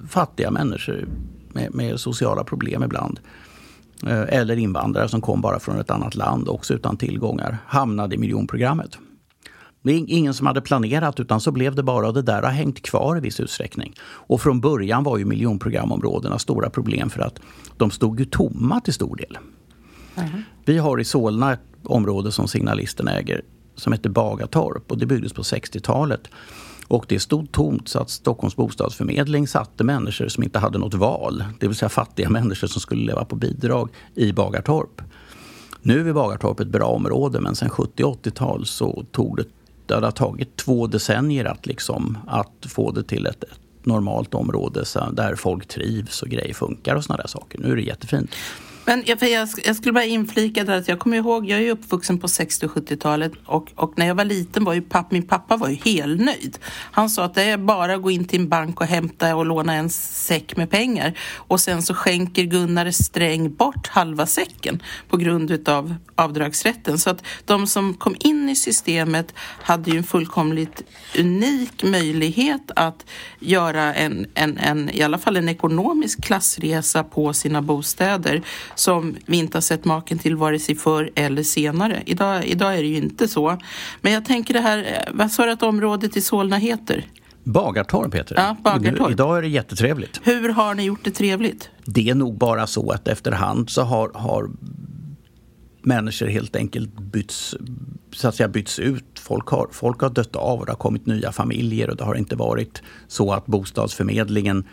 fattiga 0.09 0.51
människor 0.51 1.07
med, 1.53 1.75
med 1.75 1.99
sociala 1.99 2.43
problem 2.43 2.83
ibland 2.83 3.19
eh, 4.03 4.21
eller 4.27 4.57
invandrare 4.57 5.09
som 5.09 5.21
kom 5.21 5.41
bara 5.41 5.59
från 5.59 5.79
ett 5.79 5.89
annat 5.89 6.15
land, 6.15 6.49
också 6.49 6.73
utan 6.73 6.97
tillgångar, 6.97 7.57
hamnade 7.65 8.15
i 8.15 8.17
miljonprogrammet. 8.17 8.97
Ingen 9.93 10.33
som 10.33 10.47
hade 10.47 10.61
planerat 10.61 11.19
utan 11.19 11.41
så 11.41 11.51
blev 11.51 11.75
det 11.75 11.83
bara 11.83 12.07
och 12.07 12.13
det 12.13 12.21
där 12.21 12.41
har 12.41 12.49
hängt 12.49 12.81
kvar 12.81 13.17
i 13.17 13.19
viss 13.19 13.39
utsträckning. 13.39 13.93
Och 14.01 14.41
från 14.41 14.61
början 14.61 15.03
var 15.03 15.17
ju 15.17 15.25
miljonprogramområdena 15.25 16.39
stora 16.39 16.69
problem 16.69 17.09
för 17.09 17.21
att 17.21 17.39
de 17.77 17.91
stod 17.91 18.19
ju 18.19 18.25
tomma 18.25 18.81
till 18.81 18.93
stor 18.93 19.15
del. 19.15 19.37
Mm. 20.15 20.43
Vi 20.65 20.77
har 20.77 20.99
i 20.99 21.05
Solna 21.05 21.53
ett 21.53 21.59
område 21.83 22.31
som 22.31 22.47
Signalisten 22.47 23.07
äger 23.07 23.41
som 23.75 23.93
heter 23.93 24.09
Bagatorp 24.09 24.91
och 24.91 24.97
det 24.97 25.05
byggdes 25.05 25.33
på 25.33 25.41
60-talet. 25.41 26.21
Och 26.87 27.05
det 27.07 27.19
stod 27.19 27.51
tomt 27.51 27.87
så 27.87 27.99
att 27.99 28.09
Stockholms 28.09 28.55
bostadsförmedling 28.55 29.47
satte 29.47 29.83
människor 29.83 30.27
som 30.27 30.43
inte 30.43 30.59
hade 30.59 30.77
något 30.77 30.93
val, 30.93 31.43
det 31.59 31.67
vill 31.67 31.75
säga 31.75 31.89
fattiga 31.89 32.29
människor 32.39 32.67
som 32.67 32.81
skulle 32.81 33.05
leva 33.05 33.25
på 33.25 33.35
bidrag, 33.35 33.89
i 34.15 34.33
Bagartorp. 34.33 35.01
Nu 35.81 36.09
är 36.09 36.13
Bagartorp 36.13 36.59
ett 36.59 36.67
bra 36.67 36.85
område 36.85 37.41
men 37.41 37.55
sen 37.55 37.69
70 37.69 38.03
80-tal 38.03 38.65
så 38.65 39.05
tog 39.11 39.37
det, 39.37 39.45
det 39.87 40.05
har 40.05 40.11
tagit 40.11 40.55
två 40.55 40.87
decennier 40.87 41.45
att, 41.45 41.65
liksom, 41.65 42.17
att 42.27 42.65
få 42.69 42.91
det 42.91 43.03
till 43.03 43.25
ett, 43.25 43.43
ett 43.43 43.59
normalt 43.83 44.33
område 44.33 44.85
så 44.85 45.11
där 45.11 45.35
folk 45.35 45.67
trivs 45.67 46.21
och 46.21 46.29
grejer 46.29 46.53
funkar 46.53 46.95
och 46.95 47.03
sådana 47.03 47.21
där 47.21 47.27
saker. 47.27 47.59
Nu 47.59 47.71
är 47.71 47.75
det 47.75 47.81
jättefint. 47.81 48.31
Men 48.87 49.03
jag, 49.05 49.23
jag, 49.23 49.49
jag 49.63 49.75
skulle 49.75 49.93
bara 49.93 50.03
inflika 50.03 50.63
där 50.63 50.77
att 50.77 50.87
jag 50.87 50.99
kommer 50.99 51.17
ihåg, 51.17 51.49
jag 51.49 51.61
är 51.61 51.71
uppvuxen 51.71 52.19
på 52.19 52.27
60 52.27 52.65
och 52.65 52.71
70-talet 52.71 53.31
och, 53.45 53.71
och 53.75 53.93
när 53.95 54.07
jag 54.07 54.15
var 54.15 54.25
liten 54.25 54.63
var 54.63 54.73
ju 54.73 54.81
papp, 54.81 55.11
min 55.11 55.27
pappa 55.27 55.57
var 55.57 55.69
ju 55.69 55.75
helnöjd. 55.75 56.57
Han 56.91 57.09
sa 57.09 57.23
att 57.23 57.33
det 57.33 57.43
är 57.43 57.57
bara 57.57 57.95
att 57.95 58.01
gå 58.01 58.11
in 58.11 58.25
till 58.25 58.39
en 58.39 58.49
bank 58.49 58.81
och 58.81 58.87
hämta 58.87 59.35
och 59.35 59.45
låna 59.45 59.73
en 59.73 59.89
säck 59.89 60.57
med 60.57 60.69
pengar 60.69 61.13
och 61.35 61.59
sen 61.59 61.81
så 61.81 61.93
skänker 61.93 62.43
Gunnar 62.43 62.91
Sträng 62.91 63.55
bort 63.55 63.87
halva 63.87 64.25
säcken 64.25 64.83
på 65.09 65.17
grund 65.17 65.51
utav 65.51 65.95
avdragsrätten. 66.15 66.99
Så 66.99 67.09
att 67.09 67.23
de 67.45 67.67
som 67.67 67.93
kom 67.93 68.15
in 68.19 68.49
i 68.49 68.55
systemet 68.55 69.33
hade 69.37 69.91
ju 69.91 69.97
en 69.97 70.03
fullkomligt 70.03 70.83
unik 71.17 71.83
möjlighet 71.83 72.71
att 72.75 73.05
göra 73.39 73.93
en, 73.93 74.27
en, 74.33 74.57
en 74.57 74.89
i 74.89 75.01
alla 75.01 75.17
fall 75.17 75.37
en 75.37 75.49
ekonomisk 75.49 76.23
klassresa 76.23 77.03
på 77.03 77.33
sina 77.33 77.61
bostäder 77.61 78.43
som 78.79 79.15
vi 79.25 79.37
inte 79.37 79.57
har 79.57 79.61
sett 79.61 79.85
maken 79.85 80.19
till 80.19 80.35
vare 80.35 80.59
sig 80.59 80.75
förr 80.75 81.09
eller 81.15 81.43
senare. 81.43 82.03
Idag, 82.05 82.45
idag 82.45 82.77
är 82.77 82.81
det 82.81 82.87
ju 82.87 82.97
inte 82.97 83.27
så. 83.27 83.57
Men 84.01 84.13
jag 84.13 84.25
tänker 84.25 84.53
det 84.53 84.59
här, 84.59 85.09
vad 85.13 85.31
sa 85.31 85.45
du 85.45 85.51
att 85.51 85.63
området 85.63 86.17
i 86.17 86.21
Solna 86.21 86.57
heter? 86.57 87.05
Bagartorp 87.43 88.15
heter 88.15 88.35
det. 88.35 88.41
Ja, 88.41 88.55
Bagartorp. 88.63 89.11
Idag 89.11 89.37
är 89.37 89.41
det 89.41 89.47
jättetrevligt. 89.47 90.19
Hur 90.23 90.49
har 90.49 90.75
ni 90.75 90.83
gjort 90.83 91.03
det 91.03 91.11
trevligt? 91.11 91.69
Det 91.85 92.09
är 92.09 92.15
nog 92.15 92.37
bara 92.37 92.67
så 92.67 92.91
att 92.91 93.07
efterhand 93.07 93.69
så 93.69 93.81
har, 93.81 94.11
har 94.13 94.49
människor 95.81 96.27
helt 96.27 96.55
enkelt 96.55 96.99
bytts, 96.99 97.55
så 98.11 98.27
att 98.27 98.35
säga, 98.35 98.47
bytts 98.47 98.79
ut. 98.79 99.19
Folk 99.19 99.47
har, 99.47 99.67
folk 99.71 100.01
har 100.01 100.09
dött 100.09 100.35
av 100.35 100.59
och 100.59 100.65
det 100.65 100.71
har 100.71 100.77
kommit 100.77 101.05
nya 101.05 101.31
familjer 101.31 101.89
och 101.89 101.95
det 101.95 102.03
har 102.03 102.15
inte 102.15 102.35
varit 102.35 102.81
så 103.07 103.33
att 103.33 103.45
bostadsförmedlingen 103.45 104.65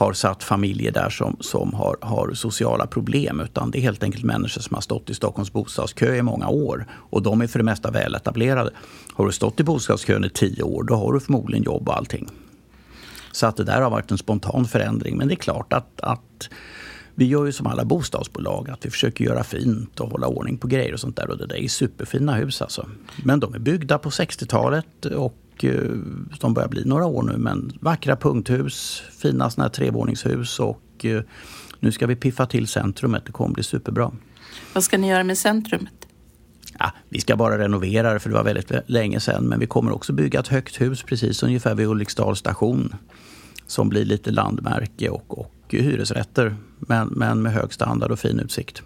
har 0.00 0.12
satt 0.12 0.42
familjer 0.42 0.92
där 0.92 1.10
som, 1.10 1.36
som 1.40 1.74
har, 1.74 1.96
har 2.00 2.32
sociala 2.34 2.86
problem 2.86 3.40
utan 3.40 3.70
det 3.70 3.78
är 3.78 3.82
helt 3.82 4.02
enkelt 4.02 4.24
människor 4.24 4.60
som 4.60 4.74
har 4.74 4.80
stått 4.80 5.10
i 5.10 5.14
Stockholms 5.14 5.52
bostadskö 5.52 6.14
i 6.14 6.22
många 6.22 6.48
år 6.48 6.86
och 6.92 7.22
de 7.22 7.40
är 7.40 7.46
för 7.46 7.58
det 7.58 7.64
mesta 7.64 7.90
väletablerade. 7.90 8.70
Har 9.14 9.26
du 9.26 9.32
stått 9.32 9.60
i 9.60 9.64
bostadskön 9.64 10.24
i 10.24 10.30
tio 10.30 10.62
år 10.62 10.82
då 10.82 10.94
har 10.94 11.12
du 11.12 11.20
förmodligen 11.20 11.64
jobb 11.64 11.88
och 11.88 11.96
allting. 11.96 12.28
Så 13.32 13.46
att 13.46 13.56
det 13.56 13.64
där 13.64 13.82
har 13.82 13.90
varit 13.90 14.10
en 14.10 14.18
spontan 14.18 14.64
förändring 14.64 15.16
men 15.16 15.28
det 15.28 15.34
är 15.34 15.36
klart 15.36 15.72
att, 15.72 16.00
att 16.00 16.48
vi 17.14 17.24
gör 17.24 17.46
ju 17.46 17.52
som 17.52 17.66
alla 17.66 17.84
bostadsbolag, 17.84 18.70
att 18.70 18.86
vi 18.86 18.90
försöker 18.90 19.24
göra 19.24 19.44
fint 19.44 20.00
och 20.00 20.10
hålla 20.10 20.26
ordning 20.26 20.58
på 20.58 20.66
grejer 20.66 20.92
och 20.92 21.00
sånt 21.00 21.16
där. 21.16 21.30
Och 21.30 21.38
det 21.38 21.46
där 21.46 21.56
är 21.56 21.68
superfina 21.68 22.34
hus 22.34 22.62
alltså. 22.62 22.86
Men 23.24 23.40
de 23.40 23.54
är 23.54 23.58
byggda 23.58 23.98
på 23.98 24.10
60-talet 24.10 25.04
och 25.04 25.36
Eh, 25.64 25.82
de 26.40 26.54
börjar 26.54 26.68
bli 26.68 26.84
några 26.84 27.06
år 27.06 27.22
nu, 27.22 27.38
men 27.38 27.72
vackra 27.80 28.16
punkthus, 28.16 29.02
fina 29.18 29.50
såna 29.50 29.64
här 29.64 29.70
trevåningshus 29.70 30.60
och 30.60 31.04
eh, 31.04 31.22
nu 31.80 31.92
ska 31.92 32.06
vi 32.06 32.16
piffa 32.16 32.46
till 32.46 32.68
centrumet. 32.68 33.26
Det 33.26 33.32
kommer 33.32 33.54
bli 33.54 33.62
superbra. 33.62 34.12
Vad 34.72 34.84
ska 34.84 34.98
ni 34.98 35.08
göra 35.08 35.24
med 35.24 35.38
centrumet? 35.38 35.92
Ja, 36.78 36.92
vi 37.08 37.20
ska 37.20 37.36
bara 37.36 37.58
renovera 37.58 38.12
det 38.12 38.20
för 38.20 38.28
det 38.28 38.34
var 38.34 38.44
väldigt 38.44 38.72
länge 38.86 39.20
sedan. 39.20 39.44
Men 39.44 39.60
vi 39.60 39.66
kommer 39.66 39.92
också 39.92 40.12
bygga 40.12 40.40
ett 40.40 40.48
högt 40.48 40.80
hus 40.80 41.02
precis 41.02 41.42
ungefär 41.42 41.74
vid 41.74 41.86
Ulriksdals 41.86 42.38
station. 42.38 42.94
Som 43.66 43.88
blir 43.88 44.04
lite 44.04 44.30
landmärke 44.30 45.08
och, 45.08 45.38
och 45.38 45.54
hyresrätter. 45.78 46.56
Men, 46.78 47.08
men 47.08 47.42
med 47.42 47.52
hög 47.52 47.72
standard 47.72 48.10
och 48.10 48.18
fin 48.18 48.40
utsikt. 48.40 48.82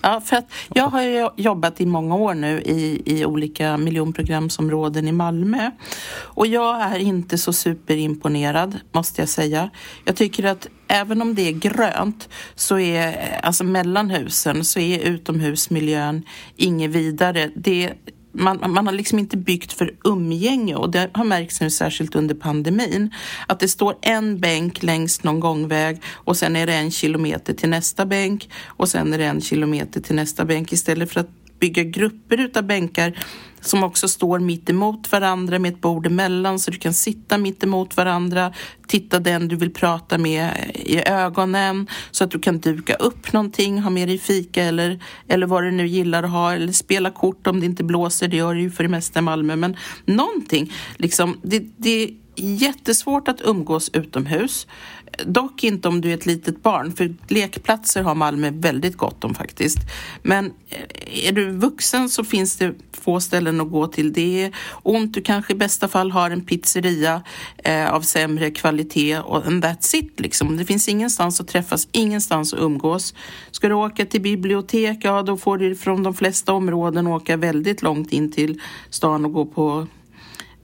Ja, 0.00 0.20
för 0.20 0.36
att 0.36 0.50
jag 0.74 0.84
har 0.84 1.32
jobbat 1.36 1.80
i 1.80 1.86
många 1.86 2.14
år 2.14 2.34
nu 2.34 2.60
i, 2.60 3.02
i 3.04 3.24
olika 3.24 3.76
miljonprogramsområden 3.76 5.08
i 5.08 5.12
Malmö. 5.12 5.70
Och 6.10 6.46
jag 6.46 6.82
är 6.82 6.98
inte 6.98 7.38
så 7.38 7.52
superimponerad, 7.52 8.80
måste 8.92 9.22
jag 9.22 9.28
säga. 9.28 9.70
Jag 10.04 10.16
tycker 10.16 10.44
att 10.44 10.68
även 10.88 11.22
om 11.22 11.34
det 11.34 11.48
är 11.48 11.52
grönt 11.52 12.28
så 12.54 12.78
är, 12.78 13.38
alltså 13.42 13.64
mellan 13.64 14.10
husen, 14.10 14.64
så 14.64 14.80
är 14.80 14.98
utomhusmiljön 14.98 16.22
inget 16.56 16.90
vidare. 16.90 17.50
Det 17.56 17.92
man, 18.38 18.72
man 18.72 18.86
har 18.86 18.94
liksom 18.94 19.18
inte 19.18 19.36
byggt 19.36 19.72
för 19.72 19.94
umgänge 20.04 20.74
och 20.74 20.90
det 20.90 21.10
har 21.12 21.24
märkts 21.24 21.60
nu 21.60 21.70
särskilt 21.70 22.14
under 22.14 22.34
pandemin. 22.34 23.14
Att 23.46 23.60
det 23.60 23.68
står 23.68 23.94
en 24.02 24.40
bänk 24.40 24.82
längs 24.82 25.22
någon 25.22 25.40
gångväg 25.40 26.02
och 26.12 26.36
sen 26.36 26.56
är 26.56 26.66
det 26.66 26.74
en 26.74 26.90
kilometer 26.90 27.54
till 27.54 27.68
nästa 27.68 28.06
bänk 28.06 28.50
och 28.66 28.88
sen 28.88 29.12
är 29.12 29.18
det 29.18 29.24
en 29.24 29.40
kilometer 29.40 30.00
till 30.00 30.14
nästa 30.14 30.44
bänk 30.44 30.72
istället 30.72 31.12
för 31.12 31.20
att 31.20 31.30
bygga 31.60 31.82
grupper 31.82 32.40
utav 32.40 32.62
bänkar 32.62 33.18
som 33.60 33.82
också 33.82 34.08
står 34.08 34.38
mitt 34.38 34.70
emot 34.70 35.12
varandra 35.12 35.58
med 35.58 35.72
ett 35.72 35.80
bord 35.80 36.06
emellan 36.06 36.58
så 36.58 36.70
du 36.70 36.78
kan 36.78 36.94
sitta 36.94 37.38
mitt 37.38 37.64
emot 37.64 37.96
varandra, 37.96 38.52
titta 38.86 39.20
den 39.20 39.48
du 39.48 39.56
vill 39.56 39.72
prata 39.72 40.18
med 40.18 40.50
i 40.74 41.08
ögonen 41.08 41.86
så 42.10 42.24
att 42.24 42.30
du 42.30 42.38
kan 42.38 42.58
duka 42.58 42.94
upp 42.94 43.32
någonting, 43.32 43.78
ha 43.78 43.90
med 43.90 44.08
dig 44.08 44.18
fika 44.18 44.64
eller, 44.64 45.02
eller 45.28 45.46
vad 45.46 45.64
du 45.64 45.70
nu 45.70 45.86
gillar 45.86 46.22
att 46.22 46.30
ha 46.30 46.52
eller 46.52 46.72
spela 46.72 47.10
kort 47.10 47.46
om 47.46 47.60
det 47.60 47.66
inte 47.66 47.84
blåser, 47.84 48.28
det 48.28 48.36
gör 48.36 48.54
det 48.54 48.60
ju 48.60 48.70
för 48.70 48.82
det 48.82 48.88
mesta 48.88 49.18
i 49.18 49.22
Malmö, 49.22 49.56
men 49.56 49.76
någonting 50.04 50.72
liksom, 50.96 51.40
det, 51.42 51.64
det 51.76 52.02
är 52.02 52.10
jättesvårt 52.38 53.28
att 53.28 53.40
umgås 53.40 53.90
utomhus. 53.92 54.66
Dock 55.24 55.64
inte 55.64 55.88
om 55.88 56.00
du 56.00 56.10
är 56.10 56.14
ett 56.14 56.26
litet 56.26 56.62
barn, 56.62 56.92
för 56.92 57.14
lekplatser 57.28 58.02
har 58.02 58.14
Malmö 58.14 58.50
väldigt 58.50 58.96
gott 58.96 59.24
om 59.24 59.34
faktiskt. 59.34 59.78
Men 60.22 60.46
eh, 60.68 61.28
är 61.28 61.32
du 61.32 61.50
vuxen 61.50 62.08
så 62.08 62.24
finns 62.24 62.56
det 62.56 62.74
få 63.08 63.20
ställen 63.20 63.60
att 63.60 63.70
gå 63.70 63.86
till. 63.86 64.12
Det 64.12 64.42
är 64.44 64.52
ont, 64.82 65.14
du 65.14 65.22
kanske 65.22 65.52
i 65.52 65.56
bästa 65.56 65.88
fall 65.88 66.10
har 66.10 66.30
en 66.30 66.44
pizzeria 66.44 67.22
eh, 67.56 67.94
av 67.94 68.00
sämre 68.00 68.50
kvalitet 68.50 69.18
och 69.18 69.46
and 69.46 69.64
that's 69.64 69.96
it 69.96 70.20
liksom. 70.20 70.56
Det 70.56 70.64
finns 70.64 70.88
ingenstans 70.88 71.40
att 71.40 71.48
träffas, 71.48 71.88
ingenstans 71.92 72.52
att 72.52 72.60
umgås. 72.60 73.14
Ska 73.50 73.68
du 73.68 73.74
åka 73.74 74.06
till 74.06 74.20
bibliotek, 74.20 74.98
ja 75.02 75.22
då 75.22 75.36
får 75.36 75.58
du 75.58 75.74
från 75.74 76.02
de 76.02 76.14
flesta 76.14 76.52
områden 76.52 77.06
åka 77.06 77.36
väldigt 77.36 77.82
långt 77.82 78.12
in 78.12 78.32
till 78.32 78.60
stan 78.90 79.24
och 79.24 79.32
gå 79.32 79.46
på 79.46 79.86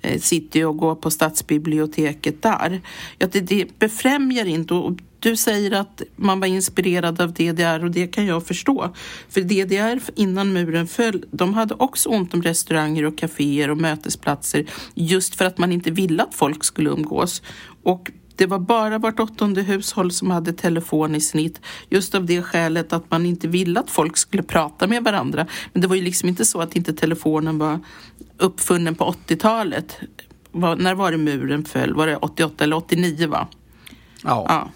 Eh, 0.05 0.21
city 0.21 0.65
och 0.65 0.77
gå 0.77 0.95
på 0.95 1.11
stadsbiblioteket 1.11 2.43
där. 2.43 2.81
Ja, 3.19 3.27
det, 3.33 3.41
det 3.41 3.79
befrämjar 3.79 4.47
inte 4.47 4.75
och 4.75 4.93
du 5.19 5.37
säger 5.37 5.71
att 5.71 6.03
man 6.17 6.41
var 6.41 6.47
inspirerad 6.47 7.21
av 7.21 7.33
DDR 7.33 7.85
och 7.85 7.91
det 7.91 8.07
kan 8.07 8.27
jag 8.27 8.47
förstå. 8.47 8.95
För 9.29 9.41
DDR 9.41 10.01
innan 10.15 10.53
muren 10.53 10.87
föll, 10.87 11.25
de 11.31 11.55
hade 11.55 11.75
också 11.75 12.09
ont 12.09 12.35
om 12.35 12.43
restauranger 12.43 13.05
och 13.05 13.19
kaféer 13.19 13.71
och 13.71 13.79
mötesplatser 13.79 14.67
just 14.95 15.35
för 15.35 15.45
att 15.45 15.59
man 15.59 15.73
inte 15.73 15.91
ville 15.91 16.23
att 16.23 16.35
folk 16.35 16.65
skulle 16.65 16.91
umgås. 16.91 17.43
Och 17.83 18.11
det 18.37 18.47
var 18.47 18.59
bara 18.59 18.99
vart 18.99 19.21
åttonde 19.21 19.63
hushåll 19.63 20.13
som 20.13 20.31
hade 20.31 20.53
telefon 20.53 21.15
i 21.15 21.21
snitt 21.21 21.61
just 21.89 22.15
av 22.15 22.27
det 22.27 22.43
skälet 22.43 22.93
att 22.93 23.11
man 23.11 23.27
inte 23.27 23.49
ville 23.49 23.81
att 23.81 23.91
folk 23.91 24.17
skulle 24.17 24.43
prata 24.43 24.87
med 24.87 25.05
varandra. 25.05 25.47
Men 25.73 25.83
det 25.83 25.89
var 25.89 25.97
ju 25.97 26.03
liksom 26.03 26.29
inte 26.29 26.45
så 26.45 26.61
att 26.61 26.77
inte 26.77 26.93
telefonen 26.93 27.59
var 27.59 27.81
uppfunnen 28.39 28.95
på 28.95 29.15
80-talet. 29.29 29.99
När 30.53 30.95
var 30.95 31.13
det 31.13 31.19
muren 31.19 31.65
föll? 31.65 31.95
Var 31.95 32.07
det 32.07 32.17
88 32.17 32.65
eller 32.65 32.77
89 32.77 33.29
va? 33.29 33.49
Ja. 34.23 34.47
ja. 34.49 34.71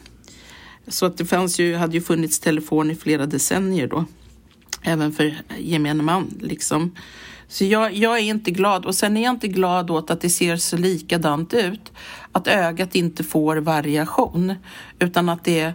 Så 0.89 1.07
att 1.07 1.17
det 1.17 1.25
fanns 1.25 1.59
ju, 1.61 1.77
hade 1.77 1.95
ju 1.95 2.01
funnits 2.01 2.41
telefon 2.41 2.91
i 2.91 2.95
flera 2.95 3.27
decennier 3.27 3.87
då. 3.87 4.05
Även 4.83 5.13
för 5.13 5.37
gemene 5.59 6.03
man 6.03 6.39
liksom. 6.41 6.95
Så 7.49 7.65
jag, 7.65 7.95
jag 7.95 8.19
är 8.19 8.23
inte 8.23 8.51
glad. 8.51 8.87
Och 8.87 8.95
sen 8.95 9.17
är 9.17 9.23
jag 9.23 9.31
inte 9.31 9.49
glad 9.49 9.91
åt 9.91 10.11
att 10.11 10.21
det 10.21 10.31
ser 10.31 10.57
så 10.57 10.77
likadant 10.77 11.55
ut. 11.55 11.93
Att 12.33 12.47
ögat 12.47 12.95
inte 12.95 13.25
får 13.25 13.57
variation. 13.57 14.55
Utan 14.99 15.29
att 15.29 15.45
det 15.45 15.61
är 15.61 15.75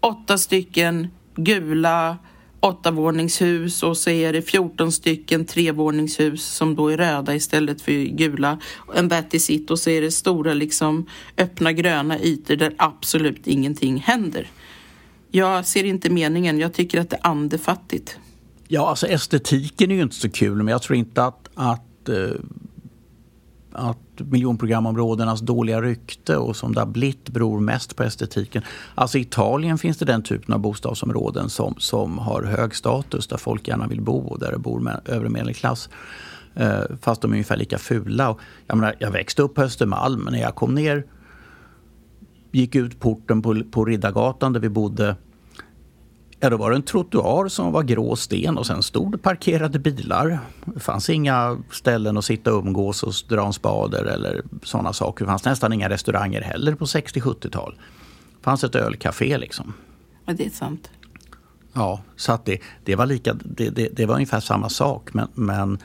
åtta 0.00 0.38
stycken 0.38 1.08
gula 1.36 2.18
åttavåningshus 2.60 3.82
och 3.82 3.96
så 3.96 4.10
är 4.10 4.32
det 4.32 4.42
14 4.42 4.92
stycken 4.92 5.44
trevåningshus 5.44 6.44
som 6.44 6.74
då 6.74 6.88
är 6.88 6.96
röda 6.96 7.34
istället 7.34 7.82
för 7.82 7.92
gula. 7.92 8.58
En 8.94 9.08
that 9.08 9.34
is 9.34 9.50
it 9.50 9.70
och 9.70 9.78
så 9.78 9.90
är 9.90 10.00
det 10.00 10.10
stora 10.10 10.54
liksom 10.54 11.06
öppna 11.36 11.72
gröna 11.72 12.18
ytor 12.20 12.56
där 12.56 12.74
absolut 12.78 13.46
ingenting 13.46 13.96
händer. 13.96 14.50
Jag 15.30 15.66
ser 15.66 15.84
inte 15.84 16.10
meningen. 16.10 16.58
Jag 16.58 16.72
tycker 16.72 17.00
att 17.00 17.10
det 17.10 17.16
är 17.16 17.26
andefattigt. 17.26 18.18
Ja, 18.74 18.88
alltså 18.88 19.06
estetiken 19.06 19.90
är 19.90 19.94
ju 19.94 20.02
inte 20.02 20.14
så 20.14 20.30
kul 20.30 20.56
men 20.56 20.68
jag 20.68 20.82
tror 20.82 20.96
inte 20.96 21.24
att, 21.24 21.48
att 21.54 22.08
eh, 22.08 22.30
att 23.72 23.98
miljonprogramområdenas 24.16 25.40
dåliga 25.40 25.82
rykte 25.82 26.36
och 26.36 26.56
som 26.56 26.74
det 26.74 26.80
har 26.80 26.86
blivit 26.86 27.28
beror 27.28 27.60
mest 27.60 27.96
på 27.96 28.02
estetiken. 28.02 28.62
Alltså 28.94 29.18
i 29.18 29.20
Italien 29.20 29.78
finns 29.78 29.98
det 29.98 30.04
den 30.04 30.22
typen 30.22 30.54
av 30.54 30.60
bostadsområden 30.60 31.50
som, 31.50 31.74
som 31.78 32.18
har 32.18 32.42
hög 32.42 32.74
status 32.74 33.26
där 33.26 33.36
folk 33.36 33.68
gärna 33.68 33.86
vill 33.86 34.00
bo 34.00 34.18
och 34.18 34.38
där 34.38 34.52
det 34.52 34.58
bor 34.58 34.80
med, 34.80 35.00
övre 35.04 35.28
medelklass. 35.28 35.88
Eh, 36.54 36.80
fast 37.00 37.20
de 37.20 37.30
är 37.30 37.34
ungefär 37.34 37.56
lika 37.56 37.78
fula. 37.78 38.30
Och, 38.30 38.40
jag, 38.66 38.76
menar, 38.76 38.94
jag 38.98 39.10
växte 39.10 39.42
upp 39.42 39.54
på 39.54 39.62
Östermalm 39.62 40.20
men 40.20 40.32
när 40.32 40.40
jag 40.40 40.54
kom 40.54 40.74
ner 40.74 41.04
gick 42.52 42.74
ut 42.74 43.00
porten 43.00 43.42
på, 43.42 43.62
på 43.70 43.84
Riddargatan 43.84 44.52
där 44.52 44.60
vi 44.60 44.68
bodde 44.68 45.16
Ja, 46.44 46.50
då 46.50 46.56
var 46.56 46.70
det 46.70 46.76
en 46.76 46.82
trottoar 46.82 47.48
som 47.48 47.72
var 47.72 47.82
grå 47.82 48.16
sten 48.16 48.58
och 48.58 48.66
sen 48.66 48.82
stod 48.82 49.12
det 49.12 49.18
parkerade 49.18 49.78
bilar. 49.78 50.38
Det 50.64 50.80
fanns 50.80 51.10
inga 51.10 51.58
ställen 51.70 52.16
att 52.16 52.24
sitta 52.24 52.54
och 52.54 52.64
umgås 52.64 53.02
och 53.02 53.12
dra 53.28 53.46
en 53.46 53.52
spader 53.52 54.04
eller 54.04 54.42
sådana 54.62 54.92
saker. 54.92 55.24
Det 55.24 55.28
fanns 55.28 55.44
nästan 55.44 55.72
inga 55.72 55.88
restauranger 55.88 56.40
heller 56.40 56.74
på 56.74 56.84
60-70-tal. 56.84 57.74
Det 58.38 58.44
fanns 58.44 58.64
ett 58.64 58.74
ölcafé 58.74 59.38
liksom. 59.38 59.74
Ja, 60.24 60.32
det 60.32 60.46
är 60.46 60.50
sant. 60.50 60.90
Ja, 61.72 62.00
så 62.16 62.32
att 62.32 62.44
det, 62.44 62.58
det, 62.84 62.96
var 62.96 63.06
lika, 63.06 63.34
det, 63.34 63.70
det, 63.70 63.88
det 63.92 64.06
var 64.06 64.14
ungefär 64.14 64.40
samma 64.40 64.68
sak. 64.68 65.14
Men, 65.14 65.28
men 65.34 65.78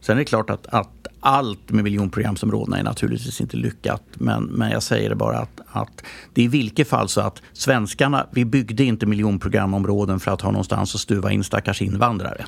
sen 0.00 0.16
är 0.16 0.18
det 0.18 0.24
klart 0.24 0.50
att, 0.50 0.66
att 0.66 1.06
allt 1.20 1.70
med 1.70 1.84
miljonprogramsområdena 1.84 2.78
är 2.78 2.82
naturligtvis 2.82 3.40
inte 3.40 3.56
lyckat. 3.56 4.02
Men, 4.14 4.44
men 4.44 4.70
jag 4.70 4.82
säger 4.82 5.08
det 5.08 5.16
bara 5.16 5.38
att, 5.38 5.60
att 5.66 6.02
det 6.34 6.40
är 6.40 6.44
i 6.44 6.48
vilket 6.48 6.88
fall 6.88 7.08
så 7.08 7.20
att 7.20 7.42
svenskarna, 7.52 8.26
vi 8.30 8.44
byggde 8.44 8.84
inte 8.84 9.06
miljonprogramområden 9.06 10.20
för 10.20 10.30
att 10.30 10.40
ha 10.40 10.50
någonstans 10.50 10.94
att 10.94 11.00
stuva 11.00 11.32
in 11.32 11.44
stackars 11.44 11.82
invandrare. 11.82 12.44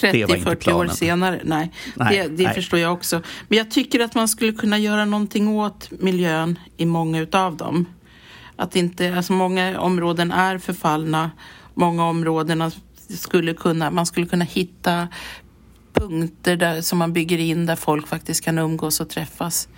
30-40 0.00 0.72
år 0.72 0.86
senare. 0.86 1.40
Nej, 1.44 1.72
nej 1.96 2.18
det, 2.18 2.36
det 2.36 2.44
nej. 2.44 2.54
förstår 2.54 2.78
jag 2.78 2.92
också. 2.92 3.22
Men 3.48 3.58
jag 3.58 3.70
tycker 3.70 4.00
att 4.00 4.14
man 4.14 4.28
skulle 4.28 4.52
kunna 4.52 4.78
göra 4.78 5.04
någonting 5.04 5.48
åt 5.48 5.90
miljön 5.90 6.58
i 6.76 6.86
många 6.86 7.20
utav 7.20 7.56
dem. 7.56 7.86
Att 8.56 8.76
inte, 8.76 9.16
alltså 9.16 9.32
många 9.32 9.80
områden 9.80 10.32
är 10.32 10.58
förfallna. 10.58 11.30
Många 11.74 12.04
områden 12.04 12.70
skulle 13.08 13.54
kunna, 13.54 13.90
man 13.90 14.06
skulle 14.06 14.26
kunna 14.26 14.44
hitta 14.44 15.08
punkter 15.98 16.56
där, 16.56 16.80
som 16.80 16.98
man 16.98 17.12
bygger 17.12 17.38
in 17.38 17.66
där 17.66 17.76
folk 17.76 18.06
faktiskt 18.06 18.44
kan 18.44 18.58
umgås 18.58 19.00
och 19.00 19.08
träffas. 19.08 19.68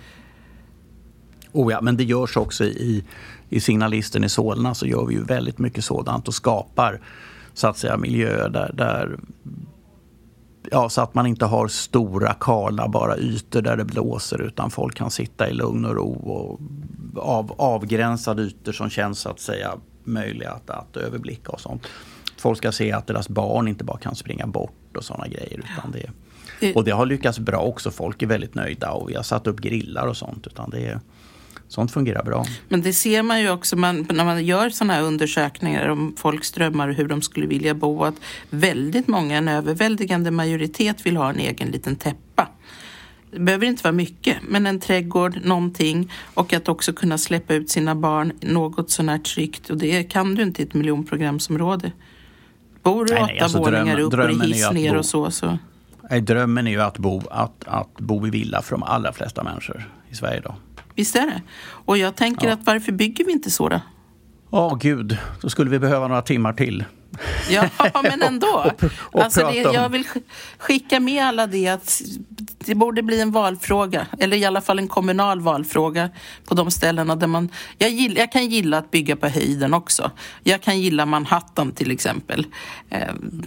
Oh 1.51 1.71
ja, 1.71 1.81
men 1.81 1.97
det 1.97 2.03
görs 2.03 2.37
också 2.37 2.63
i, 2.63 3.03
i 3.49 3.59
Signalisten 3.59 4.23
i 4.23 4.29
Solna 4.29 4.73
så 4.73 4.87
gör 4.87 5.05
vi 5.05 5.13
ju 5.13 5.23
väldigt 5.23 5.59
mycket 5.59 5.83
sådant 5.83 6.27
och 6.27 6.33
skapar 6.33 7.01
så 7.53 7.67
att 7.67 7.77
säga 7.77 7.97
miljöer 7.97 8.49
där, 8.49 8.71
där 8.73 9.19
ja, 10.71 10.89
så 10.89 11.01
att 11.01 11.13
man 11.13 11.27
inte 11.27 11.45
har 11.45 11.67
stora 11.67 12.33
kala 12.33 12.87
bara 12.87 13.17
ytor 13.17 13.61
där 13.61 13.77
det 13.77 13.85
blåser 13.85 14.41
utan 14.41 14.71
folk 14.71 14.95
kan 14.95 15.11
sitta 15.11 15.49
i 15.49 15.53
lugn 15.53 15.85
och 15.85 15.95
ro 15.95 16.13
och 16.13 16.59
av, 17.23 17.55
avgränsade 17.57 18.41
ytor 18.41 18.71
som 18.71 18.89
känns 18.89 19.19
så 19.19 19.29
att 19.29 19.39
säga 19.39 19.71
möjliga 20.03 20.51
att, 20.51 20.69
att 20.69 20.97
överblicka 20.97 21.51
och 21.51 21.59
sånt. 21.59 21.87
Folk 22.37 22.57
ska 22.57 22.71
se 22.71 22.91
att 22.91 23.07
deras 23.07 23.29
barn 23.29 23.67
inte 23.67 23.83
bara 23.83 23.97
kan 23.97 24.15
springa 24.15 24.47
bort 24.47 24.80
och 24.97 25.03
sådana 25.03 25.27
grejer. 25.27 25.59
Utan 25.73 25.91
det, 25.91 26.09
och 26.75 26.83
det 26.83 26.91
har 26.91 27.05
lyckats 27.05 27.39
bra 27.39 27.59
också. 27.59 27.91
Folk 27.91 28.21
är 28.21 28.27
väldigt 28.27 28.55
nöjda 28.55 28.91
och 28.91 29.09
vi 29.09 29.15
har 29.15 29.23
satt 29.23 29.47
upp 29.47 29.59
grillar 29.59 30.07
och 30.07 30.17
sånt. 30.17 30.47
Utan 30.47 30.69
det, 30.69 30.99
sånt 31.67 31.91
fungerar 31.91 32.23
bra. 32.23 32.45
Men 32.69 32.81
det 32.81 32.93
ser 32.93 33.23
man 33.23 33.41
ju 33.41 33.49
också 33.49 33.75
man, 33.75 34.07
när 34.11 34.25
man 34.25 34.45
gör 34.45 34.69
sådana 34.69 34.93
här 34.93 35.01
undersökningar 35.01 35.87
om 35.87 36.15
folks 36.17 36.51
drömmar 36.51 36.87
och 36.87 36.95
hur 36.95 37.07
de 37.07 37.21
skulle 37.21 37.47
vilja 37.47 37.73
bo. 37.73 38.03
Att 38.03 38.15
väldigt 38.49 39.07
många, 39.07 39.37
en 39.37 39.47
överväldigande 39.47 40.31
majoritet 40.31 41.05
vill 41.05 41.17
ha 41.17 41.29
en 41.29 41.39
egen 41.39 41.67
liten 41.67 41.95
täppa. 41.95 42.47
Det 43.31 43.39
behöver 43.39 43.65
inte 43.65 43.83
vara 43.83 43.91
mycket, 43.91 44.37
men 44.41 44.67
en 44.67 44.79
trädgård, 44.79 45.39
någonting 45.43 46.11
och 46.33 46.53
att 46.53 46.69
också 46.69 46.93
kunna 46.93 47.17
släppa 47.17 47.53
ut 47.53 47.69
sina 47.69 47.95
barn 47.95 48.31
något 48.41 48.91
sånär 48.91 49.17
tryggt 49.17 49.69
och 49.69 49.77
det 49.77 50.03
kan 50.03 50.35
du 50.35 50.43
inte 50.43 50.61
i 50.61 50.65
ett 50.65 50.73
miljonprogramsområde. 50.73 51.91
Bor 52.83 53.05
du 53.05 53.13
nej, 53.13 53.23
åtta 53.23 53.43
alltså 53.43 53.57
våningar 53.57 53.99
upp 53.99 54.13
och 54.13 54.29
hiss 54.29 54.71
ner 54.71 54.97
och 54.97 55.05
så, 55.05 55.31
så? 55.31 55.57
Nej, 56.09 56.21
drömmen 56.21 56.67
är 56.67 56.71
ju 56.71 56.81
att 56.81 56.97
bo, 56.97 57.21
att, 57.31 57.63
att 57.67 57.97
bo 57.97 58.27
i 58.27 58.29
villa 58.29 58.61
för 58.61 58.71
de 58.71 58.83
allra 58.83 59.13
flesta 59.13 59.43
människor 59.43 59.89
i 60.09 60.15
Sverige 60.15 60.37
idag. 60.37 60.55
Visst 60.95 61.15
är 61.15 61.25
det. 61.25 61.41
Och 61.61 61.97
jag 61.97 62.15
tänker 62.15 62.47
ja. 62.47 62.53
att 62.53 62.65
varför 62.65 62.91
bygger 62.91 63.25
vi 63.25 63.31
inte 63.31 63.51
så 63.51 63.69
då? 63.69 63.81
Ja, 64.51 64.67
oh, 64.67 64.77
gud. 64.77 65.17
Då 65.41 65.49
skulle 65.49 65.69
vi 65.69 65.79
behöva 65.79 66.07
några 66.07 66.21
timmar 66.21 66.53
till. 66.53 66.85
Ja, 67.49 67.69
men 68.03 68.21
ändå. 68.27 68.71
och, 68.81 68.83
och 68.99 69.23
alltså 69.23 69.47
det, 69.51 69.57
jag 69.57 69.89
vill 69.89 70.07
skicka 70.57 70.99
med 70.99 71.25
alla 71.25 71.47
det 71.47 71.67
att 71.67 72.01
det 72.65 72.75
borde 72.75 73.03
bli 73.03 73.21
en 73.21 73.31
valfråga, 73.31 74.07
eller 74.19 74.37
i 74.37 74.45
alla 74.45 74.61
fall 74.61 74.79
en 74.79 74.87
kommunal 74.87 75.41
valfråga 75.41 76.09
på 76.45 76.55
de 76.55 76.71
ställena 76.71 77.15
där 77.15 77.27
man... 77.27 77.49
Jag, 77.77 77.89
gillar, 77.89 78.17
jag 78.17 78.31
kan 78.31 78.47
gilla 78.47 78.77
att 78.77 78.91
bygga 78.91 79.15
på 79.15 79.27
höjden 79.27 79.73
också. 79.73 80.11
Jag 80.43 80.61
kan 80.61 80.79
gilla 80.79 81.05
Manhattan 81.05 81.71
till 81.71 81.91
exempel. 81.91 82.45
Ehm, 82.89 83.43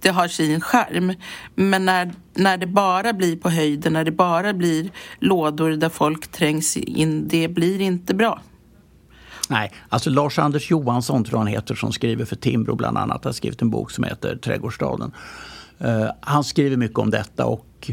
det 0.00 0.08
har 0.08 0.28
sin 0.28 0.60
charm. 0.60 1.14
Men 1.54 1.84
när, 1.84 2.12
när 2.34 2.56
det 2.56 2.66
bara 2.66 3.12
blir 3.12 3.36
på 3.36 3.50
höjden, 3.50 3.92
när 3.92 4.04
det 4.04 4.12
bara 4.12 4.52
blir 4.52 4.90
lådor 5.18 5.70
där 5.70 5.88
folk 5.88 6.28
trängs 6.28 6.76
in, 6.76 7.28
det 7.28 7.48
blir 7.48 7.80
inte 7.80 8.14
bra. 8.14 8.40
Nej, 9.48 9.72
alltså 9.88 10.10
Lars-Anders 10.10 10.70
Johansson 10.70 11.24
tror 11.24 11.38
han 11.38 11.46
heter 11.46 11.74
som 11.74 11.92
skriver 11.92 12.24
för 12.24 12.36
Timbro 12.36 12.74
bland 12.74 12.98
annat. 12.98 13.24
Han 13.24 13.28
har 13.28 13.32
skrivit 13.32 13.62
en 13.62 13.70
bok 13.70 13.90
som 13.90 14.04
heter 14.04 14.36
Trädgårdsstaden. 14.36 15.12
Uh, 15.84 16.10
han 16.20 16.44
skriver 16.44 16.76
mycket 16.76 16.98
om 16.98 17.10
detta 17.10 17.46
och 17.46 17.90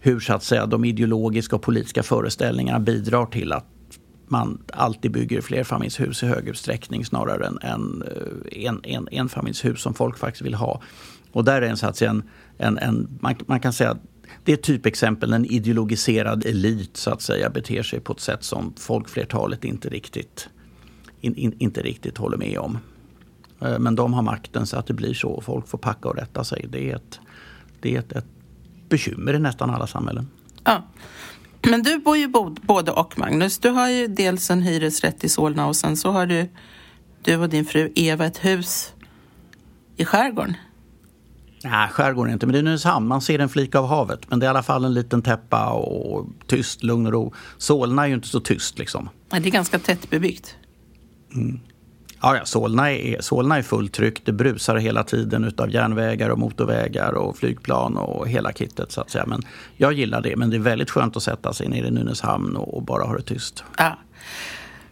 hur 0.00 0.20
så 0.20 0.34
att 0.34 0.42
säga 0.42 0.66
de 0.66 0.84
ideologiska 0.84 1.56
och 1.56 1.62
politiska 1.62 2.02
föreställningarna 2.02 2.80
bidrar 2.80 3.26
till 3.26 3.52
att 3.52 3.66
man 4.28 4.62
alltid 4.72 5.10
bygger 5.10 5.40
flerfamiljshus 5.40 6.22
i 6.22 6.26
hög 6.26 6.48
utsträckning 6.48 7.04
snarare 7.04 7.46
än 7.46 8.02
eh, 8.02 8.66
en, 8.66 8.80
en, 8.84 8.84
en, 8.84 9.08
enfamiljshus 9.08 9.80
som 9.80 9.94
folk 9.94 10.18
faktiskt 10.18 10.42
vill 10.42 10.54
ha. 10.54 10.82
Och 11.32 11.44
där 11.44 11.62
är 11.62 11.66
en, 11.66 11.76
så 11.76 11.86
att 11.86 11.96
säga, 11.96 12.10
en, 12.10 12.22
en, 12.58 12.78
en 12.78 13.18
man, 13.20 13.34
man, 13.46 13.60
kan 13.60 13.72
säga 13.72 13.96
det 14.44 14.52
är 14.52 14.56
ett 14.56 14.62
typexempel, 14.62 15.32
en 15.32 15.44
ideologiserad 15.44 16.46
elit 16.46 16.96
så 16.96 17.10
att 17.10 17.22
säga 17.22 17.50
beter 17.50 17.82
sig 17.82 18.00
på 18.00 18.12
ett 18.12 18.20
sätt 18.20 18.44
som 18.44 18.74
folkflertalet 18.78 19.64
inte 19.64 19.88
riktigt 19.88 20.48
in, 21.24 21.34
in, 21.34 21.54
inte 21.58 21.82
riktigt 21.82 22.18
håller 22.18 22.36
med 22.36 22.58
om. 22.58 22.78
Eh, 23.60 23.78
men 23.78 23.94
de 23.94 24.12
har 24.14 24.22
makten 24.22 24.66
så 24.66 24.76
att 24.76 24.86
det 24.86 24.94
blir 24.94 25.14
så. 25.14 25.40
Folk 25.40 25.68
får 25.68 25.78
packa 25.78 26.08
och 26.08 26.16
rätta 26.16 26.44
sig. 26.44 26.66
Det 26.68 26.90
är 26.90 26.96
ett, 26.96 27.20
det 27.80 27.94
är 27.94 27.98
ett, 27.98 28.12
ett 28.12 28.26
bekymmer 28.88 29.34
i 29.34 29.38
nästan 29.38 29.70
alla 29.70 29.86
samhällen. 29.86 30.28
Ja. 30.64 30.82
Men 31.62 31.82
du 31.82 31.98
bor 31.98 32.16
ju 32.16 32.28
både 32.62 32.90
och 32.90 33.18
Magnus. 33.18 33.58
Du 33.58 33.68
har 33.68 33.88
ju 33.88 34.06
dels 34.06 34.50
en 34.50 34.62
hyresrätt 34.62 35.24
i 35.24 35.28
Solna 35.28 35.66
och 35.66 35.76
sen 35.76 35.96
så 35.96 36.10
har 36.10 36.26
du, 36.26 36.48
du 37.22 37.36
och 37.36 37.48
din 37.48 37.64
fru 37.64 37.92
Eva 37.94 38.26
ett 38.26 38.44
hus 38.44 38.92
i 39.96 40.04
skärgården. 40.04 40.56
Nej, 41.64 41.88
skärgården 41.88 42.32
inte, 42.32 42.46
men 42.46 42.52
det 42.52 42.58
är 42.58 42.62
Nynäshamn. 42.62 43.06
Man 43.06 43.20
ser 43.20 43.38
en 43.38 43.48
flik 43.48 43.74
av 43.74 43.86
havet. 43.86 44.30
Men 44.30 44.38
det 44.38 44.46
är 44.46 44.48
i 44.48 44.50
alla 44.50 44.62
fall 44.62 44.84
en 44.84 44.94
liten 44.94 45.22
täppa 45.22 45.70
och 45.70 46.26
tyst, 46.46 46.82
lugn 46.82 47.06
och 47.06 47.12
ro. 47.12 47.34
Solna 47.58 48.02
är 48.02 48.06
ju 48.06 48.14
inte 48.14 48.28
så 48.28 48.40
tyst 48.40 48.78
liksom. 48.78 49.08
Ja, 49.30 49.40
det 49.40 49.48
är 49.48 49.52
ganska 49.52 49.78
tätt 49.78 50.10
bebyggt. 50.10 50.56
Mm. 51.34 51.60
Ja, 52.22 52.40
Solna, 52.44 52.92
är, 52.92 53.20
Solna 53.20 53.58
är 53.58 53.62
fulltryckt. 53.62 54.26
Det 54.26 54.32
brusar 54.32 54.76
hela 54.76 55.04
tiden 55.04 55.44
utav 55.44 55.70
järnvägar 55.70 56.30
och 56.30 56.38
motorvägar 56.38 57.12
och 57.12 57.36
flygplan 57.36 57.96
och 57.96 58.28
hela 58.28 58.52
kittet 58.52 58.92
så 58.92 59.00
att 59.00 59.10
säga. 59.10 59.26
Men 59.26 59.42
jag 59.76 59.92
gillar 59.92 60.20
det. 60.20 60.36
Men 60.36 60.50
det 60.50 60.56
är 60.56 60.60
väldigt 60.60 60.90
skönt 60.90 61.16
att 61.16 61.22
sätta 61.22 61.52
sig 61.52 61.68
nere 61.68 61.86
i 61.86 61.90
Nynäshamn 61.90 62.56
och, 62.56 62.74
och 62.74 62.82
bara 62.82 63.04
ha 63.04 63.16
det 63.16 63.22
tyst. 63.22 63.64
Ja. 63.78 63.98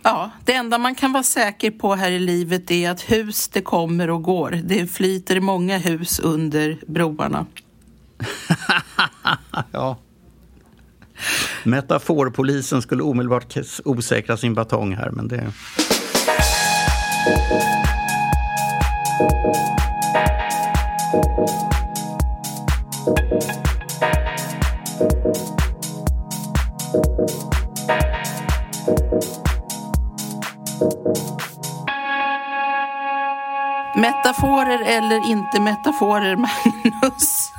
Ja, 0.03 0.31
det 0.45 0.53
enda 0.53 0.79
man 0.79 0.95
kan 0.95 1.13
vara 1.13 1.23
säker 1.23 1.71
på 1.71 1.95
här 1.95 2.11
i 2.11 2.19
livet 2.19 2.71
är 2.71 2.91
att 2.91 3.01
hus 3.01 3.49
det 3.49 3.63
kommer 3.63 4.11
och 4.11 4.23
går. 4.23 4.61
Det 4.65 4.87
flyter 4.87 5.41
många 5.41 5.79
hus 5.79 6.21
under 6.21 6.79
broarna. 6.87 7.47
ja. 9.73 9.99
Metaforpolisen 11.65 12.83
skulle 12.83 13.03
omedelbart 13.03 13.57
osäkra 13.85 14.37
sin 14.37 14.55
batong 14.55 14.95
här, 14.95 15.11
men 15.11 15.29
det... 15.29 15.53
Metaforer 33.97 34.83
eller 34.83 35.31
inte 35.31 35.61
metaforer, 35.61 36.37
Magnus? 37.03 37.53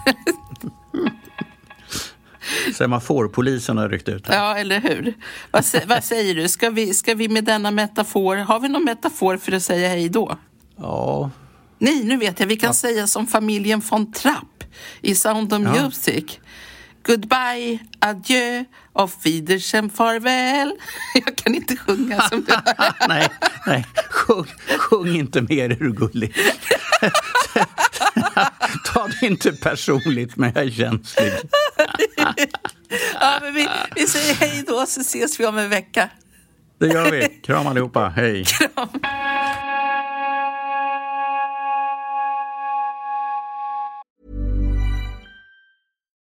Semaforpolisen 2.75 3.77
har 3.77 3.89
ryckt 3.89 4.09
ut. 4.09 4.27
Här. 4.27 4.35
Ja, 4.35 4.57
eller 4.57 4.81
hur? 4.81 5.13
Vad, 5.51 5.65
vad, 5.85 6.03
säger 6.03 6.35
du? 6.35 6.47
Ska 6.47 6.69
vi, 6.69 6.93
ska 6.93 7.15
vi 7.15 7.29
med 7.29 7.43
denna 7.43 7.71
metafor, 7.71 8.35
har 8.35 8.59
vi 8.59 8.69
någon 8.69 8.83
metafor 8.83 9.37
för 9.37 9.51
att 9.51 9.63
säga 9.63 9.87
hej 9.87 10.09
då? 10.09 10.37
Ja. 10.77 11.31
Nej, 11.79 12.03
nu 12.03 12.17
vet 12.17 12.39
jag. 12.39 12.47
Vi 12.47 12.55
kan 12.55 12.67
ja. 12.67 12.73
säga 12.73 13.07
som 13.07 13.27
familjen 13.27 13.81
von 13.89 14.11
Trapp 14.11 14.63
i 15.01 15.15
Sound 15.15 15.53
of 15.53 15.61
ja. 15.61 15.83
Music. 15.83 16.39
Goodbye, 17.05 17.79
adjö, 17.99 18.63
auf 18.93 19.17
Wiedersehen, 19.25 19.89
farväl. 19.89 20.73
Jag 21.25 21.35
kan 21.35 21.55
inte 21.55 21.77
sjunga 21.77 22.21
som 22.21 22.43
du 22.43 22.53
nej, 23.07 23.29
nej. 23.65 23.85
Sjung, 24.09 24.45
sjung 24.77 25.15
inte 25.15 25.41
mer, 25.41 25.69
är 25.69 25.75
du 25.75 25.93
gullig. 25.93 26.35
Ta 28.85 29.07
det 29.07 29.27
inte 29.27 29.51
personligt, 29.51 30.35
men 30.35 30.51
jag 30.55 30.63
är 30.63 30.71
känslig. 30.71 31.33
ja, 33.19 33.39
men 33.41 33.53
vi, 33.53 33.67
vi 33.95 34.07
säger 34.07 34.34
hej 34.34 34.63
då, 34.67 34.86
så 34.86 35.01
ses 35.01 35.39
vi 35.39 35.45
om 35.45 35.57
en 35.57 35.69
vecka. 35.69 36.09
Det 36.80 36.88
gör 36.88 37.11
vi. 37.11 37.28
Kram 37.28 37.67
allihopa. 37.67 38.09
Hej. 38.09 38.45
Kram. 38.45 38.89